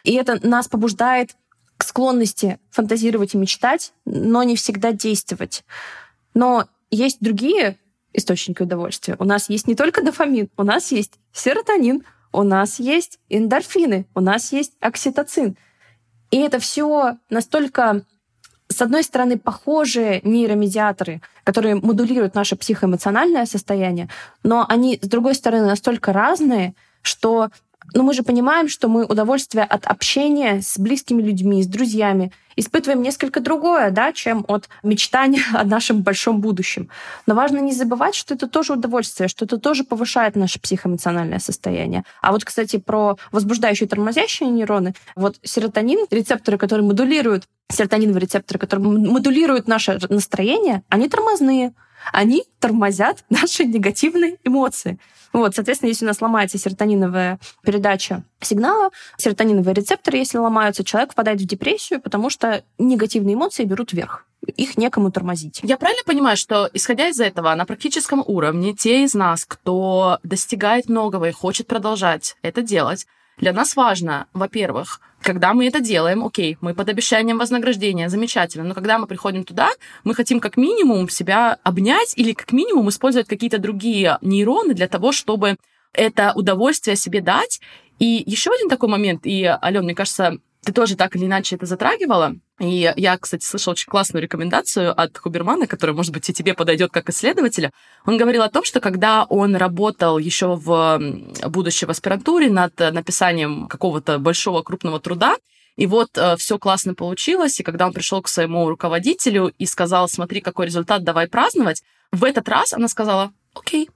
И 0.03 0.13
это 0.15 0.45
нас 0.45 0.67
побуждает 0.67 1.35
к 1.77 1.83
склонности 1.83 2.57
фантазировать 2.71 3.35
и 3.35 3.37
мечтать, 3.37 3.93
но 4.05 4.41
не 4.41 4.55
всегда 4.55 4.91
действовать. 4.91 5.63
Но 6.33 6.65
есть 6.89 7.19
другие 7.21 7.77
источники 8.11 8.63
удовольствия. 8.63 9.15
У 9.19 9.23
нас 9.23 9.49
есть 9.49 9.67
не 9.67 9.75
только 9.75 10.03
дофамин, 10.03 10.49
у 10.57 10.63
нас 10.63 10.91
есть 10.91 11.19
серотонин, 11.31 12.03
у 12.33 12.41
нас 12.41 12.79
есть 12.79 13.19
эндорфины, 13.29 14.07
у 14.15 14.19
нас 14.19 14.51
есть 14.51 14.73
окситоцин. 14.79 15.57
И 16.31 16.37
это 16.37 16.57
все 16.57 17.17
настолько 17.29 18.03
с 18.71 18.81
одной 18.81 19.03
стороны, 19.03 19.37
похожие 19.37 20.21
нейромедиаторы, 20.23 21.21
которые 21.43 21.75
модулируют 21.75 22.35
наше 22.35 22.55
психоэмоциональное 22.55 23.45
состояние, 23.45 24.09
но 24.43 24.65
они, 24.67 24.99
с 25.01 25.07
другой 25.07 25.35
стороны, 25.35 25.67
настолько 25.67 26.13
разные, 26.13 26.73
что 27.01 27.49
но 27.93 28.03
мы 28.03 28.13
же 28.13 28.23
понимаем, 28.23 28.69
что 28.69 28.87
мы 28.87 29.05
удовольствие 29.05 29.63
от 29.63 29.85
общения 29.85 30.61
с 30.61 30.77
близкими 30.77 31.21
людьми, 31.21 31.63
с 31.63 31.67
друзьями 31.67 32.31
испытываем 32.55 33.01
несколько 33.01 33.39
другое, 33.39 33.91
да, 33.91 34.11
чем 34.11 34.45
от 34.47 34.69
мечтания 34.83 35.43
о 35.53 35.63
нашем 35.63 36.01
большом 36.01 36.41
будущем. 36.41 36.89
Но 37.25 37.35
важно 37.35 37.59
не 37.59 37.73
забывать, 37.73 38.15
что 38.15 38.33
это 38.33 38.47
тоже 38.47 38.73
удовольствие, 38.73 39.27
что 39.27 39.45
это 39.45 39.57
тоже 39.57 39.83
повышает 39.83 40.35
наше 40.35 40.59
психоэмоциональное 40.59 41.39
состояние. 41.39 42.03
А 42.21 42.31
вот, 42.31 42.43
кстати, 42.43 42.77
про 42.77 43.17
возбуждающие 43.31 43.87
тормозящие 43.87 44.49
нейроны. 44.49 44.93
Вот 45.15 45.37
серотонин, 45.43 46.05
рецепторы, 46.11 46.57
которые 46.57 46.85
модулируют, 46.85 47.45
серотониновые 47.71 48.21
рецепторы, 48.21 48.59
которые 48.59 48.85
модулируют 48.85 49.67
наше 49.67 49.99
настроение, 50.09 50.83
они 50.89 51.07
тормозные 51.07 51.73
они 52.11 52.45
тормозят 52.59 53.23
наши 53.29 53.65
негативные 53.65 54.37
эмоции. 54.43 54.99
Вот, 55.33 55.55
соответственно, 55.55 55.89
если 55.89 56.03
у 56.03 56.07
нас 56.07 56.21
ломается 56.21 56.57
серотониновая 56.57 57.39
передача 57.63 58.23
сигнала, 58.41 58.89
серотониновые 59.17 59.73
рецепторы, 59.73 60.17
если 60.17 60.37
ломаются, 60.37 60.83
человек 60.83 61.13
впадает 61.13 61.39
в 61.39 61.45
депрессию, 61.45 62.01
потому 62.01 62.29
что 62.29 62.63
негативные 62.77 63.35
эмоции 63.35 63.63
берут 63.63 63.93
вверх 63.93 64.25
их 64.47 64.77
некому 64.77 65.11
тормозить. 65.11 65.59
Я 65.63 65.77
правильно 65.77 66.01
понимаю, 66.03 66.35
что, 66.35 66.69
исходя 66.73 67.07
из 67.07 67.19
этого, 67.19 67.53
на 67.53 67.65
практическом 67.65 68.23
уровне 68.25 68.73
те 68.73 69.03
из 69.03 69.13
нас, 69.13 69.45
кто 69.45 70.17
достигает 70.23 70.89
многого 70.89 71.29
и 71.29 71.31
хочет 71.31 71.67
продолжать 71.67 72.35
это 72.41 72.63
делать, 72.63 73.05
для 73.37 73.53
нас 73.53 73.75
важно, 73.75 74.27
во-первых, 74.33 74.99
когда 75.21 75.53
мы 75.53 75.67
это 75.67 75.79
делаем, 75.79 76.25
окей, 76.25 76.57
мы 76.61 76.73
под 76.73 76.89
обещанием 76.89 77.37
вознаграждения, 77.37 78.09
замечательно, 78.09 78.63
но 78.63 78.73
когда 78.73 78.97
мы 78.97 79.07
приходим 79.07 79.43
туда, 79.43 79.69
мы 80.03 80.15
хотим 80.15 80.39
как 80.39 80.57
минимум 80.57 81.09
себя 81.09 81.57
обнять 81.63 82.13
или 82.17 82.33
как 82.33 82.51
минимум 82.51 82.89
использовать 82.89 83.27
какие-то 83.27 83.57
другие 83.57 84.17
нейроны 84.21 84.73
для 84.73 84.87
того, 84.87 85.11
чтобы 85.11 85.57
это 85.93 86.33
удовольствие 86.35 86.95
себе 86.95 87.21
дать. 87.21 87.59
И 87.99 88.23
еще 88.25 88.51
один 88.51 88.69
такой 88.69 88.89
момент, 88.89 89.21
и, 89.25 89.43
Ален, 89.43 89.83
мне 89.83 89.93
кажется, 89.93 90.37
ты 90.63 90.73
тоже 90.73 90.95
так 90.95 91.15
или 91.15 91.25
иначе 91.25 91.55
это 91.55 91.65
затрагивала. 91.65 92.35
И 92.59 92.93
я, 92.95 93.17
кстати, 93.17 93.43
слышала 93.43 93.73
очень 93.73 93.89
классную 93.89 94.21
рекомендацию 94.21 94.99
от 94.99 95.17
Хубермана, 95.17 95.65
которая, 95.65 95.95
может 95.95 96.13
быть, 96.13 96.29
и 96.29 96.33
тебе 96.33 96.53
подойдет 96.53 96.91
как 96.91 97.09
исследователя. 97.09 97.71
Он 98.05 98.17
говорил 98.17 98.43
о 98.43 98.49
том, 98.49 98.63
что 98.63 98.79
когда 98.79 99.23
он 99.23 99.55
работал 99.55 100.19
еще 100.19 100.55
в 100.55 100.99
будущей 101.47 101.87
в 101.87 101.89
аспирантуре 101.89 102.51
над 102.51 102.77
написанием 102.77 103.67
какого-то 103.67 104.19
большого 104.19 104.61
крупного 104.61 104.99
труда, 104.99 105.37
и 105.77 105.87
вот 105.87 106.09
э, 106.15 106.35
все 106.37 106.59
классно 106.59 106.93
получилось, 106.93 107.59
и 107.59 107.63
когда 107.63 107.87
он 107.87 107.93
пришел 107.93 108.21
к 108.21 108.27
своему 108.27 108.69
руководителю 108.69 109.53
и 109.57 109.65
сказал, 109.65 110.09
смотри, 110.09 110.41
какой 110.41 110.65
результат, 110.65 111.03
давай 111.03 111.27
праздновать, 111.27 111.81
в 112.11 112.23
этот 112.23 112.47
раз 112.49 112.73
она 112.73 112.87
сказала, 112.87 113.31
окей, 113.55 113.89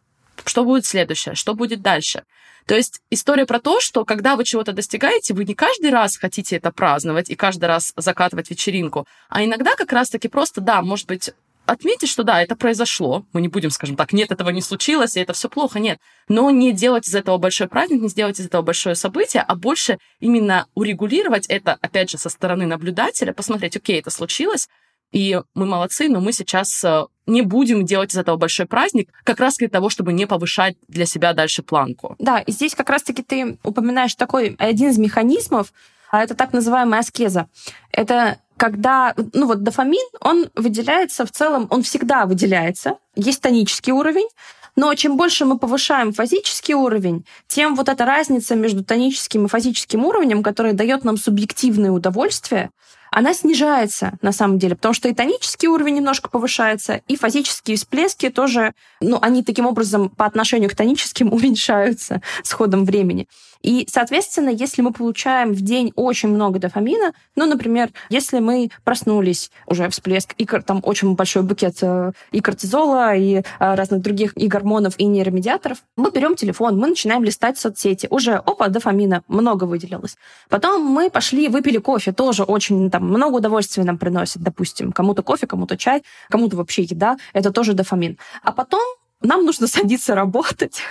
что 0.50 0.64
будет 0.64 0.86
следующее, 0.86 1.36
что 1.36 1.54
будет 1.54 1.82
дальше. 1.82 2.24
То 2.66 2.76
есть 2.76 3.02
история 3.10 3.46
про 3.46 3.60
то, 3.60 3.80
что 3.80 4.06
когда 4.06 4.36
вы 4.36 4.44
чего-то 4.44 4.74
достигаете, 4.74 5.34
вы 5.34 5.46
не 5.46 5.54
каждый 5.54 5.92
раз 5.92 6.18
хотите 6.18 6.56
это 6.56 6.72
праздновать 6.72 7.30
и 7.30 7.36
каждый 7.36 7.66
раз 7.66 7.94
закатывать 7.96 8.50
вечеринку, 8.50 9.06
а 9.30 9.44
иногда 9.44 9.76
как 9.76 9.92
раз-таки 9.92 10.28
просто, 10.28 10.62
да, 10.62 10.82
может 10.82 11.08
быть, 11.08 11.32
отметить, 11.66 12.10
что 12.10 12.24
да, 12.24 12.42
это 12.42 12.56
произошло. 12.56 13.26
Мы 13.34 13.42
не 13.42 13.48
будем, 13.48 13.70
скажем 13.70 13.96
так, 13.96 14.14
нет, 14.14 14.32
этого 14.32 14.50
не 14.50 14.62
случилось, 14.62 15.16
и 15.16 15.20
это 15.20 15.34
все 15.34 15.50
плохо, 15.50 15.80
нет. 15.80 16.00
Но 16.28 16.50
не 16.52 16.72
делать 16.72 17.08
из 17.08 17.16
этого 17.16 17.38
большой 17.38 17.68
праздник, 17.68 18.02
не 18.02 18.10
сделать 18.10 18.40
из 18.40 18.46
этого 18.46 18.62
большое 18.62 18.96
событие, 18.96 19.44
а 19.48 19.56
больше 19.56 19.98
именно 20.20 20.68
урегулировать 20.76 21.48
это, 21.48 21.78
опять 21.82 22.10
же, 22.10 22.18
со 22.18 22.30
стороны 22.30 22.66
наблюдателя, 22.66 23.34
посмотреть, 23.34 23.78
окей, 23.78 24.00
это 24.00 24.10
случилось, 24.10 24.68
и 25.12 25.42
мы 25.54 25.66
молодцы, 25.66 26.10
но 26.10 26.20
мы 26.20 26.34
сейчас 26.34 26.84
э, 26.84 27.06
не 27.26 27.42
будем 27.42 27.86
делать 27.86 28.14
из 28.14 28.18
этого 28.18 28.38
большой 28.38 28.66
праздник, 28.66 29.10
как 29.24 29.40
раз 29.40 29.58
для 29.58 29.70
того, 29.70 29.90
чтобы 29.90 30.14
не 30.14 30.26
повышать 30.26 30.76
для 30.88 31.06
себя 31.06 31.34
дальше 31.34 31.64
планку. 31.64 32.16
Да, 32.20 32.40
и 32.40 32.52
здесь 32.52 32.76
как 32.76 32.90
раз-таки 32.90 33.24
ты 33.24 33.58
упоминаешь 33.64 34.16
такой 34.16 34.56
один 34.60 34.90
из 34.90 34.98
механизмов, 34.98 35.74
а 36.12 36.24
это 36.24 36.36
так 36.36 36.54
называемая 36.54 37.00
аскеза. 37.00 37.48
Это 37.92 38.40
когда, 38.58 39.14
ну 39.34 39.48
вот 39.48 39.64
дофамин, 39.64 40.06
он 40.22 40.50
выделяется 40.56 41.26
в 41.26 41.32
целом, 41.32 41.68
он 41.70 41.84
всегда 41.84 42.26
выделяется. 42.26 42.98
Есть 43.16 43.42
тонический 43.42 43.92
уровень, 43.92 44.28
но 44.76 44.94
чем 44.96 45.18
больше 45.18 45.46
мы 45.46 45.58
повышаем 45.58 46.14
фазический 46.14 46.74
уровень, 46.74 47.26
тем 47.48 47.76
вот 47.76 47.90
эта 47.90 48.06
разница 48.06 48.56
между 48.56 48.84
тоническим 48.84 49.46
и 49.46 49.50
фазическим 49.50 50.06
уровнем, 50.06 50.44
которая 50.44 50.74
дает 50.74 51.04
нам 51.04 51.18
субъективное 51.18 51.92
удовольствие, 51.92 52.72
она 53.12 53.34
снижается 53.34 54.18
на 54.22 54.32
самом 54.32 54.60
деле, 54.60 54.76
потому 54.76 54.94
что 54.94 55.08
и 55.08 55.14
тонический 55.14 55.68
уровень 55.68 55.96
немножко 55.96 56.30
повышается, 56.30 57.02
и 57.08 57.16
фазические 57.16 57.78
всплески 57.78 58.30
тоже, 58.30 58.74
ну, 59.02 59.20
они 59.22 59.44
таким 59.44 59.66
образом 59.66 60.10
по 60.10 60.26
отношению 60.26 60.70
к 60.70 60.76
тоническим 60.76 61.32
уменьшаются 61.34 62.22
с 62.44 62.52
ходом 62.52 62.86
времени. 62.86 63.28
И, 63.66 63.88
соответственно, 63.92 64.50
если 64.50 64.84
мы 64.84 64.94
получаем 64.94 65.52
в 65.52 65.62
день 65.62 65.92
очень 65.96 66.30
много 66.30 66.60
дофамина, 66.60 67.14
ну, 67.36 67.48
например, 67.48 67.90
если 68.10 68.38
мы 68.38 68.70
проснулись, 68.84 69.50
уже 69.66 69.90
всплеск, 69.90 70.36
и 70.38 70.46
там 70.46 70.82
очень 70.84 71.16
большой 71.16 71.42
букет 71.42 71.78
э, 71.82 72.12
и 72.32 72.42
кортизола, 72.42 73.16
и 73.16 73.38
э, 73.38 73.42
разных 73.60 74.02
других 74.02 74.38
и 74.38 74.48
гормонов, 74.48 74.94
и 75.00 75.06
нейромедиаторов, 75.06 75.80
мы 75.98 76.12
берем 76.12 76.36
телефон, 76.36 76.78
мы 76.78 76.90
начинаем 76.90 77.24
листать 77.24 77.58
соцсети, 77.58 78.06
уже, 78.12 78.36
опа, 78.36 78.68
дофамина 78.68 79.24
много 79.28 79.64
выделилось. 79.64 80.16
Потом 80.48 80.84
мы 80.86 81.10
пошли, 81.10 81.48
выпили 81.48 81.80
кофе, 81.80 82.12
тоже 82.12 82.44
очень 82.44 82.92
там 82.92 83.10
много 83.10 83.38
удовольствия 83.38 83.84
нам 83.84 83.98
приносит, 83.98 84.44
допустим, 84.44 84.92
кому-то 84.92 85.24
кофе, 85.24 85.48
кому-то 85.48 85.76
чай, 85.76 86.04
кому-то 86.30 86.56
вообще 86.56 86.84
еда, 86.84 87.18
это 87.34 87.52
тоже 87.52 87.74
дофамин. 87.74 88.20
А 88.44 88.52
потом 88.52 88.95
нам 89.22 89.46
нужно 89.46 89.68
садиться 89.68 90.16
работать, 90.16 90.82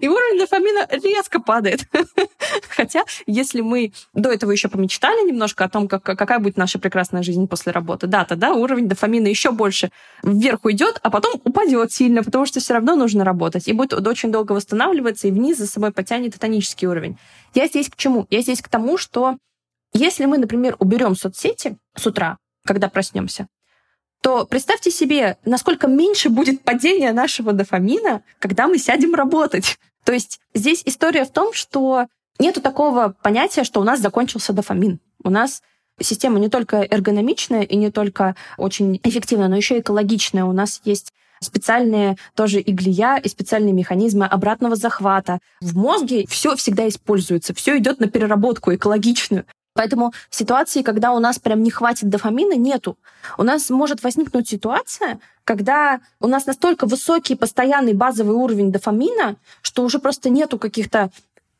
и 0.00 0.08
уровень 0.08 0.38
дофамина 0.38 0.88
резко 0.90 1.40
падает. 1.40 1.88
Хотя, 2.68 3.04
если 3.26 3.60
мы 3.60 3.92
до 4.14 4.30
этого 4.30 4.50
еще 4.50 4.68
помечтали 4.68 5.26
немножко 5.26 5.64
о 5.64 5.68
том, 5.68 5.88
как, 5.88 6.02
какая 6.02 6.38
будет 6.38 6.56
наша 6.56 6.78
прекрасная 6.78 7.22
жизнь 7.22 7.46
после 7.46 7.72
работы, 7.72 8.06
да, 8.06 8.24
тогда 8.24 8.54
уровень 8.54 8.88
дофамина 8.88 9.26
еще 9.26 9.50
больше 9.50 9.90
вверх 10.22 10.64
уйдет, 10.64 10.98
а 11.02 11.10
потом 11.10 11.40
упадет 11.44 11.92
сильно, 11.92 12.22
потому 12.22 12.46
что 12.46 12.60
все 12.60 12.74
равно 12.74 12.96
нужно 12.96 13.24
работать, 13.24 13.68
и 13.68 13.72
будет 13.72 13.92
очень 14.06 14.32
долго 14.32 14.52
восстанавливаться, 14.52 15.28
и 15.28 15.30
вниз 15.30 15.58
за 15.58 15.66
собой 15.66 15.92
потянет 15.92 16.38
тонический 16.38 16.88
уровень. 16.88 17.18
Я 17.54 17.66
здесь 17.68 17.88
к 17.88 17.96
чему? 17.96 18.26
Я 18.30 18.40
здесь 18.40 18.62
к 18.62 18.68
тому, 18.68 18.96
что 18.96 19.36
если 19.92 20.24
мы, 20.24 20.38
например, 20.38 20.76
уберем 20.78 21.14
соцсети 21.14 21.76
с 21.94 22.06
утра, 22.06 22.38
когда 22.66 22.88
проснемся, 22.88 23.46
то 24.22 24.46
представьте 24.46 24.90
себе, 24.90 25.36
насколько 25.44 25.88
меньше 25.88 26.30
будет 26.30 26.62
падение 26.62 27.12
нашего 27.12 27.52
дофамина, 27.52 28.22
когда 28.38 28.68
мы 28.68 28.78
сядем 28.78 29.14
работать. 29.14 29.78
То 30.04 30.12
есть 30.12 30.40
здесь 30.54 30.82
история 30.86 31.24
в 31.24 31.30
том, 31.30 31.52
что 31.52 32.06
нету 32.38 32.60
такого 32.60 33.14
понятия, 33.22 33.64
что 33.64 33.80
у 33.80 33.84
нас 33.84 34.00
закончился 34.00 34.52
дофамин. 34.52 35.00
У 35.24 35.30
нас 35.30 35.60
система 36.00 36.38
не 36.38 36.48
только 36.48 36.86
эргономичная 36.88 37.62
и 37.62 37.76
не 37.76 37.90
только 37.90 38.36
очень 38.56 39.00
эффективная, 39.02 39.48
но 39.48 39.56
еще 39.56 39.80
экологичная. 39.80 40.44
У 40.44 40.52
нас 40.52 40.80
есть 40.84 41.12
специальные 41.40 42.16
тоже 42.36 42.60
и 42.60 42.72
глия, 42.72 43.16
и 43.16 43.28
специальные 43.28 43.72
механизмы 43.72 44.26
обратного 44.26 44.76
захвата. 44.76 45.40
В 45.60 45.76
мозге 45.76 46.26
все 46.28 46.54
всегда 46.54 46.88
используется, 46.88 47.54
все 47.54 47.76
идет 47.78 47.98
на 47.98 48.08
переработку 48.08 48.72
экологичную. 48.72 49.46
Поэтому 49.74 50.12
ситуации, 50.30 50.82
когда 50.82 51.12
у 51.12 51.18
нас 51.18 51.38
прям 51.38 51.62
не 51.62 51.70
хватит 51.70 52.08
дофамина, 52.08 52.54
нету. 52.54 52.98
У 53.38 53.42
нас 53.42 53.70
может 53.70 54.02
возникнуть 54.02 54.48
ситуация, 54.48 55.18
когда 55.44 56.00
у 56.20 56.26
нас 56.26 56.46
настолько 56.46 56.86
высокий 56.86 57.36
постоянный 57.36 57.94
базовый 57.94 58.36
уровень 58.36 58.70
дофамина, 58.70 59.36
что 59.62 59.82
уже 59.82 59.98
просто 59.98 60.28
нету 60.28 60.58
каких-то 60.58 61.10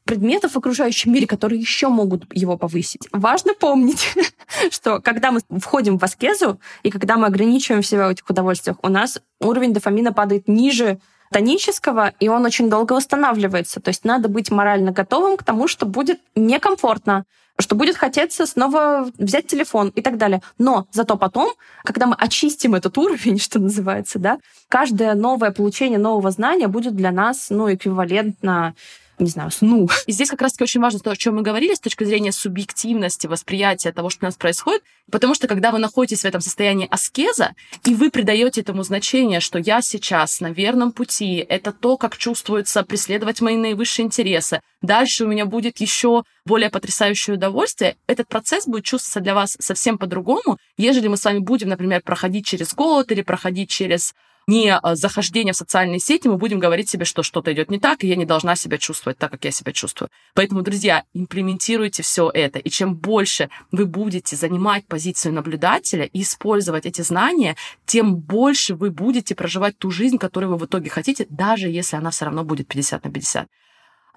предметов 0.04 0.52
в 0.52 0.58
окружающем 0.58 1.12
мире, 1.12 1.26
которые 1.26 1.60
еще 1.60 1.88
могут 1.88 2.24
его 2.34 2.56
повысить. 2.56 3.08
Важно 3.12 3.54
помнить, 3.54 4.14
что 4.70 5.00
когда 5.00 5.30
мы 5.30 5.40
входим 5.60 5.98
в 5.98 6.02
аскезу 6.02 6.60
и 6.82 6.90
когда 6.90 7.16
мы 7.16 7.26
ограничиваем 7.26 7.82
себя 7.82 8.08
в 8.08 8.10
этих 8.10 8.28
удовольствиях, 8.28 8.76
у 8.82 8.88
нас 8.88 9.20
уровень 9.40 9.72
дофамина 9.72 10.12
падает 10.12 10.48
ниже 10.48 10.98
тонического, 11.30 12.12
и 12.20 12.28
он 12.28 12.44
очень 12.44 12.68
долго 12.68 12.92
восстанавливается. 12.92 13.80
То 13.80 13.88
есть 13.88 14.04
надо 14.04 14.28
быть 14.28 14.50
морально 14.50 14.92
готовым 14.92 15.36
к 15.36 15.44
тому, 15.44 15.66
что 15.66 15.86
будет 15.86 16.20
некомфортно, 16.34 17.24
что 17.62 17.74
будет 17.74 17.96
хотеться 17.96 18.46
снова 18.46 19.10
взять 19.18 19.46
телефон 19.46 19.88
и 19.94 20.02
так 20.02 20.18
далее. 20.18 20.42
Но 20.58 20.86
зато 20.92 21.16
потом, 21.16 21.52
когда 21.84 22.06
мы 22.06 22.14
очистим 22.14 22.74
этот 22.74 22.98
уровень, 22.98 23.38
что 23.40 23.58
называется, 23.58 24.18
да, 24.18 24.38
каждое 24.68 25.14
новое 25.14 25.50
получение 25.52 25.98
нового 25.98 26.30
знания 26.30 26.68
будет 26.68 26.94
для 26.94 27.10
нас, 27.10 27.48
ну, 27.50 27.72
эквивалентно 27.72 28.74
не 29.18 29.30
знаю, 29.30 29.50
сну. 29.50 29.88
И 30.06 30.12
здесь 30.12 30.30
как 30.30 30.42
раз-таки 30.42 30.64
очень 30.64 30.80
важно 30.80 31.00
то, 31.00 31.10
о 31.10 31.16
чем 31.16 31.36
мы 31.36 31.42
говорили 31.42 31.74
с 31.74 31.80
точки 31.80 32.04
зрения 32.04 32.32
субъективности 32.32 33.26
восприятия 33.26 33.92
того, 33.92 34.10
что 34.10 34.24
у 34.24 34.26
нас 34.26 34.34
происходит, 34.34 34.82
потому 35.10 35.34
что 35.34 35.48
когда 35.48 35.70
вы 35.70 35.78
находитесь 35.78 36.22
в 36.22 36.24
этом 36.24 36.40
состоянии 36.40 36.88
аскеза, 36.90 37.52
и 37.84 37.94
вы 37.94 38.10
придаете 38.10 38.60
этому 38.60 38.82
значение, 38.82 39.40
что 39.40 39.58
я 39.58 39.80
сейчас 39.80 40.40
на 40.40 40.50
верном 40.50 40.92
пути, 40.92 41.36
это 41.48 41.72
то, 41.72 41.96
как 41.96 42.16
чувствуется 42.16 42.82
преследовать 42.82 43.40
мои 43.40 43.56
наивысшие 43.56 44.06
интересы, 44.06 44.60
дальше 44.82 45.24
у 45.24 45.28
меня 45.28 45.46
будет 45.46 45.80
еще 45.80 46.24
более 46.44 46.70
потрясающее 46.70 47.34
удовольствие, 47.34 47.96
этот 48.06 48.28
процесс 48.28 48.66
будет 48.66 48.84
чувствоваться 48.84 49.20
для 49.20 49.34
вас 49.34 49.56
совсем 49.60 49.98
по-другому, 49.98 50.58
ежели 50.76 51.08
мы 51.08 51.16
с 51.16 51.24
вами 51.24 51.38
будем, 51.38 51.68
например, 51.68 52.02
проходить 52.02 52.46
через 52.46 52.74
голод 52.74 53.10
или 53.12 53.22
проходить 53.22 53.70
через 53.70 54.14
не 54.46 54.74
а, 54.74 54.94
захождение 54.94 55.52
в 55.52 55.56
социальные 55.56 56.00
сети, 56.00 56.28
мы 56.28 56.36
будем 56.36 56.58
говорить 56.58 56.88
себе, 56.88 57.04
что 57.04 57.22
что-то 57.22 57.52
идет 57.52 57.70
не 57.70 57.78
так, 57.78 58.02
и 58.02 58.08
я 58.08 58.16
не 58.16 58.24
должна 58.24 58.56
себя 58.56 58.78
чувствовать 58.78 59.18
так, 59.18 59.30
как 59.30 59.44
я 59.44 59.50
себя 59.50 59.72
чувствую. 59.72 60.10
Поэтому, 60.34 60.62
друзья, 60.62 61.04
имплементируйте 61.14 62.02
все 62.02 62.30
это. 62.32 62.58
И 62.58 62.70
чем 62.70 62.96
больше 62.96 63.50
вы 63.70 63.86
будете 63.86 64.36
занимать 64.36 64.86
позицию 64.86 65.34
наблюдателя 65.34 66.04
и 66.04 66.22
использовать 66.22 66.86
эти 66.86 67.02
знания, 67.02 67.56
тем 67.86 68.16
больше 68.16 68.74
вы 68.74 68.90
будете 68.90 69.34
проживать 69.34 69.78
ту 69.78 69.90
жизнь, 69.90 70.18
которую 70.18 70.50
вы 70.50 70.58
в 70.58 70.66
итоге 70.66 70.90
хотите, 70.90 71.26
даже 71.28 71.68
если 71.68 71.96
она 71.96 72.10
все 72.10 72.24
равно 72.24 72.44
будет 72.44 72.68
50 72.68 73.04
на 73.04 73.10
50. 73.10 73.48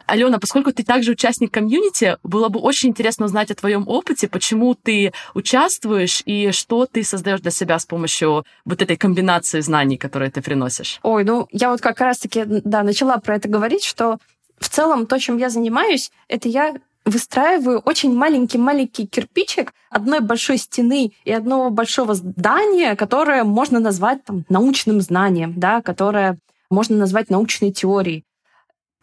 Алена, 0.08 0.40
поскольку 0.40 0.72
ты 0.72 0.84
также 0.84 1.12
участник 1.12 1.52
комьюнити, 1.52 2.18
было 2.24 2.50
бы 2.50 2.60
очень 2.60 2.90
интересно 2.90 3.26
узнать 3.26 3.52
о 3.52 3.56
твоем 3.56 3.88
опыте, 3.88 4.28
почему 4.28 4.76
ты 4.76 5.14
участвуешь 5.34 6.22
и 6.26 6.52
что 6.52 6.86
ты 6.86 7.04
создаешь 7.04 7.42
для 7.42 7.52
себя 7.52 7.80
с 7.80 7.86
помощью 7.86 8.46
вот 8.66 8.82
этой 8.82 8.98
комбинации 8.98 9.62
знаний, 9.62 9.98
которые 9.98 10.32
ты 10.32 10.42
приносишь. 10.42 11.00
Ой, 11.04 11.24
ну 11.24 11.48
я 11.52 11.70
вот 11.70 11.82
как 11.82 12.00
раз-таки, 12.02 12.44
да, 12.46 12.84
начала 12.84 13.18
про 13.18 13.36
это 13.36 13.48
говорить, 13.48 13.84
что 13.84 14.18
в 14.60 14.70
целом 14.70 15.06
то, 15.08 15.20
чем 15.20 15.38
я 15.38 15.50
занимаюсь, 15.50 16.12
это 16.28 16.50
я 16.50 16.76
выстраиваю 17.06 17.80
очень 17.80 18.16
маленький-маленький 18.16 19.06
кирпичик 19.06 19.74
одной 19.90 20.22
большой 20.22 20.58
стены 20.58 21.14
и 21.24 21.32
одного 21.32 21.70
большого 21.70 22.16
здания, 22.16 22.96
которое 22.96 23.44
можно 23.44 23.80
назвать 23.80 24.24
там, 24.24 24.44
научным 24.50 25.02
знанием, 25.02 25.54
да, 25.56 25.82
которое 25.82 26.38
можно 26.70 26.98
назвать 26.98 27.30
научной 27.30 27.72
теорией. 27.72 28.26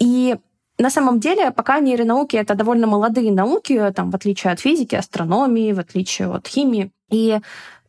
И 0.01 0.37
на 0.83 0.91
самом 0.91 1.21
деле, 1.21 1.53
пока 1.53 1.79
нейронауки— 1.79 2.37
это 2.43 2.55
довольно 2.55 2.89
молодые 2.89 3.31
науки, 3.31 3.93
там, 3.95 4.11
в 4.11 4.17
отличие 4.17 4.53
от 4.53 4.59
физики, 4.59 4.97
астрономии, 4.97 5.73
в 5.73 5.79
отличие 5.79 6.29
от 6.29 6.49
химии. 6.49 6.91
И 7.09 7.39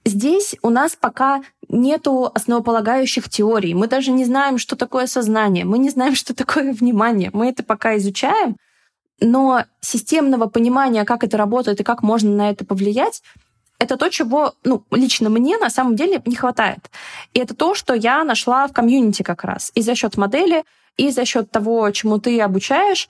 здесь 0.05 0.55
у 0.61 0.69
нас 0.69 0.95
пока 0.95 1.41
нету 1.69 2.31
основополагающих 2.33 3.29
теорий. 3.29 3.73
Мы 3.73 3.87
даже 3.87 4.11
не 4.11 4.25
знаем, 4.25 4.59
что 4.59 4.75
такое 4.75 5.07
сознание. 5.07 5.65
Мы 5.65 5.79
не 5.79 5.89
знаем, 5.89 6.13
что 6.21 6.35
такое 6.35 6.71
внимание. 6.71 7.31
Мы 7.33 7.49
это 7.49 7.63
пока 7.63 7.97
изучаем. 7.97 8.57
Но 9.19 9.63
системного 9.81 10.45
понимания, 10.45 11.03
как 11.03 11.23
это 11.23 11.35
работает 11.35 11.79
и 11.79 11.83
как 11.83 12.03
можно 12.03 12.29
на 12.29 12.51
это 12.51 12.63
повлиять, 12.63 13.23
это 13.79 13.97
то, 13.97 14.09
чего 14.09 14.53
ну, 14.63 14.83
лично 14.91 15.29
мне 15.29 15.57
на 15.57 15.71
самом 15.71 15.95
деле 15.95 16.21
не 16.25 16.35
хватает. 16.35 16.91
И 17.33 17.39
это 17.39 17.55
то, 17.55 17.73
что 17.73 17.95
я 17.95 18.23
нашла 18.23 18.67
в 18.67 18.71
комьюнити 18.71 19.23
как 19.23 19.43
раз. 19.43 19.71
И 19.73 19.81
за 19.81 19.95
счет 19.95 20.15
модели 20.15 20.63
и 20.97 21.11
за 21.11 21.25
счет 21.25 21.51
того, 21.51 21.89
чему 21.91 22.19
ты 22.19 22.39
обучаешь, 22.41 23.09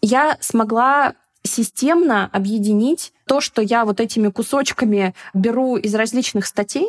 я 0.00 0.36
смогла 0.40 1.14
системно 1.44 2.28
объединить 2.32 3.12
то, 3.26 3.40
что 3.40 3.62
я 3.62 3.84
вот 3.84 4.00
этими 4.00 4.28
кусочками 4.28 5.14
беру 5.34 5.76
из 5.76 5.94
различных 5.94 6.46
статей, 6.46 6.86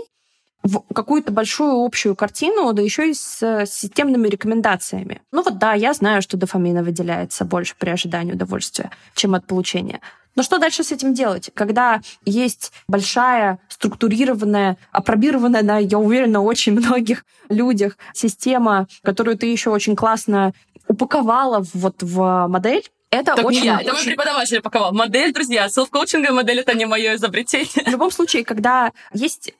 в 0.63 0.81
какую-то 0.93 1.31
большую 1.31 1.83
общую 1.83 2.15
картину, 2.15 2.71
да 2.73 2.81
еще 2.81 3.09
и 3.09 3.13
с 3.13 3.65
системными 3.67 4.27
рекомендациями. 4.27 5.21
Ну 5.31 5.43
вот 5.43 5.57
да, 5.57 5.73
я 5.73 5.93
знаю, 5.93 6.21
что 6.21 6.37
дофамина 6.37 6.83
выделяется 6.83 7.45
больше 7.45 7.75
при 7.77 7.89
ожидании 7.89 8.33
удовольствия, 8.33 8.89
чем 9.13 9.35
от 9.35 9.45
получения. 9.45 9.99
Но 10.35 10.41
что 10.41 10.57
дальше 10.57 10.83
с 10.83 10.91
этим 10.91 11.13
делать? 11.13 11.51
Когда 11.53 12.01
есть 12.25 12.71
большая, 12.87 13.59
структурированная, 13.67 14.77
опробированная 14.91 15.61
на, 15.61 15.77
я 15.77 15.99
уверена, 15.99 16.41
очень 16.41 16.73
многих 16.73 17.23
людях 17.49 17.97
система, 18.13 18.87
которую 19.03 19.37
ты 19.37 19.45
еще 19.45 19.69
очень 19.69 19.95
классно 19.95 20.53
упаковала 20.87 21.63
вот 21.73 22.01
в 22.01 22.47
модель, 22.47 22.83
это 23.11 23.35
так 23.35 23.45
очень... 23.45 23.61
Не 23.61 23.67
я, 23.67 23.79
это 23.79 23.93
мой 23.93 24.03
преподаватель 24.03 24.57
упаковал. 24.57 24.91
Модель, 24.91 25.33
друзья, 25.33 25.69
селф-коучинговая 25.69 26.33
модель— 26.33 26.59
это 26.61 26.73
не 26.73 26.85
мое 26.85 27.13
изобретение. 27.15 27.85
В 27.85 27.89
любом 27.89 28.09
случае, 28.09 28.43
когда 28.43 28.91
есть 29.13 29.53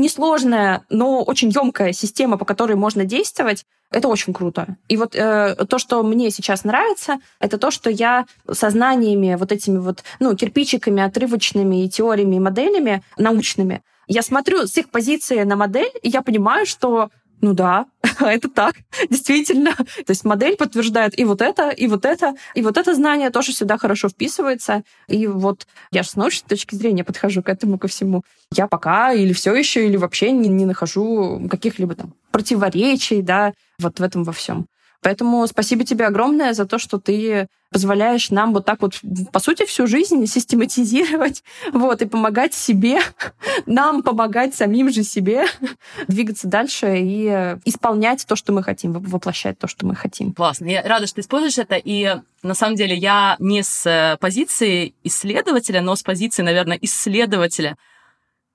несложная, 0.00 0.84
но 0.90 1.22
очень 1.22 1.50
емкая 1.50 1.92
система, 1.92 2.38
по 2.38 2.44
которой 2.44 2.74
можно 2.74 3.04
действовать, 3.04 3.64
это 3.90 4.08
очень 4.08 4.34
круто. 4.34 4.76
И 4.88 4.96
вот 4.96 5.14
э, 5.14 5.56
то, 5.68 5.78
что 5.78 6.02
мне 6.02 6.30
сейчас 6.30 6.64
нравится, 6.64 7.18
это 7.40 7.58
то, 7.58 7.70
что 7.70 7.90
я 7.90 8.26
сознаниями, 8.50 9.36
вот 9.38 9.52
этими 9.52 9.78
вот, 9.78 10.02
ну, 10.20 10.36
кирпичиками, 10.36 11.02
отрывочными 11.02 11.84
и 11.84 11.88
теориями, 11.88 12.36
и 12.36 12.40
моделями 12.40 13.02
научными, 13.16 13.82
я 14.06 14.22
смотрю 14.22 14.66
с 14.66 14.76
их 14.76 14.90
позиции 14.90 15.42
на 15.42 15.56
модель, 15.56 15.90
и 16.02 16.08
я 16.08 16.22
понимаю, 16.22 16.66
что 16.66 17.10
ну 17.40 17.52
да, 17.52 17.86
это 18.26 18.48
так, 18.48 18.74
действительно. 19.10 19.74
То 19.74 20.10
есть 20.10 20.24
модель 20.24 20.56
подтверждает 20.56 21.18
и 21.18 21.24
вот 21.24 21.42
это, 21.42 21.70
и 21.70 21.86
вот 21.86 22.04
это, 22.04 22.34
и 22.54 22.62
вот 22.62 22.76
это 22.76 22.94
знание 22.94 23.30
тоже 23.30 23.52
сюда 23.52 23.78
хорошо 23.78 24.08
вписывается. 24.08 24.82
И 25.08 25.26
вот 25.26 25.66
я 25.90 26.02
же 26.02 26.10
с 26.10 26.16
научной 26.16 26.48
точки 26.48 26.74
зрения 26.74 27.04
подхожу 27.04 27.42
к 27.42 27.48
этому 27.48 27.78
ко 27.78 27.88
всему. 27.88 28.24
Я 28.52 28.66
пока 28.66 29.12
или 29.12 29.32
все 29.32 29.54
еще, 29.54 29.86
или 29.86 29.96
вообще 29.96 30.32
не, 30.32 30.48
не 30.48 30.64
нахожу 30.64 31.46
каких-либо 31.50 31.94
там 31.94 32.14
противоречий, 32.30 33.22
да, 33.22 33.52
вот 33.78 34.00
в 34.00 34.02
этом 34.02 34.24
во 34.24 34.32
всем. 34.32 34.66
Поэтому 35.02 35.46
спасибо 35.46 35.84
тебе 35.84 36.06
огромное 36.06 36.52
за 36.52 36.66
то, 36.66 36.78
что 36.78 36.98
ты 36.98 37.48
позволяешь 37.70 38.30
нам 38.30 38.54
вот 38.54 38.64
так 38.64 38.80
вот, 38.80 39.00
по 39.32 39.40
сути, 39.40 39.66
всю 39.66 39.86
жизнь 39.86 40.24
систематизировать 40.26 41.42
вот, 41.72 42.02
и 42.02 42.06
помогать 42.06 42.54
себе, 42.54 43.00
нам 43.66 44.02
помогать 44.02 44.54
самим 44.54 44.90
же 44.90 45.02
себе 45.02 45.46
двигаться 46.08 46.48
дальше 46.48 46.96
и 46.98 47.56
исполнять 47.64 48.26
то, 48.26 48.36
что 48.36 48.52
мы 48.52 48.62
хотим, 48.62 48.92
воплощать 48.92 49.58
то, 49.58 49.68
что 49.68 49.86
мы 49.86 49.94
хотим. 49.94 50.32
Классно. 50.32 50.66
Я 50.66 50.82
рада, 50.82 51.06
что 51.06 51.16
ты 51.16 51.20
используешь 51.20 51.58
это. 51.58 51.76
И 51.76 52.16
на 52.42 52.54
самом 52.54 52.76
деле 52.76 52.96
я 52.96 53.36
не 53.38 53.62
с 53.62 54.16
позиции 54.20 54.94
исследователя, 55.04 55.80
но 55.80 55.94
с 55.94 56.02
позиции, 56.02 56.42
наверное, 56.42 56.78
исследователя 56.80 57.76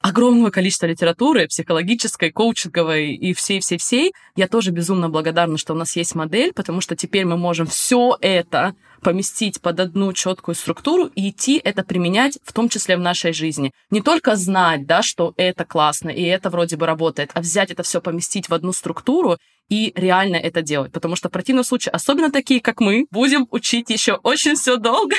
огромного 0.03 0.49
количества 0.49 0.85
литературы, 0.85 1.47
психологической, 1.47 2.29
коучинговой 2.29 3.15
и 3.15 3.33
всей-всей-всей. 3.33 4.13
Я 4.35 4.47
тоже 4.49 4.71
безумно 4.71 5.09
благодарна, 5.09 5.57
что 5.57 5.73
у 5.73 5.77
нас 5.77 5.95
есть 5.95 6.13
модель, 6.13 6.51
потому 6.53 6.81
что 6.81 6.97
теперь 6.97 7.23
мы 7.23 7.37
можем 7.37 7.65
все 7.65 8.17
это 8.19 8.75
поместить 9.01 9.61
под 9.61 9.79
одну 9.79 10.11
четкую 10.11 10.55
структуру 10.55 11.05
и 11.05 11.29
идти 11.29 11.59
это 11.63 11.83
применять, 11.83 12.37
в 12.43 12.51
том 12.51 12.67
числе 12.67 12.97
в 12.97 12.99
нашей 12.99 13.31
жизни. 13.31 13.71
Не 13.91 14.01
только 14.01 14.35
знать, 14.35 14.85
да, 14.85 15.03
что 15.03 15.33
это 15.37 15.63
классно 15.63 16.09
и 16.09 16.23
это 16.23 16.49
вроде 16.49 16.75
бы 16.75 16.85
работает, 16.85 17.31
а 17.33 17.39
взять 17.39 17.71
это 17.71 17.83
все, 17.83 18.01
поместить 18.01 18.49
в 18.49 18.53
одну 18.53 18.73
структуру 18.73 19.37
и 19.69 19.93
реально 19.95 20.35
это 20.35 20.61
делать. 20.61 20.91
Потому 20.91 21.15
что 21.15 21.29
в 21.29 21.31
противном 21.31 21.63
случае, 21.63 21.93
особенно 21.93 22.29
такие, 22.29 22.59
как 22.59 22.81
мы, 22.81 23.05
будем 23.09 23.47
учить 23.51 23.89
еще 23.89 24.15
очень 24.23 24.55
все 24.55 24.75
долго, 24.75 25.15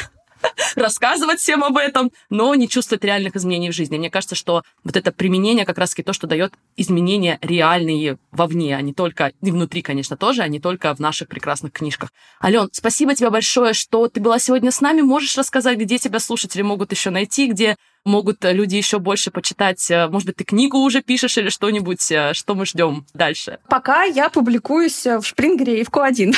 рассказывать 0.76 1.40
всем 1.40 1.64
об 1.64 1.76
этом, 1.76 2.10
но 2.30 2.54
не 2.54 2.68
чувствовать 2.68 3.04
реальных 3.04 3.36
изменений 3.36 3.70
в 3.70 3.74
жизни. 3.74 3.98
Мне 3.98 4.10
кажется, 4.10 4.34
что 4.34 4.62
вот 4.82 4.96
это 4.96 5.12
применение 5.12 5.64
как 5.64 5.78
раз-таки 5.78 6.02
то, 6.02 6.12
что 6.12 6.26
дает 6.26 6.54
изменения 6.76 7.38
реальные 7.42 8.18
вовне, 8.30 8.76
а 8.76 8.80
не 8.80 8.92
только, 8.92 9.32
и 9.42 9.50
внутри, 9.50 9.82
конечно, 9.82 10.16
тоже, 10.16 10.42
а 10.42 10.48
не 10.48 10.60
только 10.60 10.94
в 10.94 11.00
наших 11.00 11.28
прекрасных 11.28 11.72
книжках. 11.72 12.10
Ален, 12.42 12.68
спасибо 12.72 13.14
тебе 13.14 13.30
большое, 13.30 13.74
что 13.74 14.08
ты 14.08 14.20
была 14.20 14.38
сегодня 14.38 14.70
с 14.70 14.80
нами. 14.80 15.00
Можешь 15.00 15.36
рассказать, 15.36 15.78
где 15.78 15.98
тебя 15.98 16.18
слушатели 16.18 16.62
могут 16.62 16.92
еще 16.92 17.10
найти, 17.10 17.46
где 17.46 17.76
могут 18.04 18.44
люди 18.44 18.76
еще 18.76 18.98
больше 18.98 19.30
почитать. 19.30 19.90
Э, 19.90 20.08
может 20.08 20.26
быть, 20.26 20.36
ты 20.36 20.44
книгу 20.44 20.78
уже 20.78 21.02
пишешь 21.02 21.38
или 21.38 21.48
что-нибудь, 21.48 22.10
э, 22.10 22.34
что 22.34 22.54
мы 22.54 22.66
ждем 22.66 23.06
дальше? 23.14 23.58
Пока 23.68 24.04
я 24.04 24.28
публикуюсь 24.28 25.06
в 25.06 25.22
Шпрингере 25.22 25.80
и 25.80 25.84
в 25.84 25.88
Q1. 25.88 26.34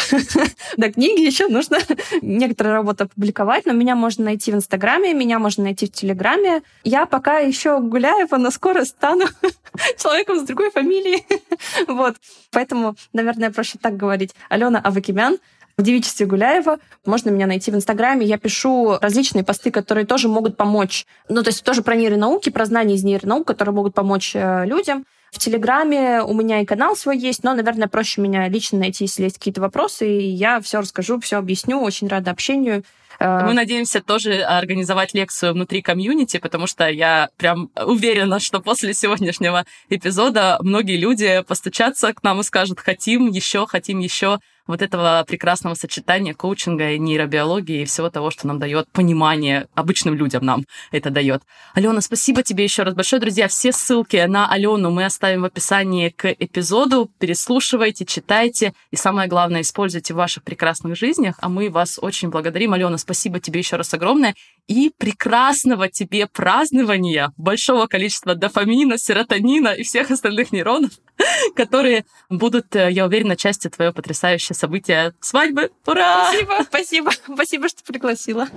До 0.76 0.92
книги 0.92 1.20
еще 1.20 1.48
нужно 1.48 1.78
некоторые 2.22 2.74
работы 2.74 3.04
опубликовать, 3.04 3.66
но 3.66 3.72
меня 3.72 3.96
можно 3.96 4.24
найти 4.24 4.52
в 4.52 4.54
Инстаграме, 4.56 5.14
меня 5.14 5.38
можно 5.38 5.64
найти 5.64 5.86
в 5.86 5.92
Телеграме. 5.92 6.62
Я 6.84 7.06
пока 7.06 7.38
еще 7.38 7.80
гуляю, 7.80 8.28
но 8.30 8.50
скоро 8.50 8.84
стану 8.84 9.26
человеком 9.98 10.38
с 10.38 10.42
другой 10.42 10.70
фамилией. 10.70 11.26
вот. 11.88 12.16
Поэтому, 12.50 12.96
наверное, 13.12 13.50
проще 13.50 13.78
так 13.80 13.96
говорить. 13.96 14.34
Алена 14.48 14.78
Авакимян 14.78 15.38
в 15.78 15.82
девичестве 15.82 16.24
Гуляева. 16.24 16.78
Можно 17.04 17.30
меня 17.30 17.46
найти 17.46 17.70
в 17.70 17.74
Инстаграме. 17.74 18.24
Я 18.24 18.38
пишу 18.38 18.96
различные 18.98 19.44
посты, 19.44 19.70
которые 19.70 20.06
тоже 20.06 20.26
могут 20.26 20.56
помочь. 20.56 21.06
Ну, 21.28 21.42
то 21.42 21.50
есть 21.50 21.62
тоже 21.64 21.82
про 21.82 21.94
нейронауки, 21.94 22.48
про 22.48 22.64
знания 22.64 22.94
из 22.94 23.04
нейронаук, 23.04 23.46
которые 23.46 23.74
могут 23.74 23.94
помочь 23.94 24.32
э, 24.34 24.64
людям. 24.64 25.04
В 25.32 25.38
Телеграме 25.38 26.22
у 26.22 26.32
меня 26.32 26.60
и 26.60 26.64
канал 26.64 26.96
свой 26.96 27.18
есть, 27.18 27.44
но, 27.44 27.54
наверное, 27.54 27.88
проще 27.88 28.22
меня 28.22 28.48
лично 28.48 28.78
найти, 28.78 29.04
если 29.04 29.24
есть 29.24 29.36
какие-то 29.36 29.60
вопросы, 29.60 30.08
и 30.08 30.28
я 30.28 30.62
все 30.62 30.80
расскажу, 30.80 31.20
все 31.20 31.36
объясню. 31.36 31.82
Очень 31.82 32.08
рада 32.08 32.30
общению. 32.30 32.82
Э, 33.18 33.44
Мы 33.44 33.52
надеемся 33.52 34.00
тоже 34.00 34.40
организовать 34.40 35.12
лекцию 35.12 35.52
внутри 35.52 35.82
комьюнити, 35.82 36.38
потому 36.38 36.66
что 36.66 36.88
я 36.88 37.28
прям 37.36 37.70
уверена, 37.76 38.40
что 38.40 38.60
после 38.60 38.94
сегодняшнего 38.94 39.66
эпизода 39.90 40.56
многие 40.62 40.96
люди 40.96 41.44
постучатся 41.46 42.14
к 42.14 42.22
нам 42.22 42.40
и 42.40 42.44
скажут, 42.44 42.80
хотим 42.80 43.26
еще, 43.28 43.66
хотим 43.66 43.98
еще 43.98 44.38
вот 44.66 44.82
этого 44.82 45.24
прекрасного 45.26 45.74
сочетания 45.74 46.34
коучинга 46.34 46.92
и 46.92 46.98
нейробиологии 46.98 47.82
и 47.82 47.84
всего 47.84 48.10
того, 48.10 48.30
что 48.30 48.46
нам 48.46 48.58
дает 48.58 48.88
понимание 48.90 49.68
обычным 49.74 50.14
людям 50.14 50.44
нам 50.44 50.64
это 50.92 51.10
дает. 51.10 51.42
Алена, 51.74 52.00
спасибо 52.00 52.42
тебе 52.42 52.64
еще 52.64 52.82
раз 52.82 52.94
большое, 52.94 53.20
друзья. 53.20 53.48
Все 53.48 53.72
ссылки 53.72 54.16
на 54.26 54.50
Алену 54.50 54.90
мы 54.90 55.04
оставим 55.04 55.42
в 55.42 55.44
описании 55.44 56.10
к 56.10 56.30
эпизоду. 56.30 57.10
Переслушивайте, 57.18 58.04
читайте 58.04 58.72
и 58.90 58.96
самое 58.96 59.28
главное, 59.28 59.60
используйте 59.60 60.14
в 60.14 60.16
ваших 60.16 60.42
прекрасных 60.42 60.96
жизнях. 60.96 61.36
А 61.40 61.48
мы 61.48 61.70
вас 61.70 61.98
очень 62.00 62.30
благодарим. 62.30 62.72
Алена, 62.72 62.98
спасибо 62.98 63.40
тебе 63.40 63.60
еще 63.60 63.76
раз 63.76 63.92
огромное 63.94 64.34
и 64.68 64.90
прекрасного 64.96 65.88
тебе 65.88 66.26
празднования, 66.26 67.32
большого 67.36 67.86
количества 67.86 68.34
дофамина, 68.34 68.98
серотонина 68.98 69.68
и 69.68 69.82
всех 69.82 70.10
остальных 70.10 70.52
нейронов, 70.52 70.92
которые 71.56 72.04
будут, 72.28 72.74
э, 72.76 72.90
я 72.90 73.06
уверена, 73.06 73.36
частью 73.36 73.70
твоего 73.70 73.92
потрясающего 73.92 74.54
события 74.54 75.14
свадьбы. 75.20 75.70
Ура! 75.86 76.28
Спасибо, 76.28 76.64
спасибо, 76.64 77.10
спасибо, 77.34 77.68
что 77.68 77.82
пригласила. 77.84 78.48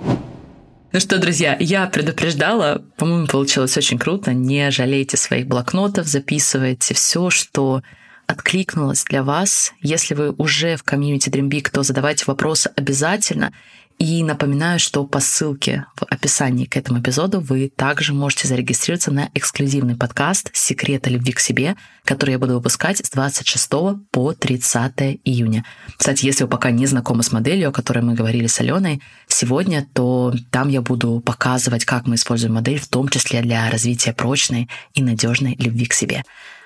Ну 0.92 0.98
что, 0.98 1.18
друзья, 1.18 1.56
я 1.60 1.86
предупреждала, 1.86 2.84
по-моему, 2.96 3.28
получилось 3.28 3.76
очень 3.76 3.98
круто. 3.98 4.32
Не 4.32 4.70
жалейте 4.72 5.16
своих 5.16 5.46
блокнотов, 5.46 6.06
записывайте 6.06 6.94
все, 6.94 7.30
что 7.30 7.82
откликнулось 8.26 9.04
для 9.04 9.22
вас. 9.22 9.72
Если 9.80 10.14
вы 10.14 10.32
уже 10.32 10.76
в 10.76 10.82
комьюнити 10.82 11.28
Dream 11.28 11.48
Big, 11.48 11.70
то 11.70 11.82
задавайте 11.82 12.24
вопросы 12.26 12.70
обязательно. 12.76 13.52
И 14.00 14.24
напоминаю, 14.24 14.80
что 14.80 15.04
по 15.04 15.20
ссылке 15.20 15.84
в 15.94 16.04
описании 16.04 16.64
к 16.64 16.78
этому 16.78 17.00
эпизоду 17.00 17.38
вы 17.38 17.68
также 17.68 18.14
можете 18.14 18.48
зарегистрироваться 18.48 19.12
на 19.12 19.28
эксклюзивный 19.34 19.94
подкаст 19.94 20.50
«Секреты 20.54 21.10
любви 21.10 21.32
к 21.32 21.38
себе», 21.38 21.76
который 22.04 22.30
я 22.30 22.38
буду 22.38 22.54
выпускать 22.54 23.04
с 23.04 23.10
26 23.10 23.70
по 24.10 24.32
30 24.32 25.20
июня. 25.22 25.66
Кстати, 25.98 26.24
если 26.24 26.44
вы 26.44 26.48
пока 26.48 26.70
не 26.70 26.86
знакомы 26.86 27.22
с 27.22 27.30
моделью, 27.30 27.68
о 27.68 27.72
которой 27.72 28.02
мы 28.02 28.14
говорили 28.14 28.46
с 28.46 28.58
Аленой 28.58 29.02
сегодня, 29.28 29.86
то 29.92 30.32
там 30.50 30.70
я 30.70 30.80
буду 30.80 31.20
показывать, 31.20 31.84
как 31.84 32.06
мы 32.06 32.14
используем 32.14 32.54
модель, 32.54 32.80
в 32.80 32.88
том 32.88 33.06
числе 33.10 33.42
для 33.42 33.70
развития 33.70 34.14
прочной 34.14 34.70
и 34.94 35.02
надежной 35.02 35.56
любви 35.58 35.84
к 35.84 35.92
себе. 35.92 36.24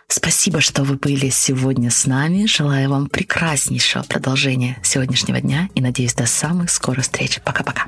Спасибо, 0.09 0.61
что 0.61 0.85
вы 0.85 0.97
были 0.97 1.29
сегодня 1.31 1.91
с 1.91 2.07
нами. 2.07 2.47
Желаю 2.47 2.91
вам 2.91 3.09
прекраснейшего 3.09 4.03
продолжения 4.03 4.79
сегодняшнего 4.83 5.41
дня 5.41 5.69
и 5.75 5.81
надеюсь 5.81 6.15
до 6.15 6.27
самых 6.27 6.71
скорых 6.71 7.05
встреч. 7.05 7.41
Пока-пока. 7.45 7.87